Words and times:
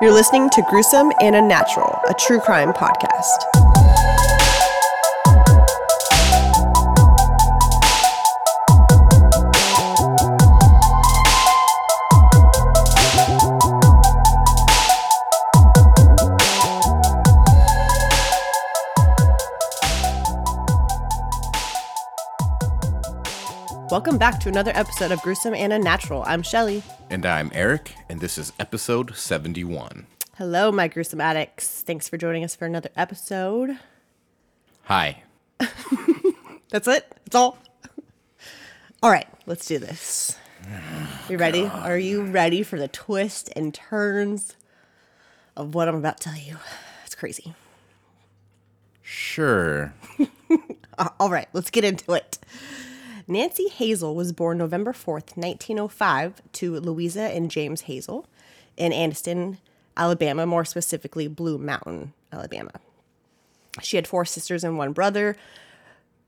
You're 0.00 0.12
listening 0.12 0.48
to 0.50 0.62
Gruesome 0.62 1.10
and 1.20 1.34
Unnatural, 1.34 1.98
a 2.08 2.14
true 2.14 2.38
crime 2.38 2.72
podcast. 2.72 3.57
Welcome 23.98 24.16
back 24.16 24.38
to 24.42 24.48
another 24.48 24.70
episode 24.76 25.10
of 25.10 25.20
Gruesome 25.22 25.54
and 25.54 25.72
Unnatural. 25.72 26.22
I'm 26.24 26.40
Shelly. 26.40 26.84
And 27.10 27.26
I'm 27.26 27.50
Eric, 27.52 27.96
and 28.08 28.20
this 28.20 28.38
is 28.38 28.52
episode 28.60 29.16
71. 29.16 30.06
Hello, 30.36 30.70
my 30.70 30.86
gruesome 30.86 31.20
addicts. 31.20 31.82
Thanks 31.82 32.08
for 32.08 32.16
joining 32.16 32.44
us 32.44 32.54
for 32.54 32.64
another 32.64 32.90
episode. 32.96 33.76
Hi. 34.84 35.24
That's 36.70 36.86
it? 36.86 37.12
That's 37.24 37.34
all? 37.34 37.58
All 39.02 39.10
right, 39.10 39.26
let's 39.46 39.66
do 39.66 39.80
this. 39.80 40.38
You 41.28 41.34
oh, 41.34 41.40
ready? 41.40 41.64
Are 41.64 41.98
you 41.98 42.22
ready 42.22 42.62
for 42.62 42.78
the 42.78 42.86
twists 42.86 43.50
and 43.56 43.74
turns 43.74 44.54
of 45.56 45.74
what 45.74 45.88
I'm 45.88 45.96
about 45.96 46.18
to 46.18 46.30
tell 46.30 46.38
you? 46.38 46.58
It's 47.04 47.16
crazy. 47.16 47.52
Sure. 49.02 49.92
All 51.18 51.30
right, 51.30 51.48
let's 51.52 51.70
get 51.70 51.82
into 51.82 52.12
it. 52.12 52.38
Nancy 53.28 53.66
Hazle 53.68 54.14
was 54.14 54.32
born 54.32 54.56
November 54.58 54.92
4th, 54.92 55.36
1905, 55.36 56.40
to 56.54 56.80
Louisa 56.80 57.22
and 57.22 57.50
James 57.50 57.82
Hazle 57.82 58.24
in 58.78 58.90
Anniston, 58.90 59.58
Alabama, 59.96 60.46
more 60.46 60.64
specifically 60.64 61.28
Blue 61.28 61.58
Mountain, 61.58 62.14
Alabama. 62.32 62.72
She 63.82 63.96
had 63.96 64.06
four 64.08 64.24
sisters 64.24 64.64
and 64.64 64.78
one 64.78 64.92
brother. 64.92 65.36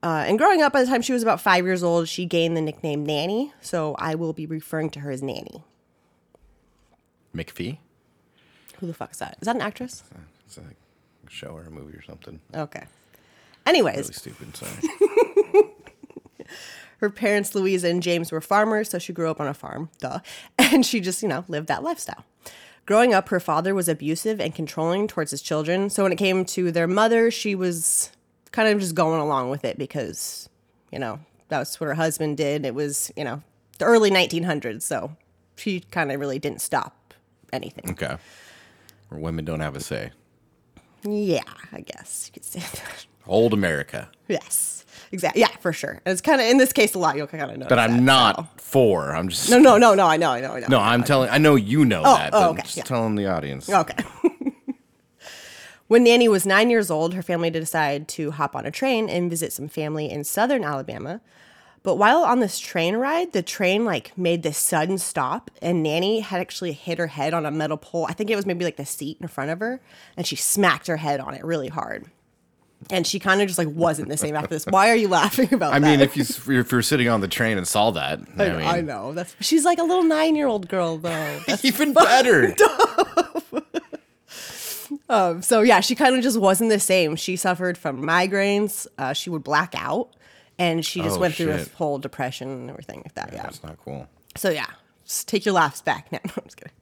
Uh, 0.02 0.24
and 0.26 0.38
growing 0.38 0.60
up, 0.62 0.72
by 0.72 0.82
the 0.82 0.86
time 0.88 1.00
she 1.02 1.12
was 1.12 1.22
about 1.22 1.40
five 1.40 1.64
years 1.64 1.82
old, 1.82 2.06
she 2.08 2.26
gained 2.26 2.56
the 2.56 2.60
nickname 2.60 3.04
Nannie. 3.04 3.52
So 3.60 3.94
I 3.98 4.14
will 4.14 4.32
be 4.32 4.44
referring 4.46 4.90
to 4.90 5.00
her 5.00 5.10
as 5.10 5.22
Nannie. 5.22 5.62
McPhee? 7.34 7.78
Who 8.78 8.86
the 8.86 8.94
fuck 8.94 9.12
is 9.12 9.18
that? 9.18 9.38
Is 9.40 9.46
that 9.46 9.56
an 9.56 9.62
actress? 9.62 10.02
It's 10.46 10.58
like 10.58 10.76
a 11.26 11.30
show 11.30 11.48
or 11.48 11.62
a 11.64 11.70
movie 11.70 11.96
or 11.96 12.02
something. 12.02 12.40
Okay. 12.54 12.84
Anyways, 13.66 13.96
Really 13.96 14.12
stupid, 14.12 14.56
sorry. 14.56 14.72
her 17.00 17.10
parents, 17.10 17.54
Louisa 17.54 17.88
and 17.88 18.02
James, 18.02 18.30
were 18.30 18.40
farmers, 18.40 18.90
so 18.90 18.98
she 18.98 19.12
grew 19.12 19.30
up 19.30 19.40
on 19.40 19.48
a 19.48 19.54
farm, 19.54 19.90
duh. 19.98 20.20
And 20.58 20.84
she 20.86 21.00
just, 21.00 21.22
you 21.22 21.28
know, 21.28 21.44
lived 21.48 21.66
that 21.68 21.82
lifestyle. 21.82 22.24
Growing 22.86 23.12
up, 23.14 23.28
her 23.30 23.40
father 23.40 23.74
was 23.74 23.88
abusive 23.88 24.40
and 24.40 24.54
controlling 24.54 25.08
towards 25.08 25.30
his 25.30 25.42
children. 25.42 25.90
So 25.90 26.02
when 26.02 26.12
it 26.12 26.16
came 26.16 26.44
to 26.46 26.70
their 26.70 26.86
mother, 26.86 27.30
she 27.30 27.54
was 27.54 28.10
kind 28.52 28.68
of 28.68 28.80
just 28.80 28.94
going 28.94 29.20
along 29.20 29.50
with 29.50 29.64
it 29.64 29.78
because, 29.78 30.48
you 30.92 30.98
know, 30.98 31.20
that's 31.48 31.78
what 31.80 31.86
her 31.86 31.94
husband 31.94 32.36
did. 32.36 32.64
It 32.64 32.74
was, 32.74 33.12
you 33.16 33.24
know, 33.24 33.42
the 33.78 33.84
early 33.84 34.10
1900s. 34.10 34.82
So 34.82 35.16
she 35.56 35.80
kind 35.80 36.10
of 36.12 36.20
really 36.20 36.38
didn't 36.38 36.60
stop 36.62 37.14
anything. 37.52 37.90
okay. 37.90 38.16
Where 39.08 39.20
women 39.20 39.44
don't 39.44 39.60
have 39.60 39.76
a 39.76 39.80
say. 39.80 40.10
Yeah, 41.02 41.42
I 41.72 41.80
guess 41.80 42.26
you 42.28 42.32
could 42.32 42.44
say 42.44 42.60
that. 42.74 43.06
Old 43.26 43.52
America. 43.52 44.10
Yes, 44.28 44.84
exactly. 45.12 45.40
Yeah, 45.40 45.48
for 45.60 45.72
sure. 45.72 46.00
And 46.04 46.12
it's 46.12 46.20
kind 46.20 46.40
of, 46.40 46.46
in 46.46 46.58
this 46.58 46.72
case, 46.72 46.94
a 46.94 46.98
lot. 46.98 47.16
You'll 47.16 47.26
kind 47.26 47.50
of 47.50 47.56
know. 47.56 47.66
But 47.68 47.78
I'm 47.78 48.04
not 48.04 48.60
for. 48.60 49.14
I'm 49.14 49.28
just. 49.28 49.50
No, 49.50 49.58
no, 49.58 49.78
no, 49.78 49.94
no. 49.94 50.06
I 50.06 50.16
know, 50.16 50.30
I 50.30 50.40
know, 50.40 50.52
I 50.52 50.60
know. 50.60 50.66
No, 50.68 50.78
I'm 50.78 51.04
telling. 51.04 51.30
I 51.30 51.38
know 51.38 51.54
you 51.54 51.84
know 51.84 52.02
oh, 52.04 52.16
that, 52.16 52.28
oh, 52.28 52.30
but 52.30 52.38
oh, 52.38 52.42
I'm 52.42 52.50
okay, 52.50 52.62
just 52.62 52.76
yeah. 52.76 52.82
telling 52.84 53.14
the 53.14 53.26
audience. 53.26 53.68
Okay. 53.68 54.04
when 55.88 56.04
Nannie 56.04 56.28
was 56.28 56.46
nine 56.46 56.70
years 56.70 56.90
old, 56.90 57.14
her 57.14 57.22
family 57.22 57.50
decided 57.50 58.08
to 58.08 58.32
hop 58.32 58.54
on 58.54 58.66
a 58.66 58.70
train 58.70 59.08
and 59.08 59.30
visit 59.30 59.52
some 59.52 59.68
family 59.68 60.10
in 60.10 60.24
southern 60.24 60.64
Alabama. 60.64 61.20
But 61.82 61.96
while 61.96 62.24
on 62.24 62.40
this 62.40 62.58
train 62.58 62.96
ride, 62.96 63.32
the 63.32 63.42
train 63.42 63.84
like 63.84 64.16
made 64.16 64.42
this 64.42 64.58
sudden 64.58 64.98
stop, 64.98 65.50
and 65.62 65.82
Nannie 65.82 66.20
had 66.20 66.40
actually 66.40 66.72
hit 66.72 66.98
her 66.98 67.06
head 67.06 67.32
on 67.32 67.46
a 67.46 67.50
metal 67.50 67.78
pole. 67.78 68.06
I 68.08 68.12
think 68.12 68.28
it 68.28 68.36
was 68.36 68.44
maybe 68.44 68.64
like 68.64 68.76
the 68.76 68.84
seat 68.84 69.16
in 69.20 69.28
front 69.28 69.50
of 69.50 69.60
her, 69.60 69.80
and 70.16 70.26
she 70.26 70.36
smacked 70.36 70.88
her 70.88 70.98
head 70.98 71.20
on 71.20 71.34
it 71.34 71.44
really 71.44 71.68
hard. 71.68 72.06
And 72.88 73.06
she 73.06 73.18
kind 73.18 73.42
of 73.42 73.46
just 73.46 73.58
like 73.58 73.68
wasn't 73.68 74.08
the 74.08 74.16
same 74.16 74.34
after 74.34 74.48
this. 74.48 74.64
Why 74.66 74.88
are 74.90 74.96
you 74.96 75.08
laughing 75.08 75.52
about 75.52 75.74
I 75.74 75.78
that? 75.78 75.86
mean, 75.86 76.00
if 76.00 76.16
you 76.16 76.22
if 76.56 76.72
you're 76.72 76.80
sitting 76.82 77.08
on 77.08 77.20
the 77.20 77.28
train 77.28 77.58
and 77.58 77.68
saw 77.68 77.90
that, 77.90 78.20
I, 78.38 78.44
I 78.44 78.48
know, 78.48 78.58
mean, 78.58 78.66
I 78.66 78.80
know 78.80 79.12
that's 79.12 79.36
she's 79.40 79.64
like 79.64 79.78
a 79.78 79.82
little 79.84 80.02
nine 80.04 80.34
year 80.34 80.46
old 80.46 80.68
girl 80.68 80.96
though. 80.96 81.40
That's 81.46 81.64
even 81.64 81.92
better. 81.92 82.54
Um, 85.08 85.42
so 85.42 85.60
yeah, 85.62 85.80
she 85.80 85.94
kind 85.96 86.14
of 86.16 86.22
just 86.22 86.38
wasn't 86.38 86.70
the 86.70 86.78
same. 86.80 87.16
She 87.16 87.34
suffered 87.36 87.76
from 87.76 88.00
migraines. 88.02 88.86
Uh, 88.98 89.12
she 89.12 89.28
would 89.30 89.42
black 89.44 89.74
out, 89.76 90.10
and 90.58 90.84
she 90.84 91.00
just 91.02 91.16
Oh, 91.16 91.20
went 91.20 91.34
through 91.34 91.50
a 91.52 91.64
whole 91.76 91.98
depression 91.98 92.48
and 92.48 92.70
everything 92.70 92.98
like 93.04 93.14
that. 93.14 93.30
Yeah. 93.32 93.42
That's 93.42 93.62
not 93.62 93.76
cool. 93.84 94.08
So 94.36 94.50
yeah, 94.50 94.66
just 95.04 95.26
take 95.28 95.44
your 95.44 95.54
laughs 95.54 95.80
back. 95.82 96.10
No, 96.12 96.18
no, 96.24 96.32
I'm 96.36 96.44
just 96.44 96.56
kidding. 96.56 96.72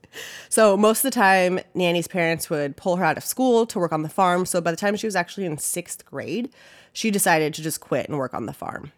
So 0.49 0.75
most 0.75 0.99
of 0.99 1.11
the 1.11 1.15
time, 1.15 1.59
Nannie's 1.73 2.07
parents 2.07 2.49
would 2.49 2.75
pull 2.75 2.95
her 2.95 3.05
out 3.05 3.17
of 3.17 3.23
school 3.23 3.65
to 3.67 3.79
work 3.79 3.91
on 3.91 4.03
the 4.03 4.09
farm. 4.09 4.45
So 4.45 4.61
by 4.61 4.71
the 4.71 4.77
time 4.77 4.95
she 4.95 5.07
was 5.07 5.15
actually 5.15 5.45
in 5.45 5.57
sixth 5.57 6.05
grade, 6.05 6.49
she 6.93 7.11
decided 7.11 7.53
to 7.53 7.61
just 7.61 7.79
quit 7.79 8.07
and 8.09 8.17
work 8.17 8.33
on 8.33 8.45
the 8.45 8.53
farm. 8.53 8.91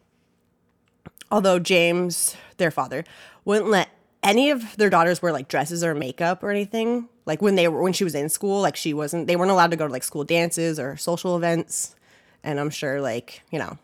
Although 1.30 1.60
James, 1.60 2.36
their 2.58 2.72
father, 2.72 3.04
wouldn't 3.46 3.70
let 3.70 3.90
any 4.24 4.52
of 4.52 4.76
their 4.78 4.90
daughters 4.90 5.22
wear 5.22 5.32
like 5.32 5.48
dresses 5.48 5.84
or 5.84 5.96
makeup 5.96 6.44
or 6.44 6.52
anything. 6.52 7.08
Like 7.26 7.42
when 7.42 7.56
they 7.56 7.68
were 7.68 7.82
when 7.82 7.94
she 7.94 8.04
was 8.04 8.16
in 8.16 8.30
school, 8.30 8.62
like 8.62 8.76
she 8.76 8.94
wasn't 8.94 9.28
they 9.28 9.36
weren't 9.36 9.52
allowed 9.52 9.72
to 9.72 9.78
go 9.78 9.88
to 9.88 9.94
like 9.94 10.04
school 10.04 10.24
dances 10.24 10.80
or 10.80 10.98
social 10.98 11.36
events. 11.38 11.96
And 12.44 12.60
I'm 12.60 12.70
sure 12.70 13.02
like, 13.02 13.44
you 13.52 13.60
know, 13.60 13.78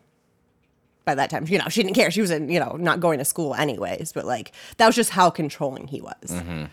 by 1.04 1.14
that 1.14 1.30
time, 1.30 1.46
you 1.48 1.58
know, 1.58 1.68
she 1.68 1.82
didn't 1.82 1.94
care. 1.94 2.10
She 2.10 2.20
was 2.20 2.30
in, 2.30 2.48
you 2.48 2.60
know, 2.60 2.76
not 2.78 3.00
going 3.00 3.18
to 3.18 3.24
school 3.24 3.54
anyways, 3.54 4.12
but 4.12 4.26
like 4.26 4.52
that 4.76 4.86
was 4.86 4.96
just 4.96 5.10
how 5.10 5.30
controlling 5.30 5.86
he 5.86 6.00
was. 6.00 6.14
Mm-hmm. 6.26 6.64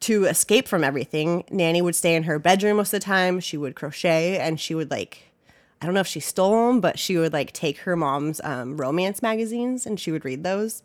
To 0.00 0.24
escape 0.26 0.68
from 0.68 0.84
everything, 0.84 1.44
Nannie 1.50 1.82
would 1.82 1.96
stay 1.96 2.14
in 2.14 2.22
her 2.22 2.38
bedroom 2.38 2.76
most 2.76 2.94
of 2.94 3.00
the 3.00 3.04
time. 3.04 3.40
She 3.40 3.56
would 3.56 3.74
crochet 3.74 4.38
and 4.38 4.60
she 4.60 4.74
would 4.74 4.90
like 4.90 5.28
I 5.80 5.86
don't 5.86 5.94
know 5.94 6.00
if 6.00 6.06
she 6.06 6.20
stole 6.20 6.68
them, 6.68 6.80
but 6.80 6.98
she 6.98 7.16
would 7.16 7.32
like 7.32 7.52
take 7.52 7.78
her 7.78 7.94
mom's 7.94 8.40
um, 8.42 8.76
romance 8.76 9.22
magazines 9.22 9.86
and 9.86 9.98
she 9.98 10.10
would 10.10 10.24
read 10.24 10.42
those. 10.42 10.82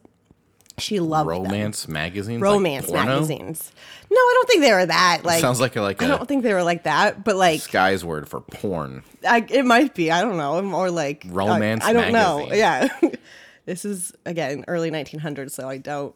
She 0.77 0.99
loved 0.99 1.29
them. 1.29 1.43
Romance 1.43 1.87
magazines. 1.87 2.41
romance 2.41 2.87
porno? 2.87 3.05
magazines. 3.05 3.71
No, 4.09 4.17
I 4.17 4.31
don't 4.35 4.49
think 4.49 4.61
they 4.61 4.73
were 4.73 4.85
that. 4.85 5.21
Like 5.23 5.41
Sounds 5.41 5.59
like 5.59 5.75
a, 5.75 5.81
like 5.81 6.01
I 6.01 6.05
a 6.05 6.07
don't 6.07 6.27
think 6.27 6.43
they 6.43 6.53
were 6.53 6.63
like 6.63 6.83
that, 6.83 7.23
but 7.23 7.35
like 7.35 7.69
guy's 7.71 8.03
word 8.03 8.27
for 8.27 8.41
porn. 8.41 9.03
I, 9.27 9.45
it 9.49 9.65
might 9.65 9.93
be. 9.93 10.11
I 10.11 10.21
don't 10.21 10.37
know. 10.37 10.61
More 10.61 10.89
like 10.89 11.25
Romance 11.27 11.83
I, 11.83 11.89
I 11.89 11.93
don't 11.93 12.11
know. 12.11 12.51
Yeah. 12.51 12.87
this 13.65 13.85
is 13.85 14.13
again 14.25 14.65
early 14.67 14.89
1900s, 14.89 15.51
so 15.51 15.69
I 15.69 15.77
don't. 15.77 16.15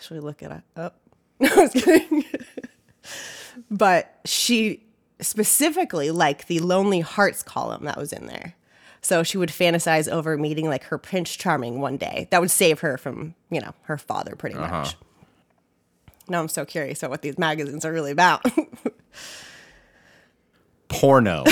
Should 0.00 0.14
we 0.14 0.20
look 0.20 0.42
at 0.42 0.50
it 0.50 0.62
up? 0.76 0.98
No, 1.40 1.48
I 1.54 1.60
was 1.60 1.72
kidding. 1.72 2.24
but 3.70 4.18
she 4.24 4.82
specifically 5.20 6.10
liked 6.10 6.48
the 6.48 6.58
Lonely 6.58 7.00
Hearts 7.00 7.42
column 7.42 7.84
that 7.84 7.96
was 7.96 8.12
in 8.12 8.26
there. 8.26 8.54
So 9.00 9.22
she 9.22 9.38
would 9.38 9.50
fantasize 9.50 10.10
over 10.10 10.36
meeting 10.36 10.68
like 10.68 10.84
her 10.84 10.98
Prince 10.98 11.36
Charming 11.36 11.80
one 11.80 11.96
day. 11.96 12.26
That 12.30 12.40
would 12.40 12.50
save 12.50 12.80
her 12.80 12.98
from, 12.98 13.34
you 13.50 13.60
know, 13.60 13.72
her 13.82 13.98
father 13.98 14.34
pretty 14.34 14.56
uh-huh. 14.56 14.80
much. 14.80 14.96
Now 16.28 16.40
I'm 16.40 16.48
so 16.48 16.64
curious 16.64 17.02
about 17.02 17.10
what 17.10 17.22
these 17.22 17.38
magazines 17.38 17.84
are 17.84 17.92
really 17.92 18.10
about. 18.10 18.44
Porno. 20.88 21.44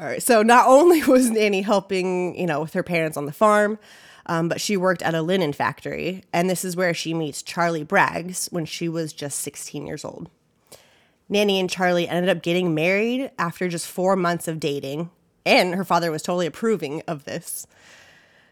All 0.00 0.06
right. 0.06 0.22
So 0.22 0.42
not 0.42 0.66
only 0.66 1.02
was 1.04 1.30
Nannie 1.30 1.62
helping, 1.62 2.38
you 2.38 2.46
know, 2.46 2.60
with 2.60 2.74
her 2.74 2.82
parents 2.82 3.16
on 3.16 3.26
the 3.26 3.32
farm, 3.32 3.78
um, 4.28 4.48
but 4.48 4.60
she 4.60 4.76
worked 4.76 5.02
at 5.02 5.14
a 5.14 5.22
linen 5.22 5.52
factory, 5.52 6.22
and 6.32 6.48
this 6.48 6.64
is 6.64 6.76
where 6.76 6.94
she 6.94 7.14
meets 7.14 7.42
Charlie 7.42 7.84
Braggs 7.84 8.52
when 8.52 8.64
she 8.66 8.88
was 8.88 9.12
just 9.12 9.40
16 9.40 9.86
years 9.86 10.04
old. 10.04 10.28
Nannie 11.28 11.60
and 11.60 11.68
Charlie 11.68 12.08
ended 12.08 12.34
up 12.34 12.42
getting 12.42 12.74
married 12.74 13.30
after 13.38 13.68
just 13.68 13.86
four 13.86 14.16
months 14.16 14.48
of 14.48 14.60
dating, 14.60 15.10
and 15.44 15.74
her 15.74 15.84
father 15.84 16.10
was 16.10 16.22
totally 16.22 16.46
approving 16.46 17.02
of 17.06 17.24
this. 17.24 17.66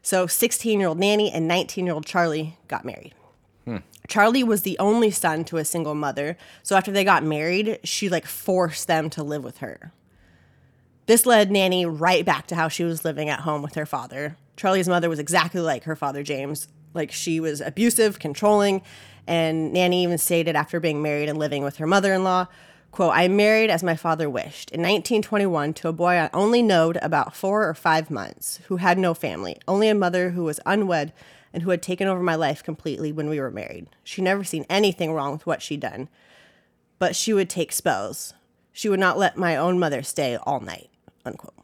So 0.03 0.27
16 0.27 0.79
year 0.79 0.89
old 0.89 0.99
Nannie 0.99 1.33
and 1.33 1.49
19 1.49 1.85
year 1.85 1.95
old 1.95 2.07
Charlie 2.07 2.59
got 2.69 2.85
married. 2.85 3.15
Charlie 4.07 4.45
was 4.45 4.63
the 4.63 4.79
only 4.79 5.11
son 5.11 5.45
to 5.47 5.57
a 5.57 5.65
single 5.65 5.95
mother, 5.97 6.39
so 6.63 6.77
after 6.77 6.93
they 6.93 7.03
got 7.03 7.25
married, 7.25 7.81
she 7.83 8.09
like 8.09 8.27
forced 8.27 8.87
them 8.87 9.11
to 9.11 9.23
live 9.25 9.43
with 9.43 9.59
her. 9.59 9.93
This 11.07 11.27
led 11.27 11.51
Nannie 11.51 11.87
right 11.87 12.25
back 12.25 12.47
to 12.49 12.55
how 12.55 12.69
she 12.69 12.85
was 12.85 13.05
living 13.05 13.29
at 13.29 13.41
home 13.41 13.63
with 13.63 13.75
her 13.75 13.87
father. 13.87 14.37
Charlie's 14.57 14.89
mother 14.89 15.09
was 15.09 15.19
exactly 15.19 15.61
like 15.61 15.85
her 15.85 15.97
father, 15.97 16.23
James. 16.23 16.69
Like 16.95 17.13
she 17.13 17.41
was 17.41 17.61
abusive, 17.61 18.19
controlling, 18.19 18.83
and 19.27 19.73
Nannie 19.73 20.03
even 20.03 20.19
stated 20.19 20.57
after 20.57 20.81
being 20.81 21.03
married 21.03 21.29
and 21.29 21.39
living 21.39 21.63
with 21.63 21.77
her 21.77 21.87
mother 21.87 22.15
in 22.15 22.25
law, 22.25 22.47
quote, 22.91 23.13
I 23.15 23.29
married 23.29 23.71
as 23.71 23.83
my 23.83 23.97
father 23.97 24.31
wished 24.31 24.71
in 24.71 24.81
1921 24.81 25.75
to 25.75 25.89
a 25.89 25.93
boy 25.93 26.15
I 26.15 26.31
only 26.33 26.63
knowed 26.63 26.97
about 27.03 27.37
four 27.37 27.69
or 27.69 27.75
five 27.75 28.11
months, 28.11 28.61
who 28.69 28.77
had 28.77 28.99
no 28.99 29.13
family, 29.13 29.59
only 29.69 29.89
a 29.89 29.95
mother 29.95 30.31
who 30.31 30.45
was 30.45 30.61
unwed 30.65 31.13
and 31.53 31.63
who 31.63 31.71
had 31.71 31.83
taken 31.83 32.09
over 32.09 32.23
my 32.23 32.35
life 32.35 32.63
completely 32.63 33.13
when 33.13 33.29
we 33.29 33.41
were 33.41 33.51
married. 33.51 33.89
She 34.05 34.23
never 34.23 34.45
seen 34.45 34.65
anything 34.71 35.13
wrong 35.13 35.33
with 35.33 35.47
what 35.47 35.63
she'd 35.63 35.81
done, 35.81 36.09
but 36.99 37.17
she 37.17 37.33
would 37.33 37.51
take 37.51 37.73
spells. 37.73 38.33
She 38.73 38.89
would 38.89 39.01
not 39.01 39.19
let 39.19 39.37
my 39.37 39.57
own 39.57 39.79
mother 39.79 40.03
stay 40.03 40.37
all 40.37 40.61
night, 40.61 40.89
unquote. 41.25 41.55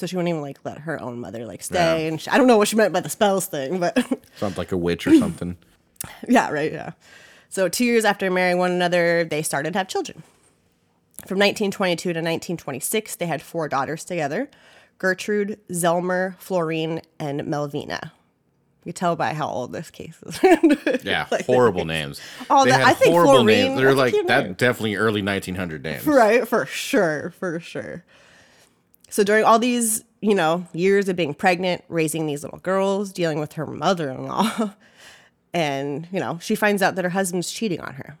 So 0.00 0.06
she 0.06 0.16
wouldn't 0.16 0.30
even 0.30 0.40
like 0.40 0.58
let 0.64 0.78
her 0.78 0.98
own 0.98 1.20
mother 1.20 1.44
like 1.44 1.62
stay. 1.62 1.74
Yeah. 2.04 2.08
And 2.08 2.18
she, 2.18 2.30
I 2.30 2.38
don't 2.38 2.46
know 2.46 2.56
what 2.56 2.68
she 2.68 2.76
meant 2.76 2.94
by 2.94 3.00
the 3.00 3.10
spells 3.10 3.44
thing, 3.46 3.78
but 3.78 3.98
Sounds 4.36 4.56
like 4.56 4.72
a 4.72 4.76
witch 4.78 5.06
or 5.06 5.14
something. 5.16 5.58
yeah, 6.28 6.50
right, 6.50 6.72
yeah. 6.72 6.92
So 7.50 7.68
two 7.68 7.84
years 7.84 8.06
after 8.06 8.30
marrying 8.30 8.56
one 8.56 8.70
another, 8.72 9.24
they 9.24 9.42
started 9.42 9.74
to 9.74 9.78
have 9.78 9.88
children. 9.88 10.22
From 11.26 11.36
1922 11.38 12.02
to 12.14 12.18
1926, 12.20 13.16
they 13.16 13.26
had 13.26 13.42
four 13.42 13.68
daughters 13.68 14.04
together 14.06 14.48
Gertrude, 14.96 15.58
Zelmer, 15.70 16.38
Florine, 16.38 17.02
and 17.18 17.46
Melvina. 17.46 18.12
You 18.84 18.92
tell 18.94 19.16
by 19.16 19.34
how 19.34 19.48
old 19.48 19.72
this 19.72 19.90
case 19.90 20.16
is. 20.22 20.40
Yeah, 21.04 21.26
Like, 21.30 21.44
horrible 21.44 21.84
names. 21.84 22.22
Oh, 22.48 22.64
they 22.64 22.70
that- 22.70 22.86
I 22.86 22.94
think 22.94 23.12
horrible 23.12 23.34
Florine- 23.34 23.46
names. 23.46 23.76
They're 23.80 23.94
like 23.94 24.14
that 24.28 24.44
name. 24.44 24.54
definitely 24.54 24.96
early 24.96 25.20
1900 25.20 25.82
names. 25.82 26.06
right, 26.06 26.48
for 26.48 26.64
sure, 26.64 27.34
for 27.38 27.60
sure. 27.60 28.02
So 29.10 29.24
during 29.24 29.44
all 29.44 29.58
these, 29.58 30.04
you 30.20 30.34
know, 30.34 30.66
years 30.72 31.08
of 31.08 31.16
being 31.16 31.34
pregnant, 31.34 31.84
raising 31.88 32.26
these 32.26 32.42
little 32.42 32.60
girls, 32.60 33.12
dealing 33.12 33.38
with 33.40 33.54
her 33.54 33.66
mother-in-law, 33.66 34.74
and, 35.54 36.08
you 36.12 36.20
know, 36.20 36.38
she 36.40 36.54
finds 36.54 36.80
out 36.82 36.94
that 36.94 37.04
her 37.04 37.10
husband's 37.10 37.50
cheating 37.50 37.80
on 37.80 37.94
her. 37.94 38.16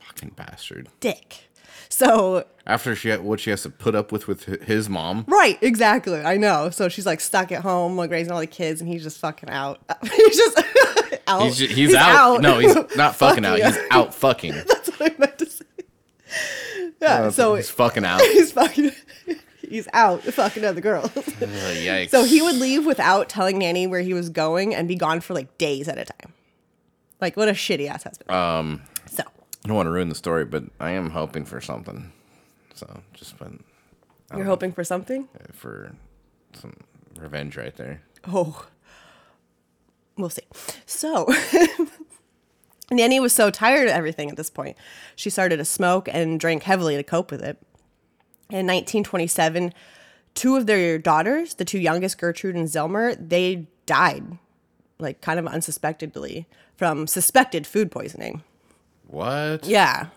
Fucking 0.00 0.30
bastard. 0.30 0.88
Dick. 1.00 1.48
So 1.88 2.46
After 2.66 2.96
she 2.96 3.12
what 3.12 3.38
she 3.38 3.50
has 3.50 3.62
to 3.62 3.70
put 3.70 3.94
up 3.94 4.12
with 4.12 4.26
with 4.26 4.44
his 4.62 4.88
mom. 4.88 5.26
Right, 5.28 5.58
exactly. 5.62 6.20
I 6.22 6.38
know. 6.38 6.70
So 6.70 6.88
she's 6.88 7.04
like 7.04 7.20
stuck 7.20 7.52
at 7.52 7.60
home, 7.60 7.96
like 7.96 8.10
raising 8.10 8.32
all 8.32 8.40
the 8.40 8.46
kids, 8.46 8.80
and 8.80 8.88
he's 8.88 9.02
just 9.02 9.18
fucking 9.18 9.50
out. 9.50 9.78
he's 10.02 10.36
just 10.36 10.62
out. 11.26 11.42
He's, 11.42 11.58
ju- 11.58 11.66
he's, 11.66 11.94
out. 11.94 12.40
No, 12.40 12.58
he's 12.58 12.74
not 12.96 13.14
fucking 13.16 13.44
out. 13.44 13.58
He's 13.58 13.78
out 13.90 14.14
fucking. 14.14 14.54
That's 14.54 14.88
what 14.88 15.12
I 15.12 15.14
meant 15.18 15.38
to 15.38 15.46
say. 15.46 15.64
Yeah. 17.02 17.14
Uh, 17.14 17.30
so 17.30 17.56
he's 17.56 17.68
fucking 17.68 18.06
out. 18.06 18.22
he's 18.22 18.52
fucking. 18.52 18.92
He's 19.72 19.88
out 19.94 20.22
fucking 20.22 20.64
other 20.64 20.82
girls. 20.82 21.10
Uh, 21.42 21.74
yikes. 21.74 22.10
so 22.10 22.24
he 22.24 22.40
would 22.40 22.56
leave 22.56 22.86
without 22.86 23.28
telling 23.28 23.58
Nannie 23.58 23.86
where 23.86 24.00
he 24.00 24.14
was 24.14 24.28
going 24.28 24.74
and 24.74 24.86
be 24.86 24.94
gone 24.94 25.20
for 25.20 25.34
like 25.34 25.58
days 25.58 25.88
at 25.88 25.98
a 25.98 26.04
time. 26.04 26.32
Like 27.20 27.36
what 27.36 27.48
a 27.48 27.52
shitty 27.52 27.88
ass 27.88 28.04
husband. 28.04 28.30
Um, 28.30 28.82
so 29.06 29.22
I 29.22 29.68
don't 29.68 29.76
want 29.76 29.86
to 29.86 29.90
ruin 29.90 30.08
the 30.08 30.14
story, 30.14 30.44
but 30.44 30.64
I 30.78 30.90
am 30.90 31.10
hoping 31.10 31.44
for 31.44 31.60
something. 31.60 32.12
So 32.74 33.00
just 33.14 33.38
been 33.38 33.64
you're 34.36 34.44
hoping 34.44 34.72
for 34.72 34.84
something? 34.84 35.28
for 35.52 35.94
some 36.54 36.74
revenge 37.16 37.56
right 37.56 37.74
there. 37.76 38.02
Oh, 38.28 38.66
we'll 40.16 40.30
see. 40.30 40.46
So, 40.86 41.32
Nannie 42.90 43.20
was 43.20 43.32
so 43.32 43.50
tired 43.50 43.88
of 43.88 43.94
everything 43.94 44.30
at 44.30 44.36
this 44.36 44.50
point. 44.50 44.76
She 45.16 45.30
started 45.30 45.56
to 45.56 45.64
smoke 45.64 46.08
and 46.10 46.38
drank 46.38 46.62
heavily 46.62 46.96
to 46.96 47.02
cope 47.02 47.30
with 47.30 47.42
it. 47.42 47.58
In 48.52 48.66
1927, 48.66 49.72
two 50.34 50.56
of 50.56 50.66
their 50.66 50.98
daughters, 50.98 51.54
the 51.54 51.64
two 51.64 51.78
youngest, 51.78 52.18
Gertrude 52.18 52.54
and 52.54 52.68
Zelmer, 52.68 53.16
they 53.18 53.66
died, 53.86 54.38
like 54.98 55.20
kind 55.22 55.38
of 55.38 55.46
unsuspectedly, 55.46 56.46
from 56.76 57.06
suspected 57.06 57.66
food 57.66 57.90
poisoning. 57.90 58.42
What? 59.06 59.64
Yeah. 59.66 60.08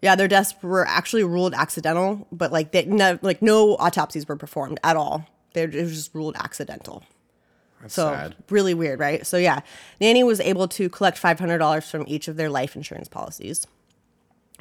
Yeah, 0.00 0.16
their 0.16 0.26
deaths 0.26 0.54
were 0.60 0.84
actually 0.86 1.22
ruled 1.22 1.54
accidental, 1.54 2.26
but 2.32 2.50
like 2.50 2.72
they 2.72 2.84
no, 2.86 3.20
like 3.22 3.40
no 3.40 3.76
autopsies 3.76 4.26
were 4.26 4.36
performed 4.36 4.80
at 4.82 4.96
all. 4.96 5.26
They 5.54 5.64
was 5.66 5.94
just 5.94 6.14
ruled 6.14 6.34
accidental. 6.36 7.04
That's 7.80 7.94
So 7.94 8.10
sad. 8.12 8.34
really 8.50 8.74
weird, 8.74 8.98
right? 8.98 9.24
So 9.24 9.36
yeah, 9.36 9.60
Nannie 10.00 10.24
was 10.24 10.40
able 10.40 10.66
to 10.68 10.88
collect 10.88 11.18
five 11.18 11.38
hundred 11.38 11.58
dollars 11.58 11.88
from 11.88 12.04
each 12.08 12.26
of 12.26 12.36
their 12.36 12.50
life 12.50 12.74
insurance 12.74 13.06
policies. 13.06 13.64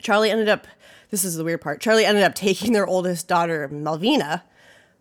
Charlie 0.01 0.31
ended 0.31 0.49
up. 0.49 0.67
This 1.09 1.23
is 1.23 1.35
the 1.35 1.43
weird 1.43 1.61
part. 1.61 1.81
Charlie 1.81 2.05
ended 2.05 2.23
up 2.23 2.35
taking 2.35 2.73
their 2.73 2.87
oldest 2.87 3.27
daughter, 3.27 3.67
Melvina, 3.67 4.43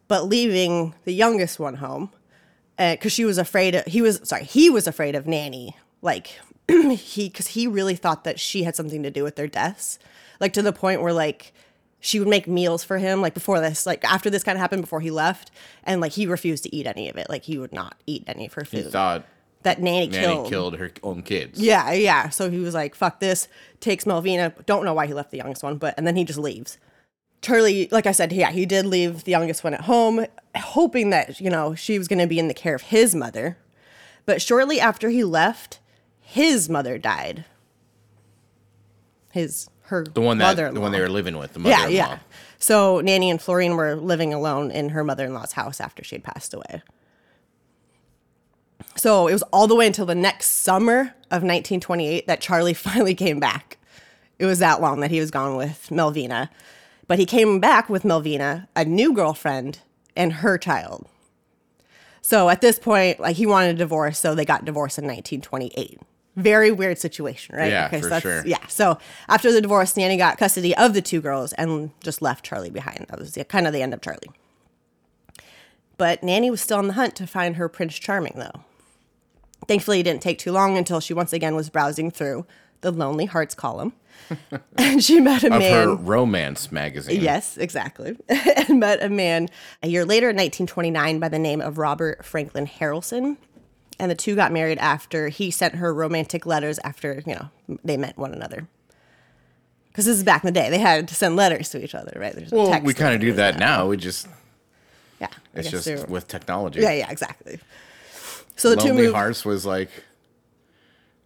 but 0.08 0.24
leaving 0.24 0.94
the 1.04 1.12
youngest 1.12 1.58
one 1.58 1.76
home, 1.76 2.10
uh, 2.78 2.92
because 2.94 3.12
she 3.12 3.24
was 3.24 3.38
afraid. 3.38 3.74
Of, 3.74 3.86
he 3.86 4.02
was 4.02 4.20
sorry. 4.24 4.44
He 4.44 4.70
was 4.70 4.86
afraid 4.86 5.14
of 5.14 5.26
Nannie. 5.26 5.76
Like 6.02 6.40
he, 6.68 7.28
because 7.28 7.48
he 7.48 7.66
really 7.66 7.94
thought 7.94 8.24
that 8.24 8.40
she 8.40 8.64
had 8.64 8.74
something 8.76 9.02
to 9.02 9.10
do 9.10 9.22
with 9.22 9.36
their 9.36 9.46
deaths. 9.48 9.98
Like 10.40 10.52
to 10.54 10.62
the 10.62 10.72
point 10.72 11.02
where 11.02 11.12
like 11.12 11.52
she 12.00 12.18
would 12.18 12.28
make 12.28 12.48
meals 12.48 12.82
for 12.82 12.98
him 12.98 13.20
like 13.20 13.34
before 13.34 13.60
this 13.60 13.86
like 13.86 14.02
after 14.04 14.30
this 14.30 14.42
kind 14.42 14.56
of 14.56 14.60
happened 14.60 14.80
before 14.82 15.00
he 15.00 15.10
left 15.10 15.50
and 15.84 16.00
like 16.00 16.12
he 16.12 16.26
refused 16.26 16.64
to 16.64 16.74
eat 16.74 16.86
any 16.86 17.08
of 17.10 17.16
it 17.16 17.28
like 17.28 17.44
he 17.44 17.58
would 17.58 17.72
not 17.72 17.94
eat 18.06 18.24
any 18.26 18.46
of 18.46 18.54
her 18.54 18.64
He 18.64 18.82
food 18.82 18.90
thought 18.90 19.24
that 19.62 19.80
nanny, 19.80 20.06
Nannie 20.08 20.26
killed. 20.26 20.48
killed. 20.48 20.76
her 20.78 20.90
own 21.02 21.22
kids. 21.22 21.60
yeah 21.60 21.92
yeah 21.92 22.28
so 22.30 22.50
he 22.50 22.58
was 22.58 22.74
like 22.74 22.94
fuck 22.94 23.20
this 23.20 23.46
takes 23.80 24.06
melvina 24.06 24.54
don't 24.66 24.84
know 24.84 24.94
why 24.94 25.06
he 25.06 25.14
left 25.14 25.30
the 25.30 25.36
youngest 25.36 25.62
one 25.62 25.76
but 25.76 25.94
and 25.98 26.06
then 26.06 26.16
he 26.16 26.24
just 26.24 26.38
leaves 26.38 26.78
charlie 27.42 27.88
like 27.90 28.06
i 28.06 28.12
said 28.12 28.32
yeah 28.32 28.50
he 28.50 28.64
did 28.66 28.86
leave 28.86 29.24
the 29.24 29.30
youngest 29.32 29.62
one 29.64 29.74
at 29.74 29.82
home 29.82 30.24
hoping 30.56 31.10
that 31.10 31.40
you 31.40 31.50
know 31.50 31.74
she 31.74 31.98
was 31.98 32.08
going 32.08 32.18
to 32.18 32.26
be 32.26 32.38
in 32.38 32.48
the 32.48 32.54
care 32.54 32.74
of 32.74 32.82
his 32.82 33.14
mother 33.14 33.56
but 34.26 34.40
shortly 34.42 34.80
after 34.80 35.08
he 35.10 35.24
left 35.24 35.78
his 36.20 36.68
mother 36.68 36.96
died 36.98 37.44
his 39.32 39.68
her 39.82 40.04
The 40.04 40.20
one 40.20 40.38
that 40.38 40.56
the 40.74 40.80
one 40.80 40.92
they 40.92 41.00
were 41.00 41.08
living 41.08 41.36
with. 41.36 41.52
The 41.54 41.60
Yeah, 41.60 41.76
mother-in-law. 41.78 41.90
yeah. 41.92 42.18
So 42.58 43.00
Nannie 43.00 43.30
and 43.30 43.40
Florine 43.42 43.76
were 43.76 43.96
living 43.96 44.32
alone 44.32 44.70
in 44.70 44.90
her 44.90 45.02
mother 45.02 45.24
in 45.24 45.34
law's 45.34 45.52
house 45.52 45.80
after 45.80 46.04
she 46.04 46.14
had 46.16 46.22
passed 46.24 46.54
away. 46.54 46.82
So 49.00 49.28
it 49.28 49.32
was 49.32 49.42
all 49.44 49.66
the 49.66 49.74
way 49.74 49.86
until 49.86 50.04
the 50.04 50.14
next 50.14 50.48
summer 50.48 51.14
of 51.30 51.42
1928 51.42 52.26
that 52.26 52.42
Charlie 52.42 52.74
finally 52.88 53.14
came 53.14 53.40
back. 53.40 53.78
It 54.38 54.44
was 54.44 54.58
that 54.58 54.82
long 54.82 55.00
that 55.00 55.10
he 55.10 55.20
was 55.20 55.30
gone 55.30 55.56
with 55.56 55.90
Melvina. 55.90 56.50
But 57.08 57.18
he 57.18 57.24
came 57.24 57.60
back 57.60 57.88
with 57.88 58.04
Melvina, 58.04 58.68
a 58.76 58.84
new 58.84 59.14
girlfriend, 59.14 59.78
and 60.14 60.34
her 60.34 60.58
child. 60.58 61.08
So 62.20 62.50
at 62.50 62.60
this 62.60 62.78
point, 62.78 63.18
like 63.18 63.36
he 63.36 63.46
wanted 63.46 63.76
a 63.76 63.78
divorce, 63.78 64.18
so 64.18 64.34
they 64.34 64.44
got 64.44 64.66
divorced 64.66 64.98
in 64.98 65.04
1928. 65.04 65.98
Very 66.36 66.70
weird 66.70 66.98
situation, 66.98 67.56
right? 67.56 67.70
Yeah, 67.70 67.90
so 67.90 68.00
for 68.00 68.08
that's- 68.10 68.22
sure. 68.22 68.46
Yeah. 68.46 68.66
So 68.68 68.98
after 69.28 69.50
the 69.50 69.62
divorce, 69.62 69.96
Nannie 69.96 70.18
got 70.18 70.36
custody 70.36 70.76
of 70.76 70.92
the 70.92 71.00
two 71.00 71.22
girls 71.22 71.54
and 71.54 71.90
just 72.04 72.20
left 72.20 72.44
Charlie 72.44 72.68
behind. 72.68 73.06
That 73.08 73.18
was 73.18 73.32
the, 73.32 73.44
kind 73.46 73.66
of 73.66 73.72
the 73.72 73.80
end 73.80 73.94
of 73.94 74.02
Charlie. 74.02 74.30
But 75.96 76.22
Nannie 76.22 76.50
was 76.50 76.60
still 76.60 76.76
on 76.76 76.86
the 76.86 76.92
hunt 76.92 77.16
to 77.16 77.26
find 77.26 77.56
her 77.56 77.66
Prince 77.70 77.98
Charming, 77.98 78.34
though. 78.36 78.60
Thankfully, 79.68 80.00
it 80.00 80.04
didn't 80.04 80.22
take 80.22 80.38
too 80.38 80.52
long 80.52 80.76
until 80.76 81.00
she 81.00 81.14
once 81.14 81.32
again 81.32 81.54
was 81.54 81.68
browsing 81.70 82.10
through 82.10 82.46
the 82.80 82.90
Lonely 82.90 83.26
Hearts 83.26 83.54
column, 83.54 83.92
and 84.78 85.04
she 85.04 85.20
met 85.20 85.42
a 85.44 85.52
Of 85.52 85.58
man. 85.60 85.72
her 85.88 85.94
romance 85.94 86.72
magazine. 86.72 87.20
Yes, 87.20 87.56
exactly. 87.58 88.16
and 88.28 88.80
met 88.80 89.02
a 89.02 89.08
man 89.10 89.48
a 89.82 89.88
year 89.88 90.04
later 90.04 90.30
in 90.30 90.36
1929 90.36 91.18
by 91.18 91.28
the 91.28 91.38
name 91.38 91.60
of 91.60 91.76
Robert 91.78 92.24
Franklin 92.24 92.66
Harrelson. 92.66 93.36
And 93.98 94.10
the 94.10 94.14
two 94.14 94.34
got 94.34 94.50
married 94.50 94.78
after 94.78 95.28
he 95.28 95.50
sent 95.50 95.74
her 95.74 95.92
romantic 95.92 96.46
letters 96.46 96.78
after, 96.84 97.22
you 97.26 97.34
know, 97.34 97.50
they 97.84 97.98
met 97.98 98.16
one 98.16 98.32
another. 98.32 98.66
Because 99.88 100.06
this 100.06 100.16
is 100.16 100.24
back 100.24 100.42
in 100.42 100.46
the 100.46 100.58
day. 100.58 100.70
They 100.70 100.78
had 100.78 101.06
to 101.08 101.14
send 101.14 101.36
letters 101.36 101.68
to 101.70 101.84
each 101.84 101.94
other, 101.94 102.12
right? 102.18 102.32
There's 102.34 102.50
Well, 102.50 102.68
text 102.70 102.86
we 102.86 102.94
kind 102.94 103.14
of 103.14 103.20
do 103.20 103.32
that 103.34 103.54
like 103.54 103.60
now. 103.60 103.88
We 103.88 103.98
just 103.98 104.26
Yeah. 105.20 105.28
It's 105.52 105.68
just 105.70 106.08
with 106.08 106.28
technology. 106.28 106.80
Yeah, 106.80 106.92
yeah, 106.92 107.10
exactly. 107.10 107.60
So 108.60 108.68
the 108.68 108.76
two 108.76 108.88
Lonely. 108.88 109.10
Hearts 109.10 109.42
was 109.46 109.64
like 109.64 109.88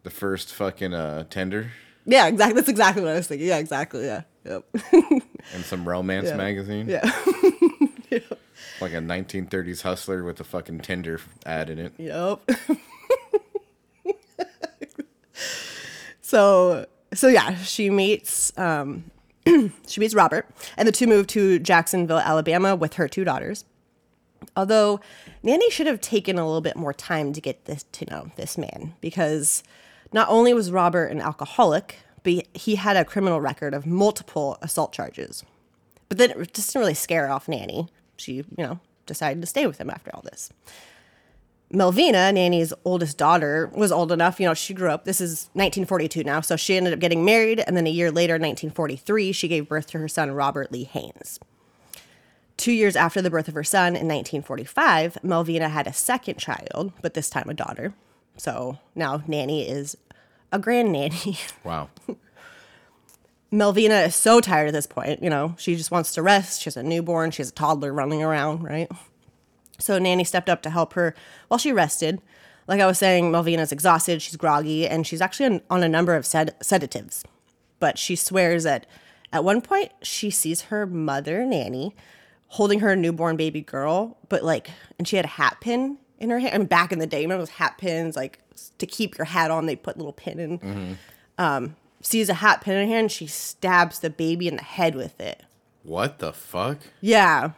the 0.05 0.11
first 0.11 0.55
fucking 0.55 0.95
uh, 0.95 1.25
Tinder 1.31 1.73
Yeah, 2.07 2.29
exactly. 2.29 2.55
That's 2.55 2.69
exactly 2.69 3.03
what 3.03 3.11
I 3.11 3.15
was 3.17 3.27
thinking. 3.27 3.49
Yeah, 3.49 3.59
exactly. 3.59 4.05
Yeah. 4.05 4.23
Yep. 4.45 4.65
in 5.55 5.63
some 5.65 5.89
romance 5.89 6.29
Yeah. 6.29 6.37
magazine. 6.37 6.89
yeah. 6.89 7.11
Like 8.81 8.93
a 8.93 8.99
1930s 8.99 9.83
hustler 9.83 10.23
with 10.23 10.39
a 10.39 10.45
fucking 10.45 10.81
Tinder 10.81 11.21
ad 11.45 11.71
in 11.71 11.79
it. 11.81 11.93
Yep. 11.99 12.51
so 16.21 16.87
so 17.13 17.27
yeah, 17.29 17.57
she 17.57 17.91
meets 17.91 18.57
um 18.57 19.11
she 19.89 20.01
meets 20.01 20.15
Robert 20.15 20.47
and 20.77 20.87
the 20.87 20.93
two 20.93 21.09
move 21.09 21.27
to 21.29 21.59
Jacksonville, 21.59 22.19
Alabama 22.21 22.77
with 22.77 22.95
her 22.95 23.09
two 23.09 23.25
daughters. 23.25 23.65
Although 24.57 25.01
Nannie 25.43 25.71
should 25.71 25.87
have 25.87 26.01
taken 26.01 26.39
a 26.39 26.47
little 26.47 26.61
bit 26.61 26.77
more 26.77 26.93
time 26.93 27.33
to 27.33 27.41
get 27.41 27.65
this 27.65 27.85
to 27.93 28.11
know 28.11 28.31
this 28.37 28.57
man 28.57 28.95
because 29.01 29.63
not 30.13 30.29
only 30.29 30.55
was 30.55 30.71
Robert 30.71 31.07
an 31.07 31.21
alcoholic, 31.21 31.99
but 32.23 32.47
he 32.55 32.77
had 32.77 32.97
a 32.97 33.05
criminal 33.05 33.41
record 33.41 33.75
of 33.75 33.87
multiple 33.87 34.59
assault 34.63 34.93
charges. 34.93 35.45
But 36.09 36.19
then 36.19 36.31
it 36.31 36.55
just 36.55 36.73
didn't 36.73 36.81
really 36.81 36.95
scare 36.95 37.31
off 37.31 37.49
Nannie. 37.49 37.89
She, 38.17 38.37
you 38.37 38.45
know, 38.59 38.81
decided 39.07 39.41
to 39.41 39.47
stay 39.47 39.67
with 39.67 39.79
him 39.79 39.91
after 39.91 40.15
all 40.15 40.23
this. 40.23 40.53
Melvina, 41.71 42.31
Nanny's 42.33 42.73
oldest 42.85 43.19
daughter, 43.19 43.71
was 43.75 43.91
old 43.91 44.13
enough. 44.13 44.39
You 44.39 44.47
know, 44.47 44.55
she 44.55 44.75
grew 44.75 44.91
up. 44.91 45.05
This 45.05 45.21
is 45.21 45.49
1942 45.55 46.23
now. 46.23 46.41
So 46.41 46.57
she 46.57 46.77
ended 46.77 46.93
up 46.93 47.01
getting 47.01 47.25
married. 47.25 47.63
And 47.67 47.77
then 47.77 47.87
a 47.87 47.91
year 47.91 48.11
later, 48.11 48.35
1943, 48.35 49.33
she 49.33 49.49
gave 49.49 49.69
birth 49.69 49.89
to 49.89 49.99
her 49.99 50.09
son, 50.09 50.31
Robert 50.31 50.71
Lee 50.71 50.85
Haynes. 50.85 51.41
Two 52.57 52.73
years 52.73 52.97
after 52.97 53.21
the 53.21 53.31
birth 53.31 53.49
of 53.49 53.55
her 53.55 53.65
son 53.65 53.89
in 53.89 54.07
1945, 54.09 55.19
Melvina 55.25 55.69
had 55.69 55.87
a 55.87 55.93
second 55.93 56.39
child, 56.39 56.93
but 57.03 57.15
this 57.15 57.29
time 57.29 57.49
a 57.49 57.55
daughter. 57.55 57.95
So 58.37 58.79
now 58.95 59.23
Nannie 59.27 59.69
is 59.69 59.97
a 60.53 60.59
grand 60.59 60.93
nanny. 60.93 61.39
Wow. 61.65 61.89
Melvina 63.51 64.01
is 64.01 64.17
so 64.17 64.41
tired 64.41 64.67
at 64.67 64.73
this 64.73 64.87
point. 64.87 65.23
You 65.23 65.31
know, 65.31 65.55
she 65.59 65.77
just 65.77 65.93
wants 65.93 66.13
to 66.15 66.23
rest. 66.23 66.61
She 66.61 66.65
has 66.65 66.77
a 66.77 66.83
newborn. 66.83 67.31
She 67.31 67.41
has 67.41 67.51
a 67.51 67.55
toddler 67.55 67.93
running 67.93 68.21
around, 68.21 68.65
right? 68.65 68.91
So 69.79 69.99
Nannie 69.99 70.25
stepped 70.25 70.49
up 70.49 70.61
to 70.63 70.71
help 70.71 70.95
her 70.95 71.15
while 71.49 71.59
she 71.59 71.73
rested. 71.73 72.21
Like 72.67 72.81
I 72.81 72.87
was 72.87 72.99
saying, 72.99 73.31
Melvina's 73.31 73.71
exhausted. 73.71 74.23
She's 74.23 74.37
groggy, 74.37 74.89
and 74.89 75.07
she's 75.07 75.21
actually 75.21 75.47
on, 75.47 75.61
on 75.71 75.83
a 75.85 75.89
number 75.89 76.17
of 76.17 76.27
sed- 76.27 76.57
sedatives. 76.61 77.25
But 77.79 77.97
she 77.97 78.17
swears 78.17 78.65
that 78.65 78.87
at 79.33 79.45
one 79.45 79.61
point 79.61 79.93
she 80.03 80.31
sees 80.31 80.63
her 80.63 80.85
mother, 80.85 81.45
Nannie, 81.45 81.95
holding 82.49 82.81
her 82.81 82.95
newborn 82.95 83.37
baby 83.37 83.61
girl, 83.61 84.17
but 84.29 84.45
like, 84.45 84.71
and 84.99 85.09
she 85.09 85.17
had 85.17 85.25
a 85.25 85.29
hat 85.29 85.59
pin 85.61 85.99
in 86.19 86.31
her 86.31 86.39
hand. 86.39 86.55
And 86.55 86.69
back 86.69 86.93
in 86.93 86.99
the 86.99 87.07
day, 87.07 87.23
remember 87.23 87.43
those 87.43 87.51
hat 87.51 87.79
pins, 87.79 88.17
like 88.17 88.39
to 88.79 88.87
keep 88.87 89.19
your 89.19 89.25
hat 89.25 89.51
on, 89.51 89.67
they 89.67 89.77
put 89.77 89.97
little 89.97 90.13
pin 90.13 90.39
in. 90.39 90.99
Um, 91.37 91.77
sees 92.01 92.29
a 92.29 92.35
hat 92.35 92.61
pin 92.61 92.77
in 92.77 92.89
her 92.89 92.95
hand, 92.95 93.11
she 93.11 93.27
stabs 93.27 93.99
the 93.99 94.11
baby 94.11 94.47
in 94.47 94.57
the 94.57 94.63
head 94.63 94.95
with 94.95 95.21
it. 95.21 95.43
What 95.83 96.19
the 96.19 96.33
fuck? 96.33 96.79
Yeah. 97.01 97.51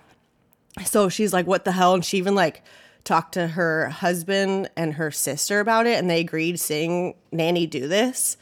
So 0.85 1.09
she's 1.09 1.33
like, 1.33 1.47
what 1.47 1.64
the 1.64 1.73
hell? 1.73 1.95
And 1.95 2.05
she 2.05 2.19
even 2.19 2.35
like 2.35 2.62
talked 3.05 3.35
to 3.35 3.49
her 3.49 3.88
husband 3.88 4.71
and 4.76 4.95
her 4.95 5.11
sister 5.11 5.61
about 5.61 5.87
it, 5.87 5.99
and 5.99 6.09
they 6.09 6.21
agreed 6.21 6.59
seeing 6.59 7.14
Nannie 7.31 7.66
do 7.66 7.87
this. 7.87 8.37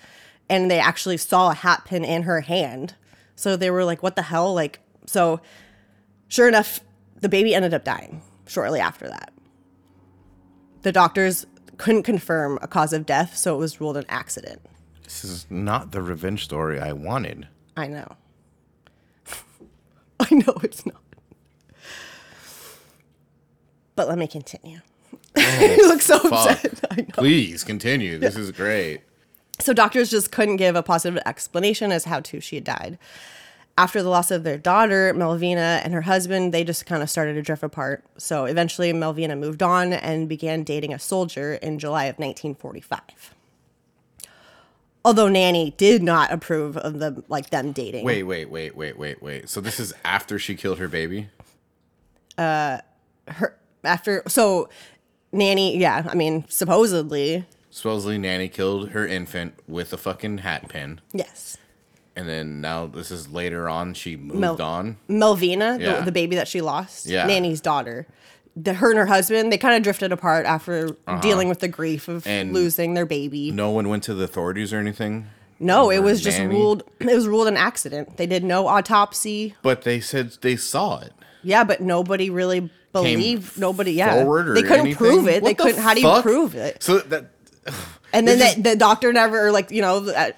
And 0.48 0.70
they 0.70 0.78
actually 0.78 1.16
saw 1.16 1.50
a 1.50 1.54
hat 1.54 1.84
pin 1.86 2.04
in 2.04 2.22
her 2.22 2.42
hand. 2.42 2.94
So 3.34 3.56
they 3.56 3.70
were 3.70 3.84
like, 3.84 4.02
what 4.02 4.14
the 4.14 4.22
hell? 4.22 4.52
Like, 4.54 4.78
so 5.06 5.40
sure 6.28 6.48
enough, 6.48 6.80
the 7.20 7.28
baby 7.28 7.54
ended 7.54 7.74
up 7.74 7.84
dying 7.84 8.22
shortly 8.46 8.80
after 8.80 9.08
that. 9.08 9.32
The 10.82 10.92
doctors 10.92 11.46
couldn't 11.78 12.02
confirm 12.02 12.58
a 12.62 12.68
cause 12.68 12.92
of 12.92 13.06
death, 13.06 13.36
so 13.36 13.54
it 13.54 13.58
was 13.58 13.80
ruled 13.80 13.96
an 13.96 14.04
accident. 14.08 14.60
This 15.02 15.24
is 15.24 15.46
not 15.50 15.92
the 15.92 16.02
revenge 16.02 16.44
story 16.44 16.80
I 16.80 16.92
wanted. 16.92 17.48
I 17.76 17.88
know. 17.88 18.16
I 20.20 20.34
know 20.34 20.58
it's 20.62 20.84
not. 20.86 21.00
But 23.96 24.08
let 24.08 24.18
me 24.18 24.26
continue. 24.26 24.80
you 25.36 25.88
look 25.88 26.02
so 26.02 26.20
oh, 26.24 26.28
upset. 26.28 26.80
I 26.90 26.96
know. 26.96 27.06
Please 27.14 27.64
continue. 27.64 28.18
This 28.18 28.36
is 28.36 28.50
great. 28.50 29.02
So 29.60 29.72
doctors 29.72 30.10
just 30.10 30.32
couldn't 30.32 30.56
give 30.56 30.74
a 30.74 30.82
positive 30.82 31.22
explanation 31.26 31.92
as 31.92 32.04
how 32.04 32.20
to 32.20 32.40
she 32.40 32.56
had 32.56 32.64
died. 32.64 32.98
After 33.76 34.02
the 34.02 34.08
loss 34.08 34.30
of 34.30 34.44
their 34.44 34.56
daughter, 34.58 35.12
Melvina 35.14 35.80
and 35.82 35.92
her 35.92 36.02
husband, 36.02 36.54
they 36.54 36.62
just 36.62 36.86
kind 36.86 37.02
of 37.02 37.10
started 37.10 37.34
to 37.34 37.42
drift 37.42 37.64
apart. 37.64 38.04
So 38.16 38.44
eventually 38.44 38.92
Melvina 38.92 39.34
moved 39.34 39.62
on 39.64 39.92
and 39.92 40.28
began 40.28 40.62
dating 40.62 40.94
a 40.94 40.98
soldier 40.98 41.54
in 41.54 41.80
July 41.80 42.04
of 42.04 42.16
1945. 42.18 43.00
Although 45.04 45.28
Nannie 45.28 45.74
did 45.76 46.02
not 46.02 46.32
approve 46.32 46.76
of 46.78 46.98
them 47.00 47.24
like 47.28 47.50
them 47.50 47.72
dating. 47.72 48.04
Wait, 48.04 48.22
wait, 48.22 48.48
wait, 48.48 48.76
wait, 48.76 48.96
wait, 48.96 49.20
wait. 49.20 49.48
So 49.50 49.60
this 49.60 49.78
is 49.80 49.92
after 50.04 50.38
she 50.38 50.54
killed 50.54 50.78
her 50.78 50.88
baby? 50.88 51.28
Uh, 52.38 52.78
her 53.28 53.56
After 53.82 54.22
so 54.28 54.68
Nannie, 55.32 55.76
yeah, 55.76 56.06
I 56.08 56.14
mean 56.14 56.44
supposedly, 56.48 57.44
Supposedly 57.70 58.18
Nannie 58.18 58.48
killed 58.48 58.90
her 58.90 59.04
infant 59.06 59.54
with 59.66 59.92
a 59.92 59.96
fucking 59.96 60.38
hat 60.38 60.68
pin. 60.68 61.00
yes. 61.12 61.58
And 62.16 62.28
then 62.28 62.60
now 62.60 62.86
this 62.86 63.10
is 63.10 63.28
later 63.30 63.68
on 63.68 63.94
she 63.94 64.16
moved 64.16 64.38
Mel- 64.40 64.62
on. 64.62 64.96
Melvina, 65.08 65.78
Yeah. 65.80 65.98
the, 66.00 66.06
the 66.06 66.12
baby 66.12 66.36
that 66.36 66.46
she 66.48 66.60
lost, 66.60 67.06
Yeah. 67.06 67.26
Nannie's 67.26 67.60
daughter. 67.60 68.06
The, 68.56 68.74
her 68.74 68.90
and 68.90 68.98
her 68.98 69.06
husband, 69.06 69.50
they 69.52 69.58
kind 69.58 69.74
of 69.76 69.82
drifted 69.82 70.12
apart 70.12 70.46
after 70.46 70.90
dealing 71.20 71.48
with 71.48 71.58
the 71.58 71.66
grief 71.68 72.06
of 72.06 72.24
Uh-huh. 72.26 72.32
And- 72.34 72.52
losing 72.52 72.94
their 72.94 73.06
baby. 73.06 73.50
No 73.50 73.70
one 73.70 73.88
went 73.88 74.04
to 74.04 74.14
the 74.14 74.24
authorities 74.24 74.72
or 74.72 74.78
anything. 74.78 75.26
No, 75.58 75.90
it 75.90 76.00
was 76.00 76.20
just 76.20 76.38
ruled. 76.40 76.82
It 77.00 77.06
was 77.14 77.26
ruled 77.26 77.48
an 77.48 77.56
accident. 77.56 78.16
They 78.16 78.26
did 78.26 78.44
no 78.44 78.66
autopsy. 78.68 79.54
But 79.62 79.82
they 79.82 80.00
said 80.00 80.36
they 80.40 80.56
saw 80.56 81.00
it. 81.00 81.12
Yeah, 81.42 81.64
but 81.64 81.80
nobody 81.80 82.30
really 82.30 82.70
believed. 82.92 83.58
Nobody, 83.58 83.92
yeah, 83.92 84.14
Forward 84.22 84.48
or 84.50 84.54
they 84.54 84.62
couldn't 84.62 84.80
anything? 84.80 84.96
prove 84.96 85.26
it. 85.28 85.42
What 85.42 85.48
they 85.48 85.54
the 85.54 85.62
couldn't. 85.62 85.82
How 85.82 85.94
do 85.94 86.00
you 86.00 86.22
prove 86.22 86.54
it? 86.54 86.82
So 86.82 86.98
that 86.98 87.26
And 88.12 88.28
then 88.28 88.38
They're 88.38 88.54
the, 88.54 88.62
the 88.70 88.76
doctor 88.76 89.12
never, 89.12 89.50
like 89.50 89.70
you 89.72 89.82
know, 89.82 90.08
uh, 90.08 90.30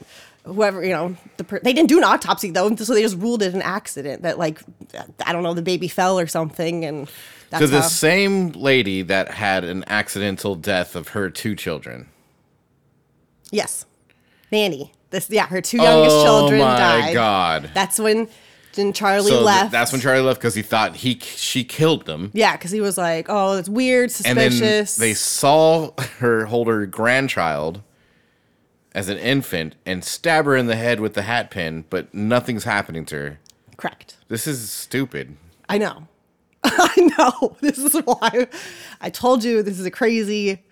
whoever 0.47 0.83
you 0.85 0.93
know, 0.93 1.17
the 1.37 1.45
per- 1.45 1.61
they 1.61 1.73
didn't 1.73 1.89
do 1.89 1.99
an 1.99 2.05
autopsy 2.05 2.51
though, 2.51 2.75
so 2.77 2.95
they 2.95 3.03
just 3.03 3.19
ruled 3.19 3.43
it 3.43 3.55
an 3.55 3.63
accident. 3.63 4.23
That 4.23 4.39
like, 4.39 4.61
I 5.27 5.33
don't 5.33 5.43
know, 5.43 5.55
the 5.55 5.63
baby 5.63 5.89
fell 5.89 6.19
or 6.19 6.27
something, 6.27 6.85
and 6.85 7.11
that's 7.51 7.63
to 7.63 7.67
the 7.67 7.83
how. 7.83 7.89
same 7.89 8.51
lady 8.53 9.03
that 9.03 9.33
had 9.33 9.65
an 9.65 9.85
accidental 9.89 10.55
death 10.55 10.97
of 10.97 11.09
her 11.09 11.31
two 11.31 11.55
children. 11.55 12.09
Yes, 13.51 13.85
Nannie. 14.51 14.93
This 15.11 15.31
yeah, 15.31 15.47
her 15.47 15.61
two 15.61 15.79
youngest 15.79 16.17
oh 16.17 16.25
children 16.25 16.61
died. 16.61 16.71
oh 16.71 16.99
my 17.01 17.01
died. 17.07 17.15
god! 17.15 17.71
That's 17.75 17.99
when 17.99 18.29
then 18.75 18.93
Charlie 18.93 19.31
so 19.31 19.37
th- 19.37 19.45
left. 19.47 19.73
that's 19.73 19.93
when 19.93 20.01
Charlie 20.01 20.23
left 20.23 20.41
because 20.41 20.55
he 20.55 20.63
thought 20.63 20.97
he 20.97 21.19
she 21.21 21.65
killed 21.65 22.07
them. 22.07 22.31
yeah, 22.35 22.57
because 22.57 22.71
he 22.71 22.81
was 22.81 22.99
like, 22.99 23.27
oh, 23.29 23.57
it's 23.57 23.69
weird, 23.69 24.11
suspicious." 24.11 24.31
and 24.31 24.39
then 24.39 24.51
suspicious. 24.51 24.97
they 24.97 25.15
saw 25.15 25.93
her 26.19 26.47
hold 26.47 26.67
her 26.67 26.87
grandchild 26.87 27.81
as 28.97 29.09
an 29.09 29.19
infant 29.19 29.77
and 29.85 30.03
stab 30.03 30.47
her 30.47 30.57
in 30.57 30.67
the 30.67 30.75
head 30.75 30.99
with 30.99 31.15
the 31.15 31.23
hat 31.23 31.51
pin, 31.51 31.85
but 31.91 32.13
nothing's 32.15 32.65
happening 32.65 33.05
to 33.07 33.15
her. 33.17 33.39
correct. 33.77 34.17
This 34.29 34.47
is 34.49 34.69
stupid. 34.71 35.37
I 35.69 35.79
know. 35.79 36.09
I 36.65 37.11
know. 37.19 37.57
This 37.61 37.79
is 37.79 37.95
why 38.05 38.49
I 39.01 39.11
told 39.11 39.45
you 39.45 39.63
this 39.63 39.79
is 39.79 39.87
a 39.87 39.91
crazy 39.91 40.63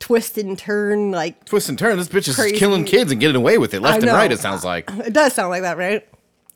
twist 0.00 0.38
and 0.38 0.58
turn. 0.58 1.10
Like 1.12 1.44
Twist 1.44 1.68
and 1.68 1.78
turn. 1.78 1.96
This 1.98 2.08
bitch 2.08 2.26
is 2.28 2.36
Crazy. 2.36 2.56
killing 2.56 2.84
kids 2.84 3.12
and 3.12 3.20
getting 3.20 3.36
away 3.36 3.58
with 3.58 3.74
it 3.74 3.80
left 3.80 4.02
and 4.02 4.10
right. 4.10 4.32
It 4.32 4.40
sounds 4.40 4.64
like. 4.64 4.90
it 4.90 5.12
does 5.12 5.34
sound 5.34 5.50
like 5.50 5.62
that, 5.62 5.76
right? 5.76 6.08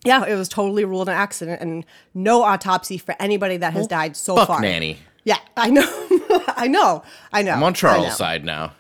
Yeah, 0.04 0.24
it 0.24 0.34
was 0.34 0.48
totally 0.48 0.84
ruled 0.84 1.08
an 1.08 1.14
accident 1.14 1.60
and 1.60 1.84
no 2.14 2.42
autopsy 2.42 2.98
for 2.98 3.14
anybody 3.20 3.56
that 3.58 3.72
has 3.74 3.86
died 3.86 4.16
so 4.16 4.34
Fuck 4.36 4.46
far. 4.48 4.60
nanny. 4.60 4.98
Yeah, 5.24 5.38
I 5.56 5.68
know. 5.70 5.82
I 6.56 6.68
know. 6.68 7.02
I 7.32 7.42
know. 7.42 7.52
I'm 7.52 7.62
on 7.64 7.74
Charles' 7.74 8.16
side 8.16 8.44
now. 8.44 8.72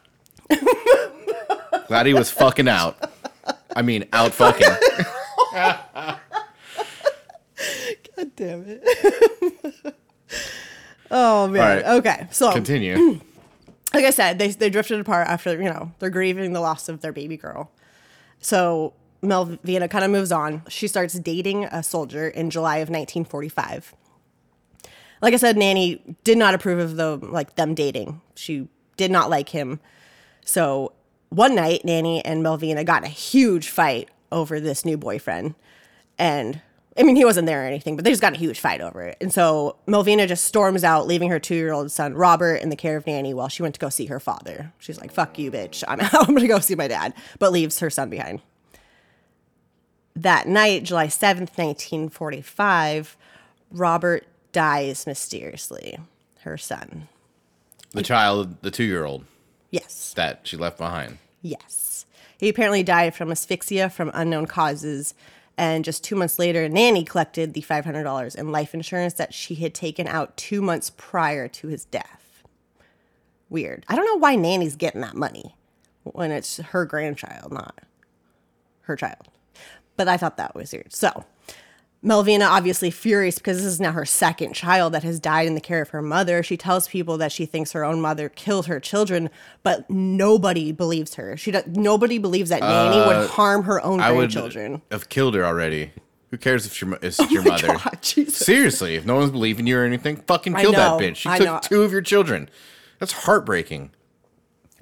Glad 1.88 2.06
he 2.06 2.14
was 2.14 2.30
fucking 2.30 2.68
out. 2.68 3.10
I 3.74 3.82
mean, 3.82 4.04
out 4.12 4.32
fucking. 4.32 4.68
God 8.16 8.30
damn 8.36 8.64
it. 8.66 8.84
oh 11.10 11.48
man. 11.48 11.62
All 11.62 11.92
right. 11.92 11.98
Okay. 11.98 12.28
So 12.30 12.52
Continue. 12.52 13.20
like 13.94 14.04
I 14.04 14.10
said, 14.10 14.38
they 14.38 14.48
they 14.48 14.68
drifted 14.68 15.00
apart 15.00 15.28
after 15.28 15.52
you 15.52 15.68
know 15.68 15.92
they're 15.98 16.10
grieving 16.10 16.52
the 16.52 16.60
loss 16.60 16.88
of 16.90 17.00
their 17.00 17.12
baby 17.12 17.38
girl. 17.38 17.70
So 18.38 18.92
Melvina 19.22 19.88
kind 19.88 20.04
of 20.04 20.10
moves 20.10 20.30
on. 20.30 20.62
She 20.68 20.88
starts 20.88 21.14
dating 21.14 21.64
a 21.64 21.82
soldier 21.82 22.28
in 22.28 22.50
July 22.50 22.76
of 22.76 22.88
1945. 22.88 23.94
Like 25.20 25.34
I 25.34 25.38
said, 25.38 25.56
Nannie 25.56 26.02
did 26.22 26.38
not 26.38 26.54
approve 26.54 26.78
of 26.78 26.96
the 26.96 27.16
like 27.16 27.56
them 27.56 27.74
dating. 27.74 28.20
She 28.34 28.68
did 28.96 29.10
not 29.10 29.30
like 29.30 29.48
him. 29.48 29.80
So 30.44 30.92
one 31.30 31.54
night, 31.54 31.84
Nannie 31.84 32.24
and 32.24 32.42
Melvina 32.42 32.84
got 32.84 33.04
a 33.04 33.08
huge 33.08 33.68
fight 33.68 34.08
over 34.30 34.60
this 34.60 34.84
new 34.84 34.96
boyfriend, 34.96 35.54
and 36.18 36.60
I 36.98 37.04
mean, 37.04 37.14
he 37.14 37.24
wasn't 37.24 37.46
there 37.46 37.62
or 37.62 37.66
anything, 37.66 37.94
but 37.94 38.04
they 38.04 38.10
just 38.10 38.20
got 38.20 38.32
a 38.32 38.38
huge 38.38 38.58
fight 38.58 38.80
over 38.80 39.02
it. 39.02 39.16
And 39.20 39.32
so 39.32 39.76
Melvina 39.86 40.26
just 40.26 40.44
storms 40.46 40.82
out, 40.82 41.06
leaving 41.06 41.30
her 41.30 41.38
two 41.38 41.54
year 41.54 41.72
old 41.72 41.92
son, 41.92 42.14
Robert, 42.14 42.56
in 42.56 42.70
the 42.70 42.76
care 42.76 42.96
of 42.96 43.06
Nannie 43.06 43.32
while 43.32 43.48
she 43.48 43.62
went 43.62 43.76
to 43.76 43.80
go 43.80 43.88
see 43.88 44.06
her 44.06 44.18
father. 44.18 44.72
She's 44.78 45.00
like, 45.00 45.12
fuck 45.12 45.38
you, 45.38 45.52
bitch. 45.52 45.84
I'm 45.86 46.00
out. 46.00 46.12
I'm 46.12 46.26
going 46.34 46.40
to 46.40 46.48
go 46.48 46.58
see 46.58 46.74
my 46.74 46.88
dad, 46.88 47.14
but 47.38 47.52
leaves 47.52 47.78
her 47.78 47.88
son 47.88 48.10
behind. 48.10 48.42
That 50.16 50.48
night, 50.48 50.82
July 50.82 51.06
7th, 51.06 51.56
1945, 51.56 53.16
Robert 53.70 54.26
dies 54.50 55.06
mysteriously. 55.06 55.98
Her 56.40 56.58
son. 56.58 57.06
The 57.92 58.02
child, 58.02 58.60
the 58.62 58.72
two 58.72 58.84
year 58.84 59.04
old 59.04 59.24
Yes. 59.70 60.14
that 60.16 60.40
she 60.44 60.56
left 60.56 60.78
behind. 60.78 61.18
Yes. 61.42 62.06
He 62.38 62.48
apparently 62.48 62.82
died 62.82 63.14
from 63.14 63.30
asphyxia 63.30 63.90
from 63.90 64.10
unknown 64.14 64.46
causes. 64.46 65.14
And 65.56 65.84
just 65.84 66.04
two 66.04 66.14
months 66.14 66.38
later, 66.38 66.68
Nannie 66.68 67.04
collected 67.04 67.52
the 67.52 67.62
$500 67.62 68.36
in 68.36 68.52
life 68.52 68.74
insurance 68.74 69.14
that 69.14 69.34
she 69.34 69.56
had 69.56 69.74
taken 69.74 70.06
out 70.06 70.36
two 70.36 70.62
months 70.62 70.90
prior 70.96 71.48
to 71.48 71.68
his 71.68 71.84
death. 71.84 72.44
Weird. 73.50 73.84
I 73.88 73.96
don't 73.96 74.04
know 74.04 74.18
why 74.18 74.36
Nannie's 74.36 74.76
getting 74.76 75.00
that 75.00 75.16
money 75.16 75.56
when 76.04 76.30
it's 76.30 76.58
her 76.58 76.84
grandchild, 76.84 77.52
not 77.52 77.80
her 78.82 78.94
child. 78.94 79.28
But 79.96 80.06
I 80.06 80.16
thought 80.16 80.36
that 80.36 80.54
was 80.54 80.72
weird. 80.72 80.92
So, 80.92 81.24
Melvina, 82.00 82.44
obviously 82.44 82.90
furious 82.90 83.38
because 83.38 83.56
this 83.56 83.66
is 83.66 83.80
now 83.80 83.90
her 83.90 84.04
second 84.04 84.52
child 84.52 84.94
that 84.94 85.02
has 85.02 85.18
died 85.18 85.48
in 85.48 85.54
the 85.54 85.60
care 85.60 85.82
of 85.82 85.88
her 85.88 86.00
mother. 86.00 86.42
She 86.44 86.56
tells 86.56 86.86
people 86.86 87.18
that 87.18 87.32
she 87.32 87.44
thinks 87.44 87.72
her 87.72 87.84
own 87.84 88.00
mother 88.00 88.28
killed 88.28 88.66
her 88.66 88.78
children, 88.78 89.30
but 89.64 89.88
nobody 89.90 90.70
believes 90.70 91.14
her. 91.16 91.36
She 91.36 91.50
does, 91.50 91.66
nobody 91.66 92.18
believes 92.18 92.50
that 92.50 92.60
Nannie 92.60 93.04
would 93.06 93.30
harm 93.30 93.64
her 93.64 93.82
own 93.82 94.00
Uh, 94.00 94.04
I 94.04 94.12
would 94.12 94.32
have 94.32 95.08
killed 95.08 95.34
her 95.34 95.44
already. 95.44 95.90
Who 96.30 96.36
cares 96.36 96.66
if 96.66 96.80
your, 96.80 96.98
it's 97.02 97.18
your 97.30 97.42
mother? 97.42 97.68
Oh 97.70 97.80
God, 97.82 97.98
Jesus. 98.00 98.36
Seriously, 98.36 98.94
if 98.94 99.04
no 99.04 99.16
one's 99.16 99.30
believing 99.30 99.66
you 99.66 99.78
or 99.78 99.84
anything, 99.84 100.16
fucking 100.16 100.54
kill 100.54 100.72
that 100.72 101.00
bitch. 101.00 101.16
She 101.16 101.28
I 101.28 101.38
took 101.38 101.46
know. 101.46 101.60
two 101.62 101.82
of 101.82 101.90
your 101.90 102.02
children. 102.02 102.48
That's 102.98 103.12
heartbreaking. 103.12 103.90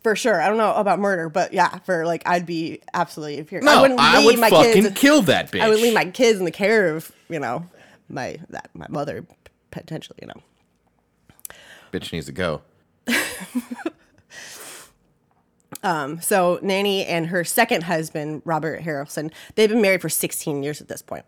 For 0.06 0.14
sure. 0.14 0.40
I 0.40 0.46
don't 0.46 0.56
know 0.56 0.72
about 0.72 1.00
murder, 1.00 1.28
but 1.28 1.52
yeah, 1.52 1.78
for 1.78 2.06
like, 2.06 2.22
I'd 2.26 2.46
be 2.46 2.80
absolutely 2.94 3.42
furious. 3.42 3.64
No, 3.64 3.78
I, 3.78 3.80
wouldn't 3.80 3.98
leave 3.98 4.24
would 4.24 4.38
my 4.38 4.50
fucking 4.50 4.82
kids. 4.84 4.94
kill 5.00 5.20
that 5.22 5.50
bitch. 5.50 5.60
I 5.60 5.68
would 5.68 5.80
leave 5.80 5.94
my 5.94 6.04
kids 6.04 6.38
in 6.38 6.44
the 6.44 6.52
care 6.52 6.94
of, 6.94 7.10
you 7.28 7.40
know, 7.40 7.68
my 8.08 8.38
that 8.50 8.70
my 8.72 8.86
mother 8.88 9.26
potentially, 9.72 10.16
you 10.22 10.28
know. 10.28 11.56
bitch 11.92 12.12
needs 12.12 12.26
to 12.26 12.32
go. 12.32 12.62
Um, 15.82 16.20
so 16.20 16.58
Nannie 16.62 17.04
and 17.04 17.26
her 17.26 17.44
second 17.44 17.82
husband, 17.82 18.42
Robert 18.44 18.82
Harrelson, 18.82 19.32
they've 19.56 19.68
been 19.68 19.82
married 19.82 20.00
for 20.02 20.08
16 20.08 20.62
years 20.62 20.80
at 20.80 20.88
this 20.88 21.02
point. 21.02 21.26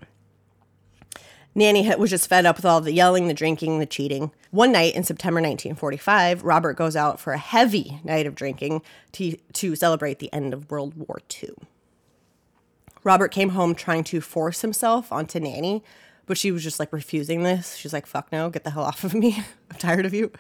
Nannie 1.59 1.93
was 1.97 2.11
just 2.11 2.29
fed 2.29 2.47
up 2.47 2.55
with 2.55 2.65
all 2.65 2.81
the 2.81 2.93
yelling, 2.93 3.27
the 3.27 3.35
drinking, 3.35 3.81
the 3.81 3.87
cheating. 3.87 4.31
One 4.53 4.71
night 4.71 4.95
in 4.95 5.03
September 5.03 5.41
1945, 5.41 6.45
Robert 6.45 6.75
goes 6.75 6.95
out 6.95 7.19
for 7.19 7.33
a 7.33 7.39
heavy 7.39 7.99
night 8.05 8.29
of 8.29 8.37
drinking 8.37 8.81
to, 9.13 9.37
to 9.55 9.75
celebrate 9.75 10.21
the 10.21 10.33
end 10.33 10.55
of 10.55 10.71
World 10.71 10.95
War 10.97 11.21
II. 11.43 11.51
Robert 13.03 13.33
came 13.33 13.51
home 13.51 13.75
trying 13.75 14.05
to 14.05 14.21
force 14.21 14.61
himself 14.61 15.11
onto 15.11 15.41
Nanny, 15.41 15.83
but 16.27 16.39
she 16.39 16.53
was 16.53 16.63
just 16.63 16.79
like 16.79 16.93
refusing 16.93 17.43
this. 17.43 17.75
She's 17.75 17.93
like, 17.93 18.07
fuck 18.07 18.31
no, 18.31 18.51
get 18.51 18.63
the 18.63 18.71
hell 18.71 18.85
off 18.85 19.03
of 19.03 19.13
me. 19.13 19.43
I'm 19.71 19.79
tired 19.79 20.07
of 20.07 20.15
you. 20.15 20.31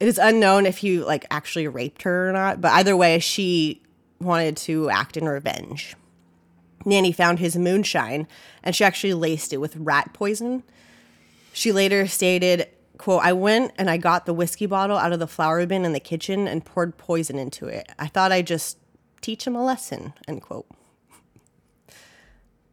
It 0.00 0.08
is 0.08 0.16
unknown 0.16 0.64
if 0.64 0.78
he 0.78 0.98
like 1.00 1.26
actually 1.30 1.68
raped 1.68 2.04
her 2.04 2.30
or 2.30 2.32
not, 2.32 2.58
but 2.58 2.72
either 2.72 2.96
way, 2.96 3.18
she 3.18 3.82
wanted 4.18 4.56
to 4.56 4.88
act 4.88 5.18
in 5.18 5.26
revenge. 5.26 5.94
Nannie 6.84 7.12
found 7.12 7.38
his 7.38 7.56
moonshine 7.56 8.26
and 8.62 8.74
she 8.74 8.84
actually 8.84 9.14
laced 9.14 9.52
it 9.52 9.58
with 9.58 9.76
rat 9.76 10.12
poison. 10.12 10.62
She 11.52 11.72
later 11.72 12.06
stated, 12.06 12.68
quote, 12.98 13.22
I 13.22 13.32
went 13.32 13.72
and 13.78 13.90
I 13.90 13.96
got 13.96 14.26
the 14.26 14.32
whiskey 14.34 14.66
bottle 14.66 14.96
out 14.96 15.12
of 15.12 15.18
the 15.18 15.26
flour 15.26 15.64
bin 15.66 15.84
in 15.84 15.92
the 15.92 16.00
kitchen 16.00 16.48
and 16.48 16.64
poured 16.64 16.96
poison 16.98 17.38
into 17.38 17.66
it. 17.66 17.90
I 17.98 18.06
thought 18.06 18.32
I'd 18.32 18.46
just 18.46 18.78
teach 19.20 19.46
him 19.46 19.54
a 19.54 19.64
lesson, 19.64 20.14
end 20.26 20.42
quote. 20.42 20.66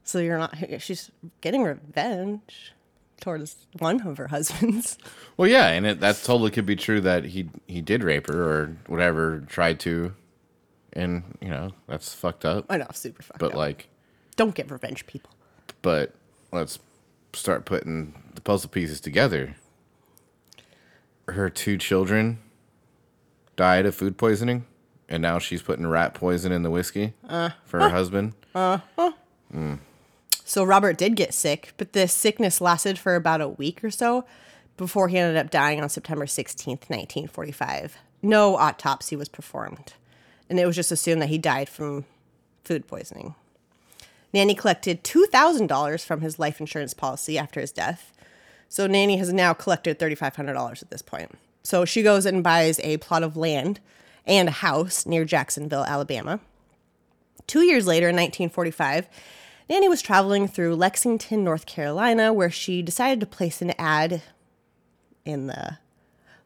So 0.04 0.20
you're 0.20 0.38
not, 0.40 0.56
she's 0.80 1.12
getting 1.42 1.64
revenge 1.64 2.74
towards 3.22 3.58
one 3.80 4.02
of 4.08 4.18
her 4.18 4.28
husbands. 4.30 4.98
Well, 5.38 5.48
yeah, 5.50 5.68
and 5.70 5.86
it, 5.88 6.02
that 6.02 6.18
totally 6.26 6.52
could 6.52 6.66
be 6.66 6.76
true 6.76 7.00
that 7.00 7.24
he 7.24 7.48
he 7.66 7.80
did 7.80 8.04
rape 8.04 8.28
her 8.28 8.44
or 8.44 8.76
whatever, 8.88 9.40
tried 9.48 9.80
to, 9.82 10.14
and 10.92 11.38
you 11.40 11.48
know 11.48 11.72
that's 11.88 12.14
fucked 12.14 12.44
up. 12.44 12.66
I 12.70 12.76
know, 12.76 12.88
super 12.92 13.24
fucked 13.24 13.40
But 13.40 13.52
up. 13.52 13.56
like, 13.58 13.88
Don't 14.40 14.56
get 14.56 14.72
revenge, 14.72 15.06
people. 15.06 15.32
but 15.82 16.14
let's 16.54 16.80
start 17.34 17.66
putting 17.66 18.14
the 18.36 18.40
puzzle 18.40 18.70
pieces 18.70 19.02
together. 19.02 19.58
Her 21.28 21.50
two 21.50 21.78
children 21.78 22.40
died 23.58 23.86
of 23.86 23.96
food 23.96 24.18
poisoning, 24.18 24.64
and 25.10 25.22
now 25.22 25.40
she's 25.40 25.62
putting 25.62 25.86
rat 25.86 26.14
poison 26.14 26.54
in 26.54 26.64
the 26.64 26.70
whiskey 26.70 27.16
for 27.66 27.82
her 27.82 27.90
husband. 27.90 28.32
Mm. 28.56 29.80
So 30.46 30.64
Robert 30.64 30.98
did 30.98 31.18
get 31.18 31.34
sick, 31.34 31.74
but 31.76 31.92
the 31.92 32.08
sickness 32.08 32.62
lasted 32.62 32.98
for 32.98 33.16
about 33.16 33.42
a 33.42 33.50
week 33.50 33.84
or 33.84 33.92
so 33.92 34.24
before 34.78 35.10
he 35.10 35.18
ended 35.18 35.36
up 35.36 35.50
dying 35.52 35.82
on 35.82 35.90
September 35.90 36.26
16th, 36.26 36.90
1945. 36.90 37.98
No 38.22 38.56
autopsy 38.56 39.18
was 39.18 39.28
performed, 39.28 39.96
and 40.50 40.58
it 40.58 40.66
was 40.66 40.78
just 40.78 40.94
assumed 40.94 41.22
that 41.22 41.28
he 41.28 41.38
died 41.38 41.68
from 41.68 42.06
food 42.64 42.88
poisoning. 42.88 43.36
Nannie 44.34 44.56
collected 44.56 45.04
$2,000 45.04 46.06
from 46.06 46.22
his 46.22 46.40
life 46.40 46.60
insurance 46.60 46.94
policy 46.94 47.38
after 47.38 47.60
his 47.60 47.72
death. 47.72 48.14
So 48.68 48.86
Nannie 48.86 49.18
has 49.18 49.34
now 49.34 49.54
collected 49.54 49.98
$3,500 49.98 50.82
at 50.82 50.90
this 50.92 51.02
point. 51.02 51.32
So 51.64 51.86
she 51.86 52.04
goes 52.04 52.26
and 52.26 52.44
buys 52.44 52.80
a 52.82 52.98
plot 52.98 53.24
of 53.24 53.36
land 53.36 53.80
and 54.26 54.48
a 54.48 54.52
house 54.52 55.06
near 55.06 55.26
Jacksonville, 55.26 55.84
Alabama. 55.84 56.40
Two 57.48 57.62
years 57.62 57.88
later, 57.88 58.10
in 58.10 58.16
1945, 58.16 59.10
Nannie 59.70 59.90
was 59.90 60.02
traveling 60.02 60.48
through 60.48 60.76
Lexington, 60.76 61.44
North 61.44 61.66
Carolina, 61.66 62.32
where 62.32 62.52
she 62.52 62.82
decided 62.82 63.20
to 63.20 63.26
place 63.26 63.62
an 63.62 63.74
ad 63.80 64.22
in 65.26 65.48
the 65.48 65.78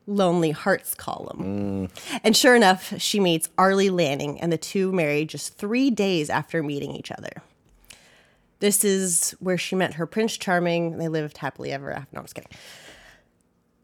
Lonely 0.08 0.52
Hearts 0.52 0.94
column. 0.94 1.90
Mm. 1.90 2.20
And 2.24 2.36
sure 2.36 2.56
enough, 2.56 2.94
she 3.00 3.20
meets 3.20 3.50
Arlie 3.58 3.90
Lanning, 3.90 4.40
and 4.40 4.52
the 4.52 4.58
two 4.58 4.92
marry 4.92 5.26
just 5.26 5.58
three 5.58 5.90
days 5.90 6.30
after 6.30 6.62
meeting 6.64 6.92
each 6.92 7.12
other. 7.12 7.42
This 8.64 8.86
is 8.86 9.32
where 9.42 9.58
she 9.58 9.76
met 9.76 9.96
her 9.96 10.06
Prince 10.06 10.38
Charming. 10.38 10.98
They 10.98 11.10
lived 11.10 11.40
happily 11.40 11.74
ever 11.74 11.92
after. 11.92 12.08
No, 12.14 12.20
I'm 12.20 12.24
just 12.24 12.34
kidding. 12.34 12.50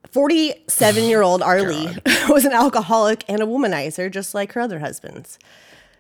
47 0.10 1.04
year 1.04 1.22
old 1.22 1.42
Arlie 1.44 1.89
was 2.30 2.46
an 2.46 2.54
alcoholic 2.54 3.26
and 3.28 3.42
a 3.42 3.46
womanizer, 3.46 4.10
just 4.10 4.34
like 4.34 4.54
her 4.54 4.62
other 4.62 4.80
husbands. 4.80 5.38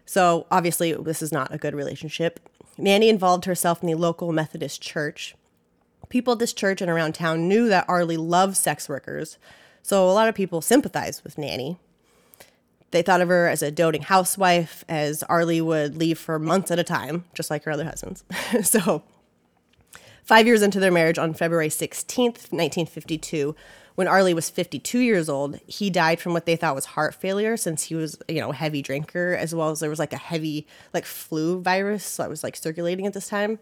So 0.05 0.47
obviously, 0.49 0.93
this 0.93 1.21
is 1.21 1.33
not 1.33 1.53
a 1.53 1.57
good 1.57 1.75
relationship. 1.75 2.39
Nannie 2.77 3.09
involved 3.09 3.43
herself 3.43 3.83
in 3.83 3.87
the 3.87 3.95
local 3.95 4.31
Methodist 4.31 4.81
church. 4.81 5.35
People 6.07 6.31
at 6.31 6.39
this 6.39 6.53
church 6.53 6.79
and 6.81 6.89
around 6.89 7.15
town 7.15 7.49
knew 7.49 7.67
that 7.67 7.83
Arlie 7.89 8.15
loved 8.15 8.55
sex 8.55 8.87
workers, 8.87 9.37
so 9.81 10.09
a 10.09 10.13
lot 10.13 10.29
of 10.29 10.35
people 10.35 10.61
sympathized 10.61 11.25
with 11.25 11.37
Nannie. 11.37 11.79
They 12.91 13.01
thought 13.01 13.21
of 13.21 13.29
her 13.29 13.47
as 13.47 13.61
a 13.61 13.71
doting 13.71 14.01
housewife, 14.01 14.83
as 14.89 15.23
Arlie 15.23 15.61
would 15.61 15.95
leave 15.95 16.17
for 16.17 16.39
months 16.39 16.71
at 16.71 16.79
a 16.79 16.83
time, 16.83 17.25
just 17.33 17.49
like 17.49 17.63
her 17.65 17.71
other 17.71 17.85
husbands. 17.85 18.23
so, 18.63 19.03
five 20.23 20.47
years 20.47 20.61
into 20.61 20.79
their 20.79 20.91
marriage, 20.91 21.19
on 21.19 21.33
February 21.33 21.69
16th, 21.69 22.51
1952, 22.51 23.55
when 23.99 24.07
Arlie 24.07 24.33
was 24.33 24.49
52 24.49 24.99
years 24.99 25.27
old, 25.27 25.59
he 25.67 25.89
died 25.89 26.21
from 26.21 26.33
what 26.33 26.45
they 26.45 26.55
thought 26.55 26.73
was 26.73 26.85
heart 26.85 27.13
failure 27.13 27.57
since 27.57 27.83
he 27.83 27.95
was, 27.95 28.17
you 28.29 28.39
know, 28.39 28.51
a 28.51 28.55
heavy 28.55 28.81
drinker, 28.81 29.35
as 29.37 29.53
well 29.53 29.71
as 29.71 29.81
there 29.81 29.89
was 29.89 29.99
like 29.99 30.13
a 30.13 30.17
heavy, 30.17 30.65
like 30.93 31.05
flu 31.05 31.61
virus 31.61 32.15
that 32.15 32.29
was 32.29 32.41
like 32.41 32.55
circulating 32.55 33.05
at 33.05 33.13
this 33.13 33.27
time. 33.27 33.59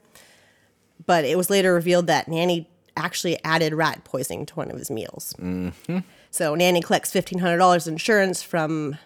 But 1.06 1.26
it 1.26 1.38
was 1.38 1.50
later 1.50 1.74
revealed 1.74 2.06
that 2.08 2.28
Nannie 2.28 2.70
actually 2.96 3.44
added 3.44 3.74
rat 3.74 4.04
poisoning 4.04 4.46
to 4.48 4.56
one 4.56 4.70
of 4.70 4.78
his 4.78 4.92
meals. 4.92 5.34
Mm-hmm. 5.40 6.00
So 6.30 6.56
Nannie 6.56 6.82
collects 6.82 7.14
$1,500 7.14 7.88
insurance 7.88 8.44
from, 8.44 8.98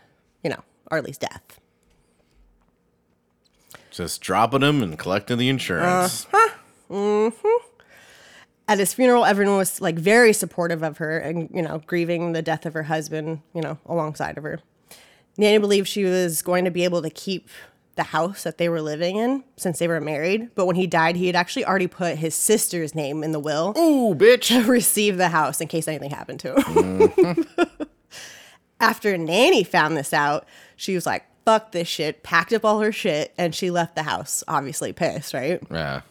you 0.44 0.50
know, 0.50 0.64
Arlie's 0.90 1.18
death. 1.18 1.60
Just 3.90 4.22
dropping 4.22 4.62
him 4.62 4.82
and 4.82 4.98
collecting 4.98 5.38
the 5.38 5.50
insurance. 5.50 6.26
Uh-huh. 6.34 6.56
Mm-hmm. 6.90 7.68
At 8.68 8.80
his 8.80 8.94
funeral, 8.94 9.26
everyone 9.26 9.58
was 9.58 9.82
like 9.82 10.00
very 10.00 10.32
supportive 10.32 10.82
of 10.82 10.98
her 10.98 11.18
and, 11.18 11.50
you 11.54 11.62
know, 11.62 11.82
grieving 11.86 12.32
the 12.32 12.42
death 12.42 12.66
of 12.66 12.74
her 12.74 12.84
husband, 12.84 13.42
you 13.54 13.62
know, 13.62 13.78
alongside 13.86 14.38
of 14.38 14.44
her. 14.44 14.60
Nannie 15.38 15.58
believed 15.58 15.88
she 15.88 16.06
was 16.06 16.42
going 16.42 16.66
to 16.66 16.72
be 16.72 16.84
able 16.84 17.02
to 17.02 17.10
keep 17.10 17.50
the 17.96 18.04
house 18.04 18.44
that 18.44 18.58
they 18.58 18.70
were 18.70 18.82
living 18.82 19.18
in 19.18 19.44
since 19.58 19.80
they 19.80 19.88
were 19.88 20.00
married. 20.00 20.50
But 20.56 20.66
when 20.66 20.76
he 20.76 20.88
died, 20.88 21.18
he 21.18 21.28
had 21.28 21.36
actually 21.36 21.66
already 21.66 21.88
put 21.88 22.18
his 22.18 22.34
sister's 22.34 22.96
name 22.96 23.24
in 23.24 23.32
the 23.32 23.40
will. 23.40 23.74
Ooh, 23.78 24.16
bitch. 24.16 24.48
to 24.48 24.64
receive 24.72 25.18
the 25.18 25.30
house 25.30 25.60
in 25.60 25.68
case 25.68 25.88
anything 25.88 26.10
happened 26.10 26.40
to 26.42 26.56
him. 26.56 26.64
Mm-hmm. 26.64 27.64
After 28.82 29.18
Nannie 29.18 29.64
found 29.64 29.96
this 29.96 30.12
out, 30.14 30.46
she 30.76 30.96
was 30.96 31.06
like, 31.06 31.24
fuck 31.46 31.72
this 31.72 31.88
shit, 31.88 32.24
packed 32.24 32.52
up 32.52 32.66
all 32.66 32.80
her 32.82 32.92
shit, 32.92 33.34
and 33.38 33.54
she 33.56 33.72
left 33.72 33.96
the 33.96 34.04
house, 34.04 34.44
obviously 34.48 34.92
pissed, 34.92 35.34
right? 35.34 35.62
Yeah. 35.72 36.02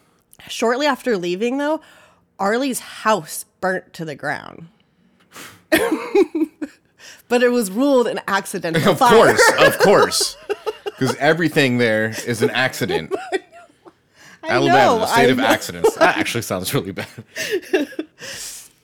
Shortly 0.47 0.85
after 0.87 1.17
leaving, 1.17 1.57
though, 1.57 1.81
Arlie's 2.39 2.79
house 2.79 3.45
burnt 3.59 3.93
to 3.93 4.05
the 4.05 4.15
ground. 4.15 4.67
but 7.27 7.43
it 7.43 7.51
was 7.51 7.69
ruled 7.71 8.07
an 8.07 8.19
accidental 8.27 8.89
Of 8.91 8.97
fire. 8.99 9.11
course, 9.35 9.51
of 9.59 9.77
course. 9.83 10.37
Because 10.85 11.15
everything 11.17 11.77
there 11.77 12.13
is 12.25 12.41
an 12.41 12.49
accident. 12.49 13.13
I 14.43 14.49
Alabama, 14.49 14.73
know, 14.95 14.99
the 14.99 15.05
state 15.07 15.21
I 15.27 15.31
of 15.31 15.37
know. 15.37 15.45
accidents. 15.45 15.95
That 15.95 16.17
actually 16.17 16.41
sounds 16.41 16.73
really 16.73 16.91
bad. 16.91 17.07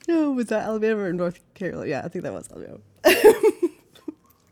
Oh, 0.08 0.30
was 0.32 0.46
that 0.46 0.62
Alabama 0.64 1.02
or 1.02 1.12
North 1.12 1.40
Carolina? 1.54 1.90
Yeah, 1.90 2.02
I 2.04 2.08
think 2.08 2.22
that 2.24 2.32
was 2.32 2.48
Alabama. 2.50 2.78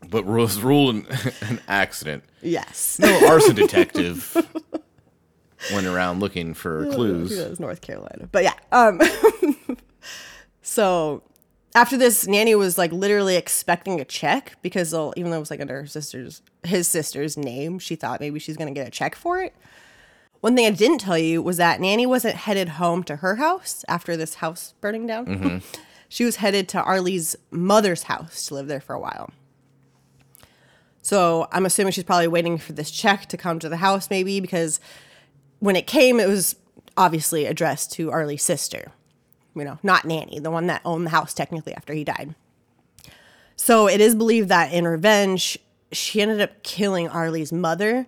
But 0.09 0.25
was 0.25 0.61
ruled 0.61 0.95
an, 0.95 1.07
an 1.41 1.59
accident. 1.67 2.23
Yes. 2.41 2.97
No 2.99 3.27
arson 3.27 3.55
detective 3.63 4.35
went 5.73 5.87
around 5.87 6.19
looking 6.19 6.53
for 6.53 6.85
clues. 6.91 7.37
was 7.37 7.59
North 7.59 7.81
Carolina. 7.81 8.29
But 8.31 8.43
yeah. 8.43 8.53
Um 8.71 9.01
so 10.61 11.23
after 11.75 11.97
this, 11.97 12.25
Nannie 12.27 12.55
was 12.55 12.77
like 12.77 12.91
literally 12.91 13.35
expecting 13.35 13.99
a 13.99 14.05
check 14.05 14.55
because 14.61 14.93
even 15.15 15.31
though 15.31 15.37
it 15.37 15.41
was 15.41 15.51
like 15.51 15.61
under 15.61 15.81
her 15.81 15.87
sister's 15.87 16.41
his 16.63 16.87
sister's 16.87 17.37
name, 17.37 17.79
she 17.79 17.95
thought 17.95 18.19
maybe 18.19 18.39
she's 18.39 18.57
gonna 18.57 18.71
get 18.71 18.87
a 18.87 18.91
check 18.91 19.15
for 19.15 19.41
it. 19.41 19.53
One 20.41 20.55
thing 20.55 20.67
I 20.67 20.71
didn't 20.71 20.99
tell 20.99 21.17
you 21.17 21.41
was 21.41 21.57
that 21.57 21.81
Nannie 21.81 22.05
wasn't 22.05 22.35
headed 22.35 22.69
home 22.69 23.03
to 23.05 23.17
her 23.17 23.35
house 23.37 23.83
after 23.87 24.15
this 24.15 24.35
house 24.35 24.75
burning 24.81 25.07
down. 25.07 25.63
she 26.09 26.23
was 26.23 26.37
headed 26.37 26.69
to 26.69 26.81
Arlie's 26.81 27.35
mother's 27.49 28.03
house 28.03 28.45
to 28.47 28.53
live 28.53 28.67
there 28.67 28.79
for 28.79 28.93
a 28.93 28.99
while. 28.99 29.31
So 31.07 31.47
I'm 31.53 31.65
assuming 31.65 31.93
she's 31.93 32.03
probably 32.03 32.27
waiting 32.27 32.57
for 32.57 32.73
this 32.73 32.91
check 32.91 33.27
to 33.27 33.37
come 33.37 33.59
to 33.59 33.69
the 33.69 33.77
house, 33.77 34.09
maybe 34.09 34.41
because 34.41 34.81
when 35.59 35.77
it 35.77 35.87
came, 35.87 36.19
it 36.19 36.27
was 36.27 36.57
obviously 36.97 37.45
addressed 37.45 37.93
to 37.93 38.11
Arlie's 38.11 38.43
sister. 38.43 38.91
You 39.55 39.63
know, 39.63 39.79
not 39.83 40.03
Nannie, 40.03 40.39
the 40.39 40.51
one 40.51 40.67
that 40.67 40.81
owned 40.83 41.05
the 41.05 41.11
house 41.11 41.33
technically 41.33 41.73
after 41.73 41.93
he 41.93 42.03
died. 42.03 42.35
So 43.55 43.87
it 43.87 44.01
is 44.01 44.15
believed 44.15 44.49
that 44.49 44.73
in 44.73 44.85
revenge, 44.85 45.57
she 45.93 46.21
ended 46.21 46.41
up 46.41 46.61
killing 46.63 47.07
Arlie's 47.07 47.53
mother 47.53 48.05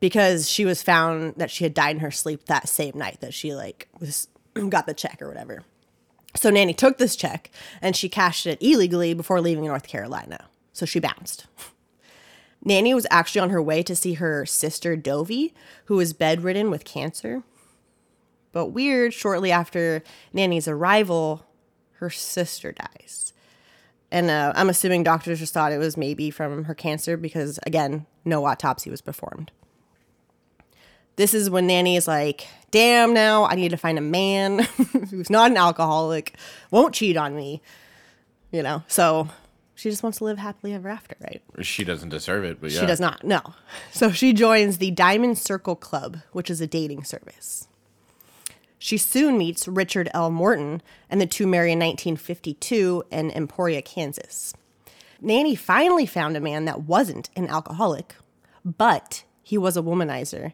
because 0.00 0.50
she 0.50 0.64
was 0.64 0.82
found 0.82 1.34
that 1.36 1.48
she 1.48 1.62
had 1.62 1.74
died 1.74 1.94
in 1.94 2.00
her 2.00 2.10
sleep 2.10 2.46
that 2.46 2.68
same 2.68 2.98
night 2.98 3.20
that 3.20 3.32
she 3.32 3.54
like 3.54 3.86
was 4.00 4.26
got 4.68 4.86
the 4.86 4.94
check 4.94 5.22
or 5.22 5.28
whatever. 5.28 5.62
So 6.34 6.50
Nannie 6.50 6.74
took 6.74 6.98
this 6.98 7.14
check 7.14 7.52
and 7.80 7.94
she 7.94 8.08
cashed 8.08 8.46
it 8.46 8.60
illegally 8.60 9.14
before 9.14 9.40
leaving 9.40 9.64
North 9.64 9.86
Carolina. 9.86 10.48
So 10.72 10.84
she 10.84 10.98
bounced. 10.98 11.46
Nannie 12.64 12.94
was 12.94 13.06
actually 13.10 13.40
on 13.40 13.50
her 13.50 13.62
way 13.62 13.82
to 13.82 13.96
see 13.96 14.14
her 14.14 14.46
sister 14.46 14.96
Dovey, 14.96 15.52
who 15.86 15.96
was 15.96 16.12
bedridden 16.12 16.70
with 16.70 16.84
cancer. 16.84 17.42
But 18.52 18.66
weird, 18.66 19.12
shortly 19.12 19.50
after 19.50 20.02
Nannie's 20.32 20.68
arrival, 20.68 21.44
her 21.94 22.10
sister 22.10 22.72
dies. 22.72 23.32
And 24.10 24.30
uh, 24.30 24.52
I'm 24.54 24.68
assuming 24.68 25.02
doctors 25.02 25.38
just 25.38 25.54
thought 25.54 25.72
it 25.72 25.78
was 25.78 25.96
maybe 25.96 26.30
from 26.30 26.64
her 26.64 26.74
cancer 26.74 27.16
because, 27.16 27.58
again, 27.66 28.06
no 28.24 28.44
autopsy 28.44 28.90
was 28.90 29.00
performed. 29.00 29.50
This 31.16 31.34
is 31.34 31.50
when 31.50 31.66
Nannie 31.66 31.96
is 31.96 32.06
like, 32.06 32.46
damn, 32.70 33.14
now 33.14 33.44
I 33.46 33.54
need 33.54 33.70
to 33.70 33.76
find 33.76 33.98
a 33.98 34.02
man 34.02 34.58
who's 35.10 35.30
not 35.30 35.50
an 35.50 35.56
alcoholic, 35.56 36.36
won't 36.70 36.94
cheat 36.94 37.16
on 37.16 37.34
me. 37.34 37.62
You 38.50 38.62
know, 38.62 38.82
so 38.86 39.28
she 39.82 39.90
just 39.90 40.04
wants 40.04 40.18
to 40.18 40.24
live 40.24 40.38
happily 40.38 40.74
ever 40.74 40.88
after, 40.88 41.16
right? 41.20 41.42
She 41.60 41.82
doesn't 41.82 42.10
deserve 42.10 42.44
it, 42.44 42.60
but 42.60 42.70
yeah. 42.70 42.82
She 42.82 42.86
does 42.86 43.00
not, 43.00 43.24
no. 43.24 43.40
So 43.90 44.12
she 44.12 44.32
joins 44.32 44.78
the 44.78 44.92
Diamond 44.92 45.38
Circle 45.38 45.74
Club, 45.74 46.18
which 46.30 46.50
is 46.50 46.60
a 46.60 46.68
dating 46.68 47.02
service. 47.02 47.66
She 48.78 48.96
soon 48.96 49.36
meets 49.36 49.66
Richard 49.66 50.08
L. 50.14 50.30
Morton, 50.30 50.82
and 51.10 51.20
the 51.20 51.26
two 51.26 51.48
marry 51.48 51.72
in 51.72 51.80
1952 51.80 53.02
in 53.10 53.32
Emporia, 53.32 53.82
Kansas. 53.82 54.54
Nannie 55.20 55.56
finally 55.56 56.06
found 56.06 56.36
a 56.36 56.40
man 56.40 56.64
that 56.66 56.82
wasn't 56.82 57.28
an 57.34 57.48
alcoholic, 57.48 58.14
but 58.64 59.24
he 59.42 59.58
was 59.58 59.76
a 59.76 59.82
womanizer. 59.82 60.52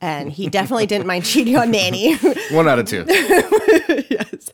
And 0.00 0.30
he 0.30 0.48
definitely 0.50 0.86
didn't 0.86 1.06
mind 1.06 1.24
cheating 1.24 1.56
on 1.56 1.70
Nannie. 1.70 2.14
One 2.50 2.68
out 2.68 2.78
of 2.78 2.86
two. 2.86 3.04
yes. 3.08 4.52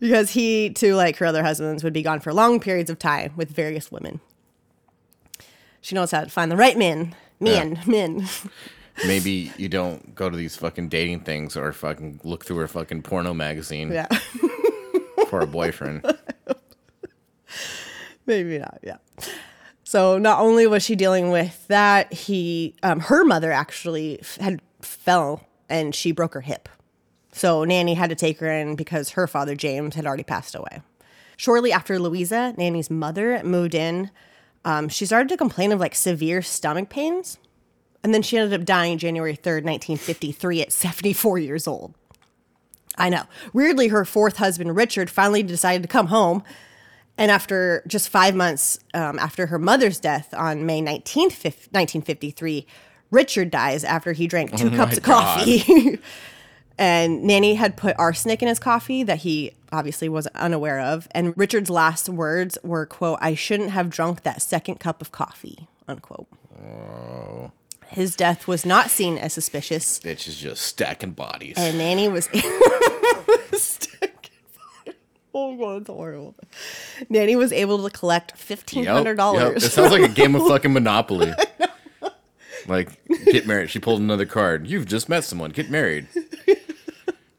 Because 0.00 0.30
he, 0.30 0.70
too, 0.70 0.96
like 0.96 1.16
her 1.18 1.26
other 1.26 1.44
husbands, 1.44 1.84
would 1.84 1.92
be 1.92 2.02
gone 2.02 2.18
for 2.20 2.32
long 2.32 2.58
periods 2.58 2.90
of 2.90 2.98
time 2.98 3.32
with 3.36 3.50
various 3.50 3.92
women. 3.92 4.20
She 5.80 5.94
knows 5.94 6.10
how 6.10 6.22
to 6.24 6.28
find 6.30 6.50
the 6.50 6.56
right 6.56 6.76
men. 6.76 7.14
Men, 7.38 7.80
men. 7.86 8.26
Maybe 9.06 9.52
you 9.56 9.68
don't 9.68 10.14
go 10.14 10.28
to 10.28 10.36
these 10.36 10.56
fucking 10.56 10.88
dating 10.88 11.20
things 11.20 11.56
or 11.56 11.72
fucking 11.72 12.20
look 12.24 12.44
through 12.44 12.58
her 12.58 12.68
fucking 12.68 13.02
porno 13.02 13.32
magazine 13.32 13.90
Yeah. 13.90 14.06
for 15.28 15.40
a 15.40 15.46
boyfriend. 15.46 16.04
Maybe 18.26 18.58
not. 18.58 18.78
Yeah. 18.82 18.96
So 19.84 20.18
not 20.18 20.40
only 20.40 20.66
was 20.66 20.82
she 20.82 20.94
dealing 20.94 21.30
with 21.30 21.66
that, 21.68 22.12
he, 22.12 22.74
um, 22.82 23.00
her 23.00 23.24
mother 23.24 23.50
actually 23.52 24.20
had 24.40 24.60
fell 24.84 25.46
and 25.68 25.94
she 25.94 26.12
broke 26.12 26.34
her 26.34 26.40
hip. 26.42 26.68
So 27.32 27.64
Nannie 27.64 27.94
had 27.94 28.10
to 28.10 28.16
take 28.16 28.38
her 28.40 28.50
in 28.50 28.76
because 28.76 29.10
her 29.10 29.26
father 29.26 29.54
James 29.54 29.94
had 29.94 30.06
already 30.06 30.22
passed 30.22 30.54
away. 30.54 30.82
Shortly 31.36 31.72
after 31.72 31.98
Louisa, 31.98 32.54
Nannie's 32.56 32.90
mother 32.90 33.42
moved 33.42 33.74
in, 33.74 34.10
um, 34.64 34.88
she 34.88 35.06
started 35.06 35.28
to 35.30 35.36
complain 35.36 35.72
of 35.72 35.80
like 35.80 35.94
severe 35.94 36.42
stomach 36.42 36.88
pains, 36.88 37.38
and 38.04 38.14
then 38.14 38.22
she 38.22 38.36
ended 38.36 38.60
up 38.60 38.66
dying 38.66 38.98
January 38.98 39.34
third, 39.34 39.64
nineteen 39.64 39.96
fifty 39.96 40.30
three, 40.30 40.60
at 40.60 40.70
seventy 40.72 41.12
four 41.12 41.38
years 41.38 41.66
old. 41.66 41.94
I 42.96 43.08
know. 43.08 43.24
Weirdly, 43.52 43.88
her 43.88 44.04
fourth 44.04 44.36
husband, 44.36 44.76
Richard, 44.76 45.10
finally 45.10 45.42
decided 45.42 45.82
to 45.82 45.88
come 45.88 46.08
home. 46.08 46.44
And 47.18 47.30
after 47.30 47.82
just 47.86 48.08
five 48.08 48.34
months 48.34 48.78
um, 48.94 49.18
after 49.18 49.46
her 49.46 49.58
mother's 49.58 49.98
death 49.98 50.32
on 50.34 50.64
May 50.66 50.80
19th, 50.80 51.44
1953, 51.72 52.66
Richard 53.12 53.50
dies 53.52 53.84
after 53.84 54.12
he 54.12 54.26
drank 54.26 54.56
two 54.56 54.68
Oh 54.68 54.76
cups 54.76 54.96
of 54.96 55.04
coffee. 55.04 56.00
and 56.78 57.22
Nannie 57.22 57.54
had 57.54 57.76
put 57.76 57.94
arsenic 57.98 58.42
in 58.42 58.48
his 58.48 58.58
coffee 58.58 59.04
that 59.04 59.18
he 59.18 59.52
obviously 59.70 60.08
was 60.08 60.26
unaware 60.28 60.80
of. 60.80 61.06
And 61.12 61.36
Richard's 61.36 61.70
last 61.70 62.08
words 62.08 62.58
were, 62.64 62.86
quote, 62.86 63.18
I 63.20 63.34
shouldn't 63.34 63.70
have 63.70 63.90
drunk 63.90 64.22
that 64.22 64.42
second 64.42 64.80
cup 64.80 65.00
of 65.00 65.12
coffee, 65.12 65.68
unquote. 65.86 66.26
Oh. 66.60 67.52
His 67.88 68.16
death 68.16 68.48
was 68.48 68.64
not 68.64 68.90
seen 68.90 69.18
as 69.18 69.34
suspicious. 69.34 70.00
Bitch 70.00 70.26
is 70.26 70.38
just 70.38 70.62
stacking 70.62 71.12
bodies. 71.12 71.54
And 71.58 71.76
Nannie 71.76 72.08
was 72.08 72.28
Oh 75.34 75.56
god, 75.56 75.80
it's 75.82 75.88
horrible. 75.88 76.34
Nannie 77.08 77.36
was 77.36 77.52
able 77.52 77.82
to 77.88 77.90
collect 77.90 78.36
fifteen 78.36 78.84
Yep, 78.84 78.92
hundred 78.92 79.10
yep. 79.12 79.16
dollars. 79.18 79.64
It 79.64 79.70
sounds 79.70 79.92
like 79.92 80.02
a 80.02 80.08
game 80.08 80.34
of 80.34 80.46
fucking 80.46 80.72
Monopoly. 80.72 81.32
Like, 82.66 83.04
get 83.26 83.46
married. 83.46 83.70
She 83.70 83.78
pulled 83.78 84.00
another 84.00 84.26
card. 84.26 84.66
You've 84.66 84.86
just 84.86 85.08
met 85.08 85.24
someone. 85.24 85.50
Get 85.50 85.70
married. 85.70 86.06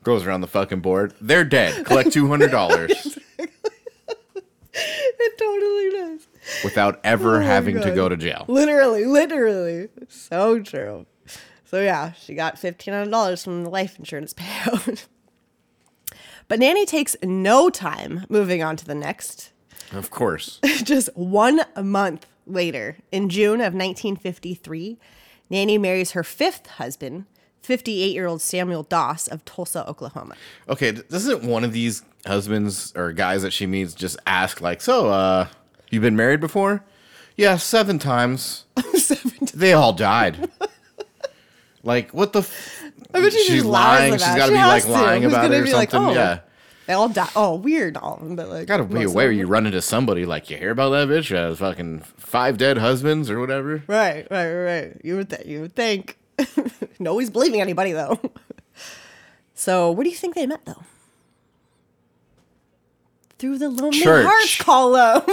Goes 0.04 0.26
around 0.26 0.42
the 0.42 0.48
fucking 0.48 0.82
board. 0.82 1.14
They're 1.22 1.46
dead. 1.46 1.86
Collect 1.86 2.12
two 2.12 2.28
hundred 2.28 2.52
dollars 2.52 3.18
it 5.24 5.38
totally 5.38 5.90
does. 5.92 6.28
without 6.64 7.00
ever 7.04 7.38
Oh 7.38 7.46
having 7.46 7.82
to 7.82 7.92
go 7.92 8.10
to 8.10 8.18
jail. 8.18 8.46
Literally, 8.48 9.06
literally. 9.06 9.90
So 10.10 10.62
true. 10.62 11.06
So 11.66 11.82
yeah, 11.82 12.14
she 12.14 12.36
got 12.36 12.60
fifteen 12.60 12.94
hundred 12.94 13.12
dollars 13.12 13.44
from 13.44 13.64
the 13.64 13.70
life 13.70 13.98
insurance 13.98 14.34
payout. 14.34 15.06
but 16.48 16.60
Nannie 16.60 16.86
takes 16.86 17.16
no 17.24 17.70
time 17.70 18.26
moving 18.30 18.62
on 18.64 18.76
to 18.78 18.86
the 18.86 18.96
next. 18.96 19.52
Of 19.92 20.10
course. 20.10 20.60
Just 20.84 21.10
one 21.16 21.62
month 21.82 22.26
later, 22.46 22.98
in 23.12 23.30
June 23.30 23.60
of 23.62 23.74
1953, 23.74 24.98
Nannie 25.50 25.78
marries 25.78 26.12
her 26.12 26.24
fifth 26.24 26.68
husband, 26.68 27.26
58 27.62 28.14
year 28.14 28.28
old 28.28 28.42
Samuel 28.42 28.84
Doss 28.84 29.28
of 29.28 29.44
Tulsa, 29.46 29.88
Oklahoma. 29.88 30.36
Okay, 30.70 30.92
doesn't 30.92 31.44
one 31.44 31.64
of 31.64 31.74
these 31.74 32.04
husbands 32.26 32.94
or 32.96 33.12
guys 33.12 33.42
that 33.44 33.52
she 33.54 33.66
meets 33.68 33.94
just 33.94 34.18
ask 34.26 34.62
like, 34.62 34.82
"So, 34.82 35.10
uh, 35.10 35.48
you've 35.90 36.02
been 36.04 36.16
married 36.16 36.40
before?" 36.40 36.84
Yeah, 37.36 37.58
seven 37.58 38.00
times. 38.00 38.66
Seven. 38.94 39.32
They 39.54 39.74
all 39.74 39.92
died. 39.94 40.50
like, 41.84 42.12
what 42.14 42.34
the? 42.34 42.40
F- 42.40 42.84
I 43.14 43.20
bet 43.22 43.34
she 43.34 43.44
She's 43.44 43.66
lying. 43.66 44.14
about 44.16 44.26
She's 44.26 44.36
got 44.36 44.46
to 44.48 44.52
be 44.52 44.58
like 44.58 44.88
lying 44.88 45.26
about 45.26 45.52
it 45.52 45.58
or 45.58 45.64
be 45.64 45.74
like, 45.74 45.92
something. 45.92 46.12
oh, 46.18 46.20
yeah. 46.20 46.40
They 46.86 46.94
all 46.94 47.10
die. 47.10 47.30
Oh, 47.36 47.56
weird, 47.56 47.98
all 47.98 48.16
of 48.16 48.24
them, 48.24 48.36
but 48.36 48.50
like. 48.50 48.68
Got 48.68 48.78
to 48.78 48.84
be 48.84 48.96
most 48.96 49.06
of 49.06 49.12
aware 49.12 49.30
them. 49.30 49.38
you 49.38 49.48
run 49.48 49.66
into 49.66 49.82
somebody 49.82 50.26
like 50.26 50.50
you 50.50 50.58
hear 50.58 50.72
about 50.72 50.90
that 50.90 51.08
bitch 51.08 51.26
She 51.26 51.36
has 51.36 51.60
fucking 51.60 52.00
five 52.18 52.58
dead 52.58 52.78
husbands 52.78 53.30
or 53.30 53.40
whatever. 53.40 53.84
Right, 53.88 54.28
right, 54.30 54.54
right. 54.54 55.02
You 55.04 55.18
would 55.18 55.30
think. 55.30 55.46
You 55.46 55.62
would 55.62 55.76
think. 55.76 56.18
no, 57.00 57.12
always 57.12 57.30
believing 57.30 57.62
anybody 57.62 57.94
though. 57.94 58.20
so, 59.54 59.92
where 59.92 60.04
do 60.04 60.10
you 60.10 60.16
think 60.16 60.36
they 60.36 60.46
met 60.46 60.66
though? 60.66 60.84
Through 63.40 63.60
the 63.60 63.70
Lonely 63.70 64.00
Church. 64.00 64.26
Hearts 64.26 64.58
column. 64.58 65.22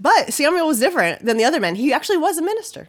but 0.00 0.32
Samuel 0.32 0.66
was 0.66 0.80
different 0.80 1.24
than 1.24 1.36
the 1.36 1.44
other 1.44 1.60
men. 1.60 1.76
He 1.76 1.92
actually 1.92 2.18
was 2.18 2.38
a 2.38 2.42
minister. 2.42 2.88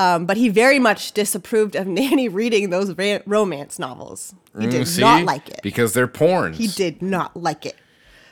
Um, 0.00 0.24
but 0.26 0.36
he 0.36 0.48
very 0.48 0.78
much 0.78 1.12
disapproved 1.12 1.74
of 1.76 1.86
Nannie 1.98 2.28
reading 2.28 2.70
those 2.70 2.96
ra- 2.96 3.18
romance 3.26 3.78
novels. 3.78 4.34
He 4.58 4.66
did 4.66 4.82
Mm, 4.86 5.00
not 5.00 5.24
like 5.24 5.48
it. 5.50 5.60
because 5.62 5.92
they're 5.92 6.08
porns. 6.08 6.54
He 6.56 6.68
did 6.68 7.02
not 7.02 7.36
like 7.36 7.66
it. 7.66 7.76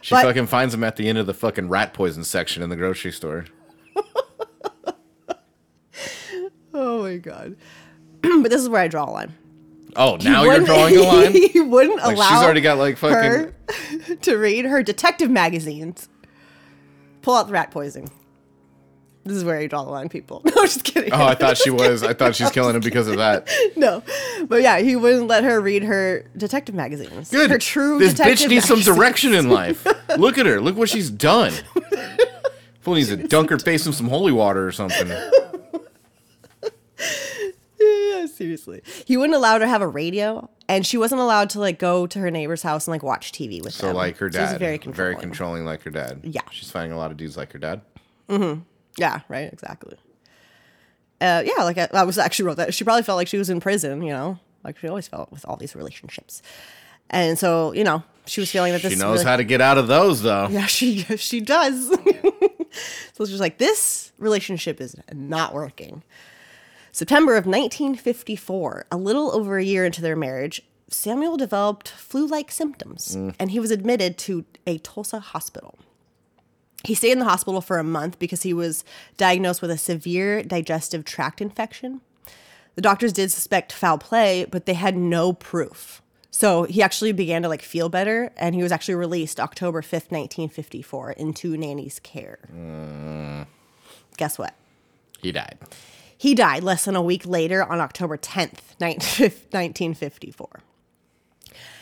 She 0.01 0.15
but- 0.15 0.23
fucking 0.25 0.47
finds 0.47 0.73
them 0.73 0.83
at 0.85 0.97
the 0.97 1.09
end 1.09 1.19
of 1.19 1.27
the 1.27 1.35
fucking 1.35 1.69
rat 1.69 1.93
poison 1.93 2.25
section 2.25 2.63
in 2.63 2.71
the 2.71 2.77
grocery 2.77 3.13
store. 3.13 3.45
Oh 6.75 7.03
my 7.03 7.17
god. 7.17 7.57
but 8.23 8.51
this 8.51 8.61
is 8.61 8.69
where 8.69 8.83
I 8.83 8.89
draw 8.89 9.09
a 9.09 9.11
line. 9.11 9.35
Oh, 9.97 10.17
now 10.23 10.45
you're 10.45 10.61
drawing 10.61 10.97
a 10.97 11.01
line. 11.03 11.33
he 11.33 11.61
wouldn't 11.61 11.97
Like 11.97 12.15
allow 12.17 12.29
she's 12.29 12.39
already 12.45 12.61
got 12.61 12.79
like 12.79 12.97
fucking. 12.99 13.17
her 13.17 13.55
to 14.23 14.37
read 14.37 14.65
her 14.67 14.83
detective 14.83 15.31
magazines. 15.31 16.09
Pull 17.23 17.35
out 17.35 17.47
the 17.49 17.53
rat 17.53 17.71
poison. 17.73 18.07
This 19.29 19.37
is 19.37 19.45
where 19.45 19.59
I 19.59 19.67
draw 19.67 19.85
the 19.85 19.91
line, 19.91 20.09
people. 20.09 20.41
No, 20.45 20.63
just 20.65 20.85
kidding. 20.85 21.13
Oh, 21.13 21.25
I 21.25 21.35
thought 21.35 21.59
she 21.59 21.71
was. 21.83 22.03
I 22.03 22.15
thought 22.15 22.35
she's 22.35 22.51
killing 22.51 22.75
him 22.75 22.81
because 22.81 23.07
of 23.09 23.17
that. 23.19 23.49
no, 23.77 24.03
but 24.47 24.63
yeah, 24.63 24.79
he 24.79 24.97
wouldn't 24.97 25.27
let 25.27 25.45
her 25.45 25.61
read 25.61 25.83
her 25.85 26.25
detective 26.37 26.75
magazines. 26.75 27.31
Good. 27.31 27.51
Her 27.51 27.59
true 27.59 27.99
This 27.99 28.15
detective 28.15 28.47
bitch 28.47 28.49
needs 28.51 28.65
some 28.67 28.81
direction 28.81 29.35
in 29.35 29.51
life. 29.51 29.87
Look 30.17 30.39
at 30.39 30.47
her. 30.47 30.61
Look 30.61 30.77
what 30.77 30.89
she's 30.89 31.11
done. 31.11 31.53
Fool 32.81 32.95
needs 32.95 33.09
to 33.09 33.17
dunk 33.17 33.51
her 33.51 33.59
face 33.59 33.87
in 33.87 33.93
some 33.93 34.09
holy 34.09 34.33
water 34.33 34.67
or 34.67 34.73
something. 34.73 35.09
Yeah, 37.81 38.27
seriously. 38.27 38.83
He 39.05 39.17
wouldn't 39.17 39.37
allow 39.37 39.53
her 39.55 39.59
to 39.61 39.69
have 39.69 39.83
a 39.83 39.87
radio, 39.89 40.51
and 40.69 40.85
she 40.85 40.97
wasn't 40.99 41.21
allowed 41.21 41.51
to 41.51 41.61
like 41.61 41.79
go 41.79 42.07
to 42.09 42.19
her 42.19 42.31
neighbor's 42.31 42.63
house 42.63 42.87
and 42.89 42.93
like 42.93 43.03
watch 43.05 43.31
TV 43.31 43.63
with 43.63 43.73
So 43.75 43.89
them. 43.89 43.97
like 43.97 44.17
her 44.19 44.29
dad, 44.29 44.59
very 44.59 44.59
very 44.59 44.79
controlling. 44.79 45.19
controlling. 45.19 45.65
like 45.65 45.83
her 45.83 45.91
dad. 45.91 46.21
Yeah. 46.25 46.41
she's 46.51 46.71
finding 46.71 46.93
a 46.93 46.97
lot 46.99 47.11
of 47.13 47.17
dudes 47.17 47.37
like 47.37 47.53
her 47.53 47.59
dad. 47.59 47.83
Mm-hmm. 48.29 48.61
Yeah, 48.99 49.21
right, 49.29 49.53
exactly. 49.53 49.97
uh, 51.21 51.43
yeah, 51.45 51.65
like 51.65 51.79
I, 51.79 51.89
I 51.93 52.05
was 52.05 52.19
actually 52.19 52.47
wrote 52.47 52.57
that. 52.59 52.75
She 52.75 52.85
probably 52.85 53.03
felt 53.03 53.17
like 53.17 53.29
she 53.29 53.39
was 53.39 53.51
in 53.51 53.61
prison, 53.61 54.03
you 54.03 54.13
know, 54.13 54.39
like 54.65 54.79
she 54.79 54.89
always 54.89 55.09
felt 55.09 55.31
with 55.33 55.45
all 55.47 55.57
these 55.57 55.75
relationships. 55.75 56.43
And 57.11 57.39
so, 57.39 57.73
you 57.73 57.85
know, 57.85 58.03
she 58.27 58.41
was 58.41 58.51
feeling 58.51 58.73
that 58.73 58.83
this 58.83 58.93
She 58.93 58.99
knows 58.99 59.21
really- 59.21 59.25
how 59.31 59.37
to 59.37 59.45
get 59.45 59.61
out 59.63 59.79
of 59.79 59.87
those, 59.89 60.21
though. 60.23 60.49
Yeah, 60.51 60.67
she 60.67 60.99
she 61.17 61.41
does. 61.41 61.89
so 63.15 63.25
she's 63.25 63.41
like, 63.41 63.57
this 63.59 64.13
relationship 64.19 64.81
is 64.81 64.95
not 65.13 65.55
working. 65.55 66.03
September 66.93 67.33
of 67.37 67.47
1954, 67.47 68.87
a 68.91 68.97
little 68.97 69.31
over 69.35 69.57
a 69.59 69.65
year 69.65 69.85
into 69.85 70.03
their 70.03 70.17
marriage, 70.17 70.63
Samuel 70.91 71.37
developed 71.37 71.89
flu-like 71.89 72.51
symptoms, 72.51 73.15
and 73.39 73.51
he 73.51 73.61
was 73.61 73.71
admitted 73.71 74.17
to 74.19 74.45
a 74.67 74.79
Tulsa 74.79 75.21
hospital. 75.21 75.79
He 76.85 76.95
stayed 76.95 77.13
in 77.13 77.19
the 77.19 77.25
hospital 77.25 77.61
for 77.61 77.79
a 77.79 77.85
month 77.85 78.19
because 78.19 78.43
he 78.43 78.55
was 78.55 78.85
diagnosed 79.17 79.61
with 79.61 79.71
a 79.71 79.79
severe 79.79 80.43
digestive 80.43 81.05
tract 81.05 81.41
infection. 81.41 82.01
The 82.77 82.83
doctors 82.83 83.13
did 83.13 83.33
suspect 83.33 83.73
foul 83.73 83.99
play, 83.99 84.47
but 84.49 84.67
they 84.67 84.75
had 84.75 84.97
no 84.97 85.33
proof. 85.33 86.01
So 86.31 86.63
he 86.65 86.83
actually 86.83 87.11
began 87.11 87.43
to 87.43 87.49
like 87.49 87.63
feel 87.63 87.89
better, 87.89 88.33
and 88.37 88.55
he 88.55 88.63
was 88.63 88.71
actually 88.71 88.95
released 88.95 89.41
October 89.41 89.83
5th, 89.83 90.13
1954, 90.13 91.13
into 91.13 91.57
Nannie's 91.57 91.99
care. 91.99 92.39
Mm. 92.55 93.47
Guess 94.17 94.39
what? 94.39 94.55
He 95.21 95.33
died. 95.33 95.59
He 96.17 96.37
died 96.37 96.63
less 96.63 96.85
than 96.85 96.95
a 96.95 97.03
week 97.03 97.27
later 97.27 97.65
on 97.65 97.81
October 97.81 98.17
10th, 98.17 98.77
1954. 98.79 100.61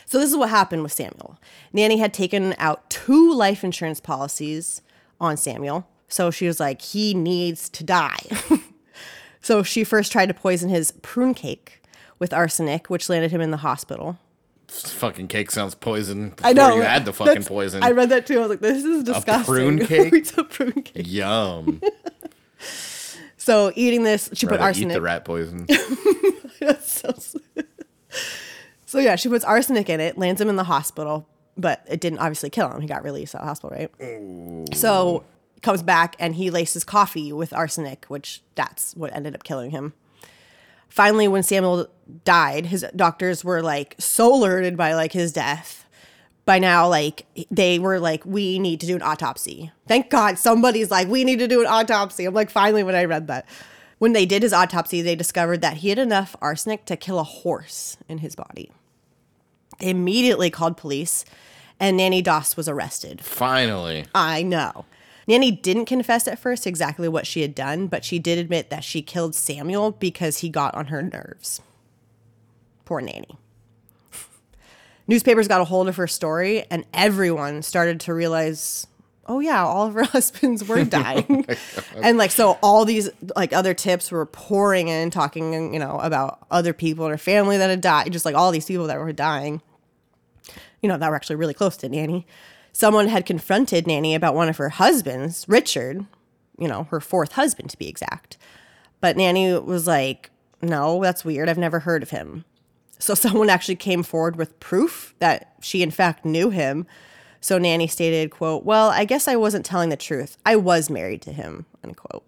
So 0.05 0.19
this 0.19 0.29
is 0.29 0.37
what 0.37 0.49
happened 0.49 0.83
with 0.83 0.93
Samuel. 0.93 1.37
Nanny 1.73 1.97
had 1.97 2.13
taken 2.13 2.55
out 2.57 2.89
two 2.89 3.33
life 3.33 3.63
insurance 3.63 3.99
policies 3.99 4.81
on 5.19 5.37
Samuel. 5.37 5.87
So 6.07 6.31
she 6.31 6.47
was 6.47 6.59
like, 6.59 6.81
he 6.81 7.13
needs 7.13 7.69
to 7.69 7.83
die. 7.83 8.19
so 9.41 9.63
she 9.63 9.83
first 9.83 10.11
tried 10.11 10.27
to 10.27 10.33
poison 10.33 10.69
his 10.69 10.91
prune 10.91 11.33
cake 11.33 11.81
with 12.19 12.33
arsenic, 12.33 12.89
which 12.89 13.09
landed 13.09 13.31
him 13.31 13.41
in 13.41 13.51
the 13.51 13.57
hospital. 13.57 14.17
This 14.67 14.91
fucking 14.93 15.27
cake 15.27 15.51
sounds 15.51 15.75
poison. 15.75 16.31
Before 16.31 16.49
I 16.49 16.53
know. 16.53 16.75
you 16.75 16.81
had 16.81 17.05
the 17.05 17.13
fucking 17.13 17.43
poison. 17.43 17.83
I 17.83 17.91
read 17.91 18.09
that 18.09 18.27
too. 18.27 18.37
I 18.37 18.41
was 18.41 18.49
like, 18.49 18.59
this 18.59 18.83
is 18.83 19.03
disgusting. 19.03 19.53
prune 19.53 19.79
cake? 19.85 20.13
it's 20.13 20.37
a 20.37 20.43
prune 20.43 20.81
cake. 20.81 21.07
Yum. 21.07 21.81
So 23.39 23.71
eating 23.77 24.03
this, 24.03 24.29
she 24.33 24.45
put 24.45 24.59
arsenic. 24.59 24.89
eat 24.89 24.93
the 24.95 25.01
rat 25.01 25.23
poison. 25.23 25.67
So, 26.81 27.13
so 28.85 28.99
yeah, 28.99 29.15
she 29.15 29.29
puts 29.29 29.45
arsenic 29.45 29.89
in 29.89 29.99
it, 30.01 30.17
lands 30.17 30.41
him 30.41 30.49
in 30.49 30.57
the 30.57 30.65
hospital, 30.65 31.27
but 31.57 31.83
it 31.89 31.99
didn't 31.99 32.19
obviously 32.19 32.49
kill 32.49 32.69
him. 32.69 32.81
He 32.81 32.87
got 32.87 33.03
released 33.03 33.35
out 33.35 33.41
of 33.41 33.45
the 33.45 33.49
hospital, 33.49 33.77
right? 33.77 33.91
Oh. 34.01 34.65
So 34.73 35.23
comes 35.61 35.81
back 35.81 36.15
and 36.19 36.35
he 36.35 36.49
laces 36.49 36.83
coffee 36.83 37.33
with 37.33 37.51
arsenic, 37.53 38.05
which 38.07 38.41
that's 38.55 38.95
what 38.95 39.13
ended 39.15 39.35
up 39.35 39.43
killing 39.43 39.71
him. 39.71 39.93
Finally, 40.87 41.27
when 41.27 41.43
Samuel 41.43 41.87
died, 42.23 42.67
his 42.67 42.85
doctors 42.95 43.43
were 43.43 43.61
like 43.61 43.95
so 43.99 44.33
alerted 44.33 44.77
by 44.77 44.93
like 44.93 45.11
his 45.11 45.33
death. 45.33 45.85
By 46.45 46.59
now, 46.59 46.87
like 46.87 47.25
they 47.51 47.77
were 47.77 47.99
like, 47.99 48.25
we 48.25 48.57
need 48.57 48.79
to 48.79 48.87
do 48.87 48.95
an 48.95 49.01
autopsy. 49.01 49.71
Thank 49.85 50.09
God 50.09 50.39
somebody's 50.39 50.89
like, 50.89 51.09
we 51.09 51.25
need 51.25 51.39
to 51.39 51.47
do 51.47 51.59
an 51.59 51.67
autopsy. 51.67 52.23
I'm 52.23 52.33
like, 52.33 52.49
finally, 52.49 52.83
when 52.83 52.95
I 52.95 53.03
read 53.03 53.27
that. 53.27 53.45
When 53.97 54.13
they 54.13 54.25
did 54.25 54.43
his 54.43 54.53
autopsy, 54.53 55.01
they 55.01 55.15
discovered 55.15 55.61
that 55.61 55.77
he 55.77 55.89
had 55.89 55.97
enough 55.97 56.35
arsenic 56.39 56.85
to 56.85 56.95
kill 56.95 57.19
a 57.19 57.23
horse 57.23 57.97
in 58.07 58.19
his 58.19 58.35
body. 58.35 58.71
They 59.79 59.89
immediately 59.89 60.49
called 60.49 60.77
police, 60.77 61.25
and 61.79 61.97
Nannie 61.97 62.21
Doss 62.21 62.57
was 62.57 62.67
arrested. 62.67 63.21
Finally. 63.21 64.05
I 64.15 64.43
know. 64.43 64.85
Nannie 65.27 65.51
didn't 65.51 65.85
confess 65.85 66.27
at 66.27 66.39
first 66.39 66.65
exactly 66.65 67.07
what 67.07 67.27
she 67.27 67.41
had 67.41 67.53
done, 67.53 67.87
but 67.87 68.05
she 68.05 68.17
did 68.17 68.39
admit 68.39 68.69
that 68.69 68.83
she 68.83 69.01
killed 69.01 69.35
Samuel 69.35 69.91
because 69.91 70.37
he 70.37 70.49
got 70.49 70.73
on 70.73 70.87
her 70.87 71.01
nerves. 71.01 71.61
Poor 72.85 73.01
Nannie. 73.01 73.37
Newspapers 75.05 75.47
got 75.47 75.61
a 75.61 75.65
hold 75.65 75.87
of 75.87 75.97
her 75.97 76.07
story, 76.07 76.65
and 76.71 76.85
everyone 76.93 77.61
started 77.61 77.99
to 78.01 78.13
realize, 78.13 78.87
oh 79.27 79.39
yeah, 79.39 79.63
all 79.63 79.87
of 79.87 79.93
her 79.93 80.03
husbands 80.15 80.67
were 80.67 80.83
dying, 80.85 81.45
and 82.01 82.17
like 82.17 82.31
so, 82.31 82.57
all 82.63 82.85
these 82.85 83.09
like 83.35 83.53
other 83.53 83.73
tips 83.73 84.11
were 84.11 84.25
pouring 84.25 84.87
in, 84.87 85.09
talking 85.09 85.73
you 85.73 85.79
know 85.79 85.99
about 85.99 86.45
other 86.51 86.73
people 86.73 87.05
in 87.05 87.11
her 87.11 87.17
family 87.17 87.57
that 87.57 87.69
had 87.69 87.81
died, 87.81 88.11
just 88.11 88.25
like 88.25 88.35
all 88.35 88.51
these 88.51 88.65
people 88.65 88.87
that 88.87 88.99
were 88.99 89.13
dying 89.13 89.61
you 90.81 90.89
know, 90.89 90.97
that 90.97 91.09
were 91.09 91.15
actually 91.15 91.35
really 91.35 91.53
close 91.53 91.77
to 91.77 91.89
Nannie. 91.89 92.25
Someone 92.71 93.07
had 93.07 93.25
confronted 93.25 93.87
Nannie 93.87 94.15
about 94.15 94.35
one 94.35 94.49
of 94.49 94.57
her 94.57 94.69
husbands, 94.69 95.45
Richard, 95.47 96.05
you 96.57 96.67
know, 96.67 96.83
her 96.85 96.99
fourth 96.99 97.33
husband 97.33 97.69
to 97.71 97.77
be 97.77 97.87
exact. 97.87 98.37
But 99.01 99.17
Nannie 99.17 99.57
was 99.59 99.87
like, 99.87 100.31
no, 100.61 101.01
that's 101.01 101.25
weird. 101.25 101.49
I've 101.49 101.57
never 101.57 101.79
heard 101.79 102.03
of 102.03 102.11
him. 102.11 102.45
So 102.99 103.13
someone 103.15 103.49
actually 103.49 103.75
came 103.75 104.03
forward 104.03 104.35
with 104.35 104.59
proof 104.59 105.15
that 105.19 105.53
she 105.61 105.81
in 105.81 105.91
fact 105.91 106.25
knew 106.25 106.49
him. 106.49 106.85
So 107.47 107.57
Nannie 107.57 107.87
stated, 107.87 108.29
quote, 108.29 108.65
well, 108.65 108.89
I 108.89 109.05
guess 109.05 109.25
I 109.25 109.37
wasn't 109.37 109.65
telling 109.65 109.87
the 109.87 109.95
truth. 109.95 110.37
I 110.45 110.57
was 110.57 110.89
married 110.89 111.21
to 111.21 111.31
him, 111.31 111.65
unquote. 111.81 112.25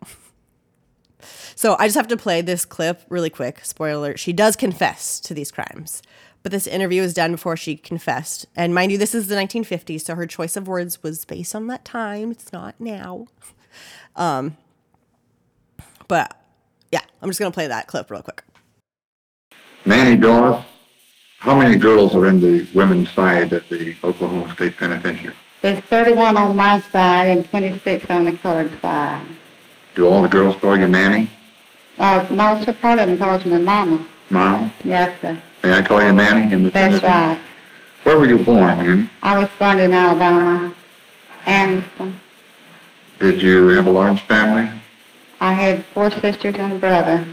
So 1.55 1.75
I 1.77 1.87
just 1.87 1.97
have 1.97 2.07
to 2.07 2.15
play 2.15 2.41
this 2.41 2.63
clip 2.63 3.01
really 3.09 3.29
quick. 3.29 3.65
Spoiler 3.65 3.97
alert. 3.97 4.19
She 4.19 4.31
does 4.31 4.55
confess 4.55 5.19
to 5.19 5.33
these 5.33 5.51
crimes. 5.51 6.01
But 6.41 6.53
this 6.53 6.65
interview 6.65 7.01
was 7.01 7.13
done 7.13 7.33
before 7.33 7.57
she 7.57 7.75
confessed. 7.75 8.45
And 8.55 8.73
mind 8.73 8.93
you, 8.93 8.97
this 8.97 9.13
is 9.13 9.27
the 9.27 9.35
1950s, 9.35 10.05
so 10.05 10.15
her 10.15 10.25
choice 10.25 10.55
of 10.55 10.69
words 10.69 11.03
was 11.03 11.25
based 11.25 11.53
on 11.53 11.67
that 11.67 11.83
time. 11.83 12.31
It's 12.31 12.53
not 12.53 12.75
now. 12.79 13.27
Um, 14.15 14.55
but 16.07 16.41
yeah, 16.93 17.01
I'm 17.21 17.29
just 17.29 17.41
going 17.41 17.51
to 17.51 17.53
play 17.53 17.67
that 17.67 17.87
clip 17.87 18.09
real 18.09 18.21
quick. 18.21 18.41
Nannie 19.83 20.15
Doss, 20.15 20.63
how 21.39 21.55
many 21.57 21.77
girls 21.77 22.15
are 22.15 22.25
in 22.27 22.39
the 22.41 22.67
women's 22.73 23.09
side 23.11 23.53
at 23.53 23.67
the 23.69 23.95
Oklahoma 24.03 24.53
State 24.55 24.77
Penitentiary? 24.77 25.33
There's 25.61 25.79
31 25.85 26.37
on 26.37 26.55
my 26.55 26.79
side 26.81 27.27
and 27.29 27.49
26 27.49 28.09
on 28.09 28.25
the 28.25 28.33
colored 28.33 28.71
side. 28.81 29.25
Do 29.95 30.07
all 30.07 30.21
the 30.21 30.27
girls 30.27 30.55
call 30.57 30.77
you 30.77 30.87
Nannie? 30.87 31.29
Uh, 31.97 32.25
most 32.29 32.67
of 32.67 32.79
part 32.81 32.99
of 32.99 33.07
them 33.07 33.17
calls 33.17 33.45
me 33.45 33.57
Mama. 33.57 34.05
Mom? 34.29 34.71
Yes, 34.83 35.19
sir. 35.21 35.41
May 35.63 35.73
I 35.73 35.81
call 35.81 36.01
you 36.01 36.11
Nannie 36.13 36.53
in 36.53 36.63
the 36.63 36.69
That's 36.69 36.99
penitentiary? 36.99 37.09
right. 37.35 37.39
Where 38.03 38.19
were 38.19 38.25
you 38.27 38.37
born, 38.39 38.77
Nannie? 38.77 39.09
I 39.23 39.37
was 39.39 39.49
born 39.57 39.79
in 39.79 39.91
Alabama. 39.93 40.73
Anderson. 41.45 42.19
Did 43.19 43.41
you 43.41 43.67
have 43.69 43.87
a 43.87 43.91
large 43.91 44.21
family? 44.21 44.69
I 45.41 45.53
had 45.53 45.85
four 45.87 46.11
sisters 46.11 46.55
and 46.55 46.73
a 46.73 46.79
brother. 46.79 47.25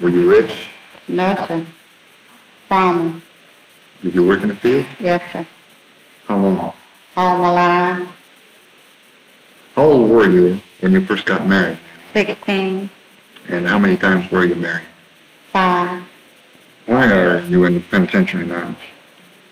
Were 0.00 0.08
you 0.10 0.28
rich? 0.30 0.68
No, 1.08 1.34
sir. 1.46 1.64
Farmer. 2.68 3.20
Did 4.02 4.14
you 4.14 4.26
work 4.26 4.42
in 4.42 4.48
the 4.48 4.56
field? 4.56 4.86
Yes, 5.00 5.22
sir. 5.32 5.46
How 6.26 6.36
long? 6.38 6.72
All 7.16 7.38
my 7.38 7.50
life. 7.50 8.08
How 9.74 9.82
old 9.84 10.10
were 10.10 10.28
you 10.30 10.60
when 10.80 10.92
you 10.92 11.04
first 11.04 11.26
got 11.26 11.46
married? 11.46 11.78
16, 12.12 12.90
And 13.48 13.66
how 13.66 13.78
many 13.78 13.96
times 13.96 14.30
were 14.30 14.44
you 14.44 14.54
married? 14.54 14.86
5. 15.52 16.02
Why 16.86 17.12
are 17.12 17.40
you 17.40 17.64
in 17.64 17.74
the 17.74 17.80
penitentiary 17.80 18.46
now? 18.46 18.74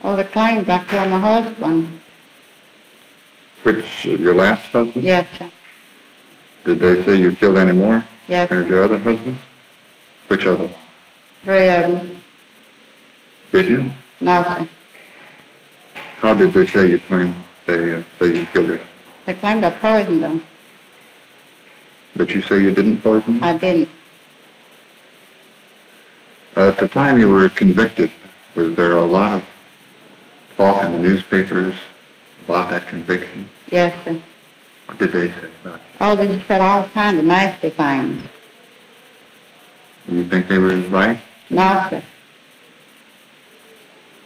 Oh, 0.02 0.16
the 0.16 0.24
claims 0.24 0.68
I 0.68 0.84
killed 0.84 1.10
my 1.10 1.18
husband. 1.18 2.00
Which, 3.62 4.06
uh, 4.06 4.10
your 4.10 4.34
last 4.34 4.66
husband? 4.72 5.04
Yes, 5.04 5.26
sir. 5.38 5.50
Did 6.64 6.80
they 6.80 7.04
say 7.04 7.16
you 7.16 7.34
killed 7.34 7.56
any 7.58 7.72
more? 7.72 8.04
Yes, 8.28 8.48
sir. 8.48 8.66
your 8.66 8.84
other 8.84 8.98
husbands? 8.98 9.40
Which 10.28 10.46
other? 10.46 10.70
Three 11.44 11.68
of 11.68 11.82
them. 11.92 12.23
Did 13.54 13.68
you? 13.68 13.90
No, 14.20 14.42
sir. 14.42 14.68
How 16.16 16.34
did 16.34 16.52
they 16.52 16.66
say 16.66 16.90
you 16.90 16.98
claimed 16.98 17.36
they 17.66 17.94
uh, 17.94 18.02
say 18.18 18.38
you 18.38 18.46
killed 18.46 18.70
her? 18.70 18.80
They 19.26 19.34
claimed 19.34 19.62
I 19.62 19.70
poisoned 19.70 20.24
them. 20.24 20.44
But 22.16 22.30
you 22.30 22.42
say 22.42 22.60
you 22.60 22.74
didn't 22.74 23.00
poison 23.00 23.34
them? 23.34 23.44
I 23.44 23.56
didn't. 23.56 23.88
Uh, 26.56 26.70
at 26.70 26.78
the 26.78 26.88
time 26.88 27.20
you 27.20 27.30
were 27.30 27.48
convicted, 27.48 28.10
was 28.56 28.74
there 28.74 28.96
a 28.96 29.04
lot 29.04 29.34
of 29.34 29.44
talk 30.56 30.82
in 30.82 30.90
the 30.90 30.98
newspapers 30.98 31.76
about 32.46 32.70
that 32.70 32.88
conviction? 32.88 33.48
Yes, 33.70 33.94
sir. 34.04 34.20
What 34.86 34.98
did 34.98 35.12
they 35.12 35.28
say 35.28 35.48
about 35.62 35.76
it? 35.76 35.80
Oh, 36.00 36.16
they 36.16 36.26
just 36.26 36.48
said 36.48 36.60
all 36.60 36.88
kinds 36.88 37.20
of 37.20 37.24
nasty 37.24 37.70
things. 37.70 38.20
Do 40.08 40.16
you 40.16 40.24
think 40.24 40.48
they 40.48 40.58
were 40.58 40.74
right? 40.88 41.20
No, 41.50 41.86
sir. 41.88 42.02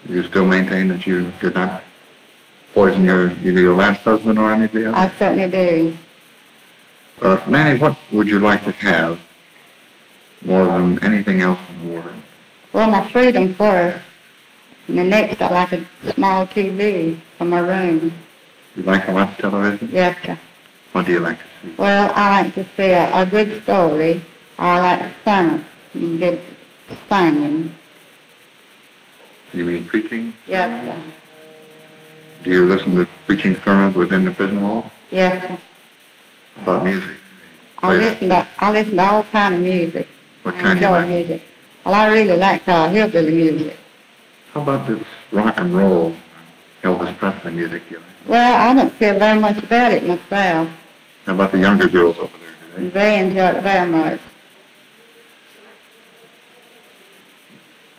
You 0.09 0.23
still 0.25 0.47
maintain 0.47 0.89
that 0.89 1.07
you 1.07 1.33
did 1.41 1.55
not 1.55 1.83
poison 2.75 3.05
your 3.05 3.31
either 3.31 3.61
your 3.61 3.75
last 3.75 4.01
husband 4.01 4.39
or 4.39 4.53
any 4.53 4.65
of 4.65 4.73
the 4.73 4.89
I 4.89 5.11
certainly 5.19 5.51
do. 5.51 5.97
Uh, 7.21 7.41
Nannie, 7.49 7.79
what 7.79 7.97
would 8.13 8.29
you 8.29 8.39
like 8.39 8.65
to 8.65 8.73
have 8.73 9.21
more 10.45 10.67
than 10.67 11.03
anything 11.05 11.41
else 11.43 11.59
in 11.69 11.89
the 11.89 11.95
world? 11.95 12.23
Well, 12.73 12.91
my 12.91 13.09
freedom 13.11 13.55
first. 13.55 14.05
And 14.87 14.99
the 14.99 15.05
next, 15.05 15.43
I 15.43 15.51
like 15.51 15.73
a 15.73 16.13
small 16.15 16.47
TV 16.47 17.19
for 17.37 17.45
my 17.45 17.59
room. 17.59 18.13
You 18.77 18.85
like 18.85 19.05
to 19.07 19.13
watch 19.13 19.37
television? 19.37 19.91
Yes, 19.93 20.17
sir. 20.25 20.39
What 20.93 21.05
do 21.05 21.13
you 21.13 21.21
like 21.21 21.39
to 21.39 21.45
see? 21.63 21.75
Well, 21.77 22.13
I 22.15 22.43
like 22.43 22.55
to 22.55 22.65
see 22.77 22.91
a, 22.91 23.23
a 23.23 23.27
good 23.27 23.63
story 23.65 24.23
I 24.59 24.81
like 24.81 25.13
and 25.27 25.65
good 26.19 26.41
singing. 27.09 27.75
You 29.53 29.65
mean 29.65 29.85
preaching? 29.87 30.35
Yes. 30.47 30.99
Do 32.43 32.51
you 32.51 32.67
listen 32.67 32.95
to 32.97 33.07
preaching 33.27 33.57
sermons 33.65 33.97
within 33.97 34.25
the 34.25 34.31
prison 34.31 34.63
wall? 34.63 34.91
Yes. 35.11 35.59
About 36.63 36.85
music? 36.85 37.17
I 37.83 37.95
listen 37.97 38.29
to, 38.29 38.47
I 38.59 38.73
listen 38.73 38.97
to 38.97 39.03
all 39.11 39.23
kind 39.25 39.55
of 39.55 39.61
music. 39.61 40.09
What 40.43 40.55
I 40.57 40.61
kind 40.61 40.79
enjoy 40.79 40.91
like? 40.91 41.09
music. 41.09 41.43
Well, 41.85 41.95
I 41.95 42.07
really 42.09 42.37
like 42.37 42.67
uh, 42.69 42.89
hillbilly 42.89 43.33
music. 43.33 43.77
How 44.53 44.61
about 44.63 44.87
this 44.87 45.03
rock 45.33 45.55
and 45.59 45.75
roll 45.75 46.15
Elvis 46.83 47.17
Presley 47.17 47.53
music 47.53 47.83
you 47.91 47.97
like? 47.99 48.07
Well, 48.27 48.71
I 48.71 48.75
don't 48.75 48.93
feel 48.95 49.19
very 49.19 49.39
much 49.41 49.59
about 49.63 49.93
it 49.93 50.07
myself. 50.07 50.69
How 51.25 51.35
about 51.35 51.53
the 51.53 51.59
younger 51.59 51.89
girls 51.89 52.19
over 52.19 52.33
there? 52.39 52.79
Do 52.79 52.85
they? 52.85 52.91
They 52.91 53.19
enjoy 53.21 53.59
it 53.59 53.63
very 53.63 53.91
much. 53.91 54.21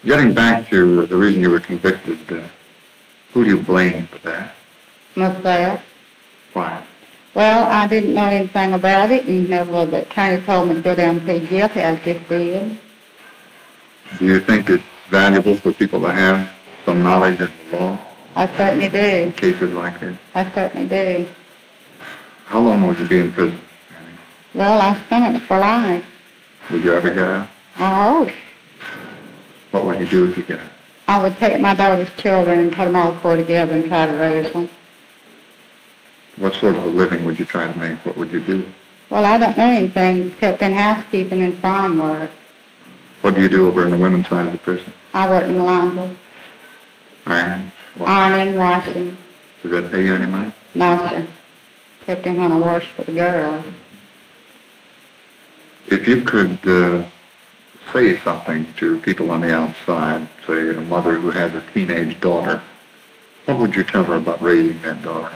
Getting 0.06 0.34
back 0.34 0.70
to 0.70 1.06
the 1.06 1.16
reason 1.16 1.42
you 1.42 1.50
were 1.50 1.60
convicted, 1.60 2.20
uh, 2.32 2.48
who 3.34 3.44
do 3.44 3.50
you 3.50 3.62
blame 3.62 4.08
for 4.08 4.20
that? 4.20 4.56
Myself. 5.16 5.84
Why? 6.54 6.84
Well, 7.34 7.66
I 7.66 7.86
didn't 7.88 8.14
know 8.14 8.26
anything 8.26 8.74
about 8.74 9.12
it, 9.12 9.26
and 9.26 9.50
never 9.50 9.86
the 9.86 10.02
attorney 10.02 10.42
told 10.44 10.70
me 10.70 10.76
to 10.76 10.82
go 10.82 10.96
down 10.96 11.18
and 11.18 11.26
plead 11.26 11.50
guilty. 11.50 11.82
I 11.82 11.96
just 11.98 12.28
did. 12.30 12.80
Do 14.18 14.26
you 14.26 14.40
think 14.40 14.70
it's 14.70 14.84
valuable 15.10 15.56
for 15.58 15.74
people 15.74 16.02
to 16.02 16.12
have 16.12 16.50
some 16.86 17.04
knowledge 17.04 17.42
of 17.42 17.52
the 17.70 17.78
law 17.78 18.00
I 18.36 18.48
certainly 18.58 18.90
do. 18.90 18.98
in 18.98 19.34
cases 19.34 19.74
like 19.74 20.00
this? 20.00 20.16
I 20.34 20.50
certainly 20.52 20.88
do. 20.88 21.28
How 22.46 22.60
long 22.60 22.88
would 22.88 22.98
you 23.00 23.08
be 23.08 23.20
in 23.20 23.32
prison? 23.32 23.60
Well, 24.54 24.82
I 24.82 25.00
spent 25.06 25.36
it 25.36 25.40
for 25.42 25.60
life. 25.60 26.06
Would 26.72 26.84
you 26.84 26.94
ever 26.94 27.10
get 27.10 27.24
out? 27.24 27.48
I 27.78 28.04
hope. 28.12 28.30
What 29.72 29.86
would 29.86 30.00
you 30.00 30.08
do 30.08 30.30
if 30.30 30.38
you 30.38 30.44
get 30.44 30.60
out? 30.60 30.72
I 31.08 31.22
would 31.22 31.38
take 31.38 31.60
my 31.60 31.74
daughter's 31.74 32.10
children 32.18 32.60
and 32.60 32.72
put 32.72 32.86
them 32.86 32.96
all 32.96 33.16
four 33.16 33.36
together 33.36 33.74
and 33.74 33.86
try 33.86 34.06
to 34.06 34.14
raise 34.14 34.52
them. 34.54 34.70
What 36.38 36.54
sort 36.56 36.76
of 36.76 36.84
a 36.84 36.88
living 36.88 37.26
would 37.26 37.40
you 37.40 37.46
try 37.46 37.72
to 37.72 37.80
make? 37.80 38.06
What 38.06 38.16
would 38.18 38.32
you 38.32 38.40
do? 38.40 38.66
Well, 39.10 39.26
I 39.26 39.38
don't 39.38 39.58
know 39.58 39.66
anything 39.66 40.28
except 40.32 40.62
in 40.62 40.74
housekeeping 40.74 41.42
and 41.42 41.58
farm 41.58 41.98
work. 41.98 42.30
What 43.22 43.36
do 43.36 43.42
you 43.42 43.50
do 43.50 43.68
over 43.68 43.84
in 43.84 43.92
the 43.92 43.98
women's 43.98 44.28
side 44.28 44.46
of 44.46 44.52
the 44.54 44.60
prison? 44.60 44.94
I 45.14 45.28
work 45.28 45.44
in 45.44 45.56
the 45.56 45.64
laundry, 45.64 46.16
Iron? 47.26 47.72
Ironing, 48.00 48.56
washing. 48.56 49.18
Does 49.62 49.72
that 49.72 49.92
pay 49.92 50.06
you 50.06 50.16
any 50.16 50.26
money? 50.28 50.54
No, 50.76 50.98
sir. 51.10 51.28
Except 52.02 52.26
in 52.28 52.38
when 52.38 52.52
I 52.52 52.58
wash 52.58 52.88
for 52.88 53.04
the 53.04 53.12
girls. 53.12 53.66
If 55.88 56.08
you 56.08 56.22
could 56.22 56.60
uh, 56.68 57.06
say 57.94 58.18
something 58.20 58.72
to 58.76 59.00
people 59.02 59.32
on 59.32 59.42
the 59.42 59.54
outside, 59.54 60.28
say 60.46 60.70
a 60.70 60.82
mother 60.82 61.16
who 61.16 61.32
has 61.32 61.54
a 61.54 61.62
teenage 61.74 62.20
daughter, 62.20 62.62
what 63.46 63.58
would 63.58 63.76
you 63.76 63.84
tell 63.84 64.04
her 64.04 64.16
about 64.16 64.42
raising 64.42 64.82
that 64.84 65.02
daughter? 65.02 65.34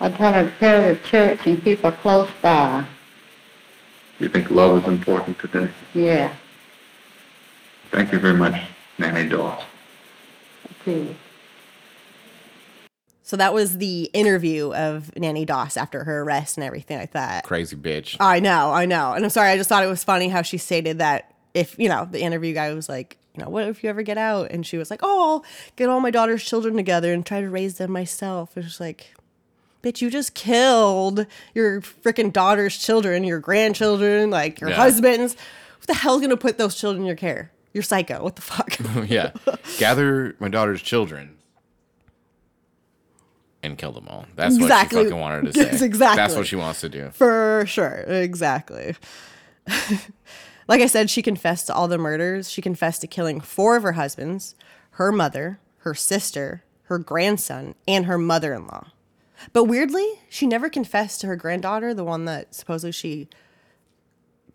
I'd 0.00 0.14
tell 0.16 0.32
her 0.32 0.44
to 0.44 0.50
tell 0.58 0.82
the 0.94 1.00
church 1.00 1.46
and 1.46 1.62
keep 1.62 1.80
her 1.80 1.92
close 1.92 2.30
by. 2.40 2.84
You 4.20 4.28
think 4.28 4.50
love 4.50 4.82
is 4.82 4.88
important 4.88 5.38
today? 5.38 5.68
Yeah, 5.94 6.32
Thank 7.90 8.12
you 8.12 8.18
very 8.18 8.34
much, 8.36 8.54
Nannie 8.98 9.28
Doss. 9.28 9.62
too. 10.84 11.14
So 13.22 13.36
that 13.36 13.52
was 13.52 13.78
the 13.78 14.04
interview 14.14 14.72
of 14.74 15.14
Nannie 15.16 15.44
Doss 15.44 15.76
after 15.76 16.04
her 16.04 16.22
arrest 16.22 16.56
and 16.56 16.64
everything 16.64 16.98
like 16.98 17.12
that. 17.12 17.44
Crazy 17.44 17.76
bitch. 17.76 18.16
I 18.20 18.40
know, 18.40 18.72
I 18.72 18.86
know. 18.86 19.12
And 19.12 19.22
I'm 19.24 19.30
sorry, 19.30 19.50
I 19.50 19.56
just 19.56 19.68
thought 19.68 19.82
it 19.84 19.88
was 19.88 20.02
funny 20.04 20.28
how 20.28 20.42
she 20.42 20.56
stated 20.58 20.98
that 20.98 21.34
if, 21.58 21.78
you 21.78 21.88
know, 21.88 22.06
the 22.10 22.20
interview 22.20 22.54
guy 22.54 22.72
was 22.74 22.88
like, 22.88 23.16
you 23.34 23.42
know, 23.44 23.50
what 23.50 23.68
if 23.68 23.82
you 23.84 23.90
ever 23.90 24.02
get 24.02 24.18
out? 24.18 24.50
And 24.50 24.66
she 24.66 24.78
was 24.78 24.90
like, 24.90 25.00
oh, 25.02 25.20
I'll 25.36 25.44
get 25.76 25.88
all 25.88 26.00
my 26.00 26.10
daughter's 26.10 26.42
children 26.44 26.76
together 26.76 27.12
and 27.12 27.24
try 27.24 27.40
to 27.40 27.48
raise 27.48 27.78
them 27.78 27.90
myself. 27.92 28.56
It's 28.56 28.66
just 28.66 28.80
like, 28.80 29.14
bitch, 29.82 30.00
you 30.00 30.10
just 30.10 30.34
killed 30.34 31.26
your 31.54 31.80
freaking 31.80 32.32
daughter's 32.32 32.76
children, 32.78 33.24
your 33.24 33.38
grandchildren, 33.38 34.30
like 34.30 34.60
your 34.60 34.70
Yeah. 34.70 34.76
husband's. 34.76 35.34
What 35.78 35.86
the 35.86 35.94
hell's 35.94 36.18
going 36.20 36.30
to 36.30 36.36
put 36.36 36.58
those 36.58 36.74
children 36.74 37.02
in 37.02 37.06
your 37.06 37.16
care? 37.16 37.52
You're 37.72 37.82
psycho. 37.84 38.22
What 38.24 38.34
the 38.36 38.42
fuck? 38.42 38.76
yeah. 39.08 39.30
Gather 39.78 40.34
my 40.40 40.48
daughter's 40.48 40.82
children 40.82 41.36
and 43.62 43.78
kill 43.78 43.92
them 43.92 44.08
all. 44.08 44.26
That's 44.34 44.56
Exactly. 44.56 44.96
what 44.98 45.02
she 45.04 45.10
fucking 45.10 45.20
wanted 45.20 45.44
to 45.46 45.52
say. 45.54 45.60
Yes, 45.72 45.82
exactly. 45.82 46.16
That's 46.16 46.34
what 46.34 46.46
she 46.46 46.56
wants 46.56 46.80
to 46.80 46.88
do. 46.88 47.10
For 47.12 47.64
sure. 47.68 48.04
Exactly. 48.08 48.96
like 50.68 50.80
I 50.80 50.86
said, 50.86 51.10
she 51.10 51.22
confessed 51.22 51.66
to 51.66 51.74
all 51.74 51.88
the 51.88 51.98
murders. 51.98 52.50
She 52.50 52.62
confessed 52.62 53.00
to 53.00 53.06
killing 53.06 53.40
four 53.40 53.76
of 53.76 53.82
her 53.82 53.92
husbands, 53.92 54.54
her 54.92 55.10
mother, 55.10 55.58
her 55.78 55.94
sister, 55.94 56.62
her 56.84 56.98
grandson, 56.98 57.74
and 57.86 58.06
her 58.06 58.18
mother 58.18 58.52
in 58.54 58.66
law. 58.66 58.88
But 59.52 59.64
weirdly, 59.64 60.06
she 60.28 60.46
never 60.46 60.68
confessed 60.68 61.20
to 61.20 61.26
her 61.28 61.36
granddaughter, 61.36 61.94
the 61.94 62.04
one 62.04 62.24
that 62.26 62.54
supposedly 62.54 62.92
she 62.92 63.28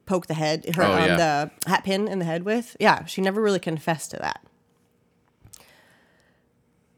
poked 0.05 0.27
the 0.27 0.33
head, 0.33 0.75
her 0.75 0.83
Oh, 0.83 0.91
um, 0.91 0.99
yeah. 1.05 1.15
the 1.63 1.69
hat 1.69 1.83
pin 1.85 2.07
in 2.07 2.19
the 2.19 2.25
head 2.25 2.43
with. 2.43 2.75
Yeah, 2.79 3.05
she 3.05 3.21
never 3.21 3.41
really 3.41 3.59
confessed 3.59 4.11
to 4.11 4.17
that. 4.17 4.41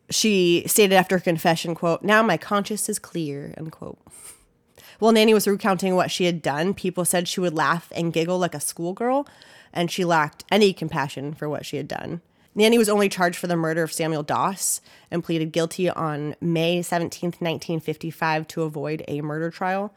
She 0.10 0.64
stated 0.68 0.96
after 0.96 1.18
her 1.18 1.24
confession, 1.24 1.74
quote, 1.76 2.04
now 2.04 2.22
my 2.22 2.38
conscience 2.38 2.90
is 2.90 3.00
clear, 3.00 3.54
unquote. 3.58 3.98
While 5.00 5.12
Nannie 5.12 5.34
was 5.34 5.48
recounting 5.48 5.96
what 5.96 6.12
she 6.12 6.26
had 6.26 6.42
done, 6.42 6.74
people 6.74 7.06
said 7.06 7.28
she 7.28 7.40
would 7.40 7.54
laugh 7.54 7.92
and 7.96 8.14
giggle 8.14 8.40
like 8.40 8.56
a 8.56 8.60
schoolgirl, 8.60 9.28
and 9.74 9.92
she 9.92 10.06
lacked 10.06 10.44
any 10.52 10.74
compassion 10.74 11.34
for 11.34 11.50
what 11.50 11.66
she 11.66 11.78
had 11.78 11.88
done. 11.88 12.22
Nannie 12.58 12.78
was 12.78 12.88
only 12.88 13.10
charged 13.10 13.38
for 13.38 13.48
the 13.48 13.58
murder 13.58 13.84
of 13.84 13.92
Samuel 13.92 14.24
Doss 14.24 14.80
and 15.12 15.24
pleaded 15.24 15.52
guilty 15.52 15.90
on 15.90 16.36
May 16.40 16.80
17th, 16.80 17.42
1955, 17.42 18.48
to 18.48 18.64
avoid 18.64 19.04
a 19.10 19.20
murder 19.22 19.52
trial. 19.52 19.94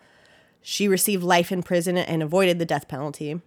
She 0.60 0.88
received 0.88 1.22
life 1.22 1.52
in 1.52 1.62
prison 1.62 1.96
and 1.96 2.20
avoided 2.20 2.58
the 2.58 2.64
death 2.66 2.88
penalty. 2.88 3.40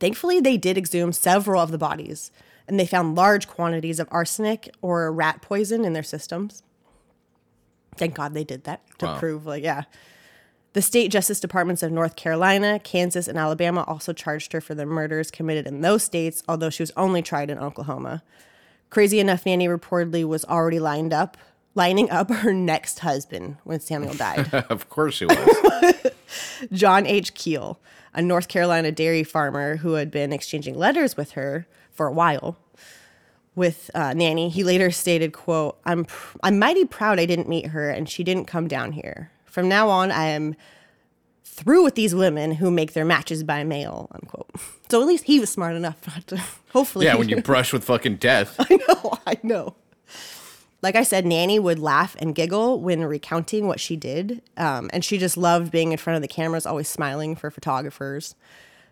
Thankfully, 0.00 0.40
they 0.40 0.56
did 0.56 0.76
exhume 0.76 1.12
several 1.12 1.62
of 1.62 1.70
the 1.70 1.78
bodies, 1.78 2.32
and 2.66 2.80
they 2.80 2.86
found 2.86 3.14
large 3.14 3.46
quantities 3.46 4.00
of 4.00 4.08
arsenic 4.10 4.68
or 4.82 5.10
rat 5.12 5.40
poison 5.40 5.84
in 5.84 5.92
their 5.92 6.02
systems. 6.02 6.64
Thank 7.96 8.14
God 8.14 8.34
they 8.34 8.44
did 8.44 8.64
that 8.64 8.82
to 8.98 9.06
Wow. 9.06 9.18
prove, 9.18 9.46
like, 9.46 9.62
yeah. 9.62 9.84
The 10.76 10.82
state 10.82 11.10
justice 11.10 11.40
departments 11.40 11.82
of 11.82 11.90
North 11.90 12.16
Carolina, 12.16 12.78
Kansas, 12.78 13.28
and 13.28 13.38
Alabama 13.38 13.82
also 13.84 14.12
charged 14.12 14.52
her 14.52 14.60
for 14.60 14.74
the 14.74 14.84
murders 14.84 15.30
committed 15.30 15.66
in 15.66 15.80
those 15.80 16.02
states, 16.02 16.42
although 16.46 16.68
she 16.68 16.82
was 16.82 16.92
only 16.98 17.22
tried 17.22 17.48
in 17.48 17.58
Oklahoma. 17.58 18.22
Crazy 18.90 19.18
enough, 19.18 19.46
Nannie 19.46 19.68
reportedly 19.68 20.22
was 20.26 20.44
already 20.44 20.78
lined 20.78 21.14
up, 21.14 21.38
lining 21.74 22.10
up 22.10 22.30
her 22.42 22.52
next 22.52 22.98
husband 22.98 23.56
when 23.64 23.80
Samuel 23.80 24.12
died. 24.12 24.52
of 24.68 24.90
course 24.90 25.14
she 25.14 25.24
was. 25.24 26.12
John 26.72 27.06
H. 27.06 27.32
Keel, 27.32 27.80
a 28.12 28.20
North 28.20 28.48
Carolina 28.48 28.92
dairy 28.92 29.24
farmer 29.24 29.76
who 29.76 29.94
had 29.94 30.10
been 30.10 30.30
exchanging 30.30 30.76
letters 30.76 31.16
with 31.16 31.30
her 31.30 31.66
for 31.90 32.06
a 32.06 32.12
while 32.12 32.58
with 33.54 33.90
uh, 33.94 34.12
Nannie. 34.12 34.50
He 34.50 34.62
later 34.62 34.90
stated, 34.90 35.32
quote, 35.32 35.78
I'm, 35.86 36.04
pr- 36.04 36.36
I'm 36.42 36.58
mighty 36.58 36.84
proud 36.84 37.18
I 37.18 37.24
didn't 37.24 37.48
meet 37.48 37.68
her 37.68 37.88
and 37.88 38.06
she 38.10 38.22
didn't 38.22 38.44
come 38.44 38.68
down 38.68 38.92
here. 38.92 39.30
From 39.56 39.70
now 39.70 39.88
on, 39.88 40.12
I 40.12 40.26
am 40.26 40.54
through 41.42 41.82
with 41.82 41.94
these 41.94 42.14
women 42.14 42.52
who 42.52 42.70
make 42.70 42.92
their 42.92 43.06
matches 43.06 43.42
by 43.42 43.64
mail, 43.64 44.10
unquote. 44.12 44.50
So 44.90 45.00
at 45.00 45.06
least 45.06 45.24
he 45.24 45.40
was 45.40 45.48
smart 45.48 45.74
enough 45.74 46.06
not 46.06 46.26
to, 46.26 46.36
hopefully. 46.72 47.06
yeah, 47.06 47.14
when 47.16 47.30
you 47.30 47.40
brush 47.40 47.72
with 47.72 47.84
fucking 47.84 48.16
death. 48.16 48.54
I 48.58 48.78
know, 48.86 49.18
I 49.26 49.38
know. 49.42 49.74
Like 50.82 50.94
I 50.94 51.02
said, 51.04 51.24
Nannie 51.24 51.58
would 51.58 51.78
laugh 51.78 52.14
and 52.18 52.34
giggle 52.34 52.80
when 52.80 53.02
recounting 53.02 53.66
what 53.66 53.80
she 53.80 53.96
did. 53.96 54.42
Um, 54.58 54.90
and 54.92 55.02
she 55.02 55.16
just 55.16 55.38
loved 55.38 55.72
being 55.72 55.90
in 55.90 55.96
front 55.96 56.16
of 56.16 56.22
the 56.22 56.28
cameras, 56.28 56.66
always 56.66 56.86
smiling 56.86 57.34
for 57.34 57.50
photographers. 57.50 58.34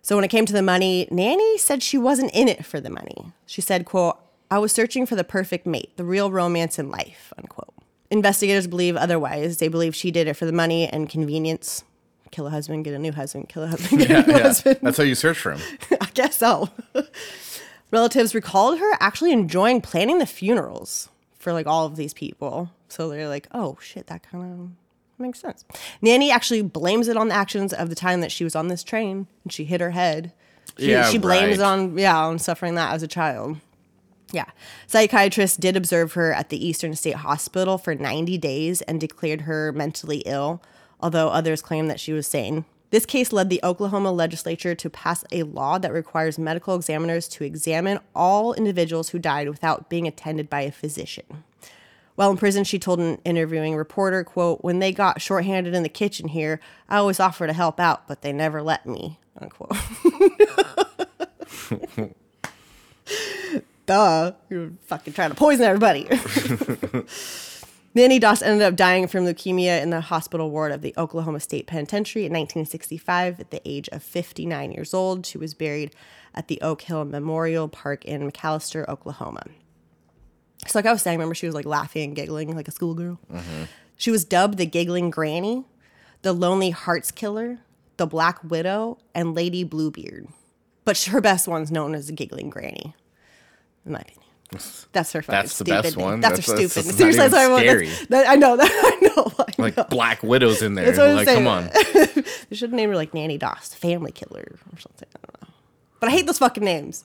So 0.00 0.16
when 0.16 0.24
it 0.24 0.28
came 0.28 0.46
to 0.46 0.52
the 0.54 0.62
money, 0.62 1.06
Nannie 1.10 1.58
said 1.58 1.82
she 1.82 1.98
wasn't 1.98 2.34
in 2.34 2.48
it 2.48 2.64
for 2.64 2.80
the 2.80 2.90
money. 2.90 3.26
She 3.44 3.60
said, 3.60 3.84
quote, 3.84 4.16
I 4.50 4.58
was 4.58 4.72
searching 4.72 5.04
for 5.04 5.14
the 5.14 5.24
perfect 5.24 5.66
mate, 5.66 5.94
the 5.98 6.04
real 6.04 6.32
romance 6.32 6.78
in 6.78 6.90
life, 6.90 7.34
unquote. 7.36 7.73
Investigators 8.10 8.66
believe 8.66 8.96
otherwise. 8.96 9.58
They 9.58 9.68
believe 9.68 9.94
she 9.94 10.10
did 10.10 10.28
it 10.28 10.34
for 10.34 10.44
the 10.46 10.52
money 10.52 10.86
and 10.88 11.08
convenience. 11.08 11.84
Kill 12.30 12.46
a 12.46 12.50
husband, 12.50 12.84
get 12.84 12.94
a 12.94 12.98
new 12.98 13.12
husband, 13.12 13.48
kill 13.48 13.62
a 13.64 13.68
husband, 13.68 14.06
get 14.06 14.10
a 14.10 14.30
new 14.30 14.36
Yeah, 14.38 14.42
husband. 14.42 14.78
that's 14.82 14.96
how 14.98 15.04
you 15.04 15.14
search 15.14 15.38
for 15.38 15.52
him. 15.52 15.60
I 16.00 16.08
guess 16.14 16.36
so. 16.38 16.68
Relatives 17.90 18.34
recalled 18.34 18.78
her 18.78 18.92
actually 19.00 19.32
enjoying 19.32 19.80
planning 19.80 20.18
the 20.18 20.26
funerals 20.26 21.08
for 21.38 21.52
like 21.52 21.66
all 21.66 21.86
of 21.86 21.96
these 21.96 22.12
people. 22.12 22.70
So 22.88 23.08
they're 23.08 23.28
like, 23.28 23.46
oh 23.52 23.78
shit, 23.80 24.08
that 24.08 24.22
kind 24.28 24.52
of 24.52 25.20
makes 25.20 25.40
sense. 25.40 25.64
Nannie 26.02 26.30
actually 26.32 26.62
blames 26.62 27.06
it 27.08 27.16
on 27.16 27.28
the 27.28 27.34
actions 27.34 27.72
of 27.72 27.88
the 27.88 27.94
time 27.94 28.20
that 28.20 28.32
she 28.32 28.42
was 28.42 28.56
on 28.56 28.68
this 28.68 28.82
train 28.82 29.26
and 29.44 29.52
she 29.52 29.64
hit 29.64 29.80
her 29.80 29.92
head. 29.92 30.32
She, 30.78 30.90
Yeah, 30.90 31.08
she 31.08 31.18
blames 31.18 31.58
right. 31.58 31.66
on 31.66 31.96
yeah 31.96 32.18
on 32.18 32.38
suffering 32.40 32.74
that 32.74 32.92
as 32.94 33.02
a 33.04 33.08
child. 33.08 33.58
Yeah. 34.34 34.46
Psychiatrists 34.88 35.56
did 35.56 35.76
observe 35.76 36.14
her 36.14 36.32
at 36.32 36.48
the 36.48 36.66
Eastern 36.66 36.96
State 36.96 37.14
Hospital 37.14 37.78
for 37.78 37.94
90 37.94 38.36
days 38.38 38.82
and 38.82 39.00
declared 39.00 39.42
her 39.42 39.70
mentally 39.70 40.24
ill, 40.26 40.60
although 40.98 41.28
others 41.28 41.62
claim 41.62 41.86
that 41.86 42.00
she 42.00 42.12
was 42.12 42.26
sane. 42.26 42.64
This 42.90 43.06
case 43.06 43.32
led 43.32 43.48
the 43.48 43.60
Oklahoma 43.62 44.10
legislature 44.10 44.74
to 44.74 44.90
pass 44.90 45.24
a 45.30 45.44
law 45.44 45.78
that 45.78 45.92
requires 45.92 46.36
medical 46.36 46.74
examiners 46.74 47.28
to 47.28 47.44
examine 47.44 48.00
all 48.12 48.54
individuals 48.54 49.10
who 49.10 49.20
died 49.20 49.48
without 49.48 49.88
being 49.88 50.08
attended 50.08 50.50
by 50.50 50.62
a 50.62 50.72
physician. 50.72 51.44
While 52.16 52.32
in 52.32 52.36
prison, 52.36 52.64
she 52.64 52.80
told 52.80 52.98
an 52.98 53.20
interviewing 53.24 53.76
reporter, 53.76 54.24
quote, 54.24 54.62
When 54.62 54.80
they 54.80 54.90
got 54.90 55.20
shorthanded 55.20 55.74
in 55.74 55.84
the 55.84 55.88
kitchen 55.88 56.28
here, 56.28 56.60
I 56.88 56.96
always 56.96 57.20
offered 57.20 57.48
to 57.48 57.52
help 57.52 57.78
out, 57.78 58.08
but 58.08 58.22
they 58.22 58.32
never 58.32 58.62
let 58.62 58.84
me, 58.84 59.20
unquote. 59.40 59.76
Duh. 63.86 64.32
You're 64.48 64.72
fucking 64.86 65.12
trying 65.12 65.30
to 65.30 65.36
poison 65.36 65.64
everybody. 65.64 66.08
Nannie 67.94 68.18
Doss 68.18 68.42
ended 68.42 68.62
up 68.62 68.74
dying 68.74 69.06
from 69.06 69.24
leukemia 69.24 69.80
in 69.80 69.90
the 69.90 70.00
hospital 70.00 70.50
ward 70.50 70.72
of 70.72 70.82
the 70.82 70.92
Oklahoma 70.98 71.38
State 71.38 71.68
Penitentiary 71.68 72.22
in 72.22 72.32
1965 72.32 73.38
at 73.38 73.50
the 73.52 73.60
age 73.64 73.88
of 73.90 74.02
59 74.02 74.72
years 74.72 74.92
old. 74.92 75.24
She 75.24 75.38
was 75.38 75.54
buried 75.54 75.94
at 76.34 76.48
the 76.48 76.60
Oak 76.60 76.82
Hill 76.82 77.04
Memorial 77.04 77.68
Park 77.68 78.04
in 78.04 78.28
McAlester, 78.28 78.88
Oklahoma. 78.88 79.44
So, 80.66 80.78
like 80.78 80.86
I 80.86 80.92
was 80.92 81.02
saying, 81.02 81.18
remember 81.18 81.36
she 81.36 81.46
was 81.46 81.54
like 81.54 81.66
laughing 81.66 82.02
and 82.04 82.16
giggling 82.16 82.56
like 82.56 82.66
a 82.66 82.72
schoolgirl? 82.72 83.20
Mm-hmm. 83.32 83.64
She 83.96 84.10
was 84.10 84.24
dubbed 84.24 84.58
the 84.58 84.66
Giggling 84.66 85.10
Granny, 85.10 85.64
the 86.22 86.32
Lonely 86.32 86.70
Hearts 86.70 87.12
Killer, 87.12 87.60
the 87.96 88.06
Black 88.06 88.42
Widow, 88.42 88.98
and 89.14 89.34
Lady 89.34 89.62
Bluebeard. 89.62 90.26
But 90.84 91.00
her 91.04 91.20
best 91.20 91.46
one's 91.46 91.70
known 91.70 91.94
as 91.94 92.08
the 92.08 92.12
Giggling 92.12 92.50
Granny, 92.50 92.94
in 93.86 93.92
my 93.92 94.00
opinion. 94.00 94.20
That's 94.92 95.12
her 95.12 95.22
fucking 95.22 95.34
That's 95.40 95.58
the 95.58 95.64
stupid 95.64 95.82
best 95.82 95.96
one? 95.96 96.20
That's, 96.20 96.46
That's- 96.46 96.46
her 96.62 96.68
stupid. 96.68 96.86
that's 96.86 96.96
Seriously, 96.96 97.18
that's 97.28 97.32
what 97.32 97.40
I 97.40 97.48
want. 97.48 98.08
That- 98.10 98.28
I 98.28 98.36
know 98.36 98.56
that. 98.58 98.70
I 98.70 99.06
know. 99.06 99.32
I 99.38 99.44
Like 99.58 99.76
know. 99.76 99.84
Black 99.84 100.22
Widow's 100.22 100.62
in 100.62 100.74
there. 100.74 100.84
That's 100.92 100.98
what 100.98 101.08
I'm 101.08 101.16
Like, 101.16 101.26
saying. 101.26 101.44
come 101.44 101.48
on. 101.48 102.24
They 102.50 102.56
should 102.56 102.72
named 102.72 102.90
her 102.90 102.96
like 102.96 103.14
Nannie 103.14 103.38
Doss, 103.38 103.74
Family 103.74 104.12
Killer, 104.12 104.58
or 104.72 104.78
something. 104.78 105.08
I 105.16 105.18
don't 105.26 105.42
know. 105.42 105.54
But 105.98 106.08
I 106.10 106.12
hate 106.12 106.26
those 106.26 106.38
fucking 106.38 106.62
names. 106.64 107.04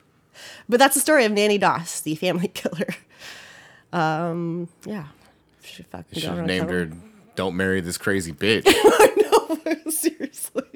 but 0.68 0.78
that's 0.78 0.94
the 0.94 1.00
story 1.00 1.24
of 1.24 1.32
Nannie 1.32 1.58
Doss, 1.58 2.00
the 2.00 2.14
Family 2.16 2.48
Killer. 2.48 2.88
Um, 3.92 4.68
yeah. 4.84 5.06
She 5.62 5.84
fucking 5.84 6.20
Should 6.20 6.30
have 6.30 6.46
named 6.46 6.68
her 6.70 6.90
Don't 7.36 7.56
Marry 7.56 7.80
This 7.80 7.96
Crazy 7.96 8.32
Bitch. 8.32 8.64
I 8.66 9.14
know. 9.84 9.90
Seriously. 9.90 10.73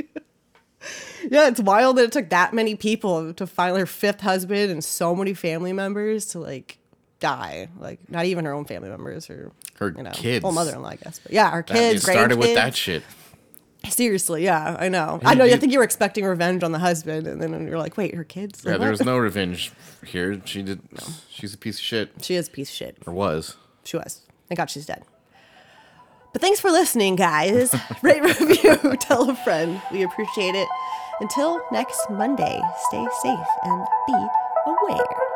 Yeah, 1.31 1.49
it's 1.49 1.61
wild 1.61 1.97
that 1.99 2.05
it 2.05 2.13
took 2.13 2.31
that 2.31 2.53
many 2.55 2.75
people 2.75 3.33
to 3.35 3.47
find 3.47 3.77
her 3.77 3.87
fifth 3.87 4.21
husband 4.21 4.71
and 4.71 4.83
so 4.85 5.15
many 5.15 5.35
family 5.35 5.73
members 5.73 6.27
to 6.27 6.39
like 6.41 6.79
die. 7.21 7.69
Like 7.79 8.01
not 8.11 8.25
even 8.27 8.45
her 8.45 8.53
own 8.53 8.65
family 8.65 8.89
members 8.89 9.29
or 9.31 9.53
Her 9.79 9.95
you 9.97 10.03
know, 10.03 10.11
kids. 10.13 10.43
Well, 10.43 10.53
mother-in-law, 10.53 10.89
I 10.89 10.97
guess. 10.97 11.19
But 11.19 11.33
yeah, 11.33 11.51
her 11.51 11.65
That- 11.67 11.75
kids. 11.75 12.03
it 12.09 12.11
started 12.13 12.39
with 12.39 12.55
that 12.55 12.75
shit. 12.77 13.03
Seriously, 13.89 14.43
yeah, 14.45 14.77
I 14.79 14.89
know. 14.89 15.21
I 15.25 15.35
know. 15.35 15.45
you- 15.45 15.55
I 15.55 15.57
think 15.57 15.73
you 15.73 15.79
were 15.79 15.85
expecting 15.85 16.25
revenge 16.25 16.65
on 16.65 16.73
the 16.73 16.81
husband, 16.81 17.29
and 17.29 17.41
then 17.41 17.67
you're 17.69 17.79
like, 17.79 17.97
wait, 17.97 18.13
her 18.17 18.25
kids? 18.25 18.63
Yeah, 18.67 18.77
there 18.77 18.91
was 18.91 19.05
no 19.05 19.17
revenge 19.29 19.71
here. 20.05 20.43
She 20.45 20.63
did. 20.63 20.81
No. 20.93 21.07
She's 21.31 21.55
a 21.55 21.59
piece 21.59 21.77
of 21.79 21.85
shit. 21.85 22.11
She 22.23 22.35
is 22.35 22.49
a 22.49 22.51
piece 22.51 22.69
of 22.71 22.75
shit. 22.75 22.97
Or 23.07 23.13
was. 23.13 23.57
She 23.85 23.97
was. 23.97 24.23
Thank 24.49 24.59
God 24.59 24.69
she's 24.69 24.85
dead. 24.85 25.05
But 26.33 26.43
thanks 26.43 26.61
for 26.61 26.71
listening, 26.71 27.15
guys. 27.17 27.75
Rate, 28.03 28.23
review, 28.23 28.97
tell 29.01 29.31
a 29.31 29.35
friend. 29.37 29.81
We 29.93 30.03
appreciate 30.03 30.55
it. 30.57 30.69
Until 31.21 31.61
next 31.73 32.09
Monday, 32.11 32.61
stay 32.89 33.07
safe 33.23 33.49
and 33.65 33.85
be 34.07 34.27
aware. 34.67 35.28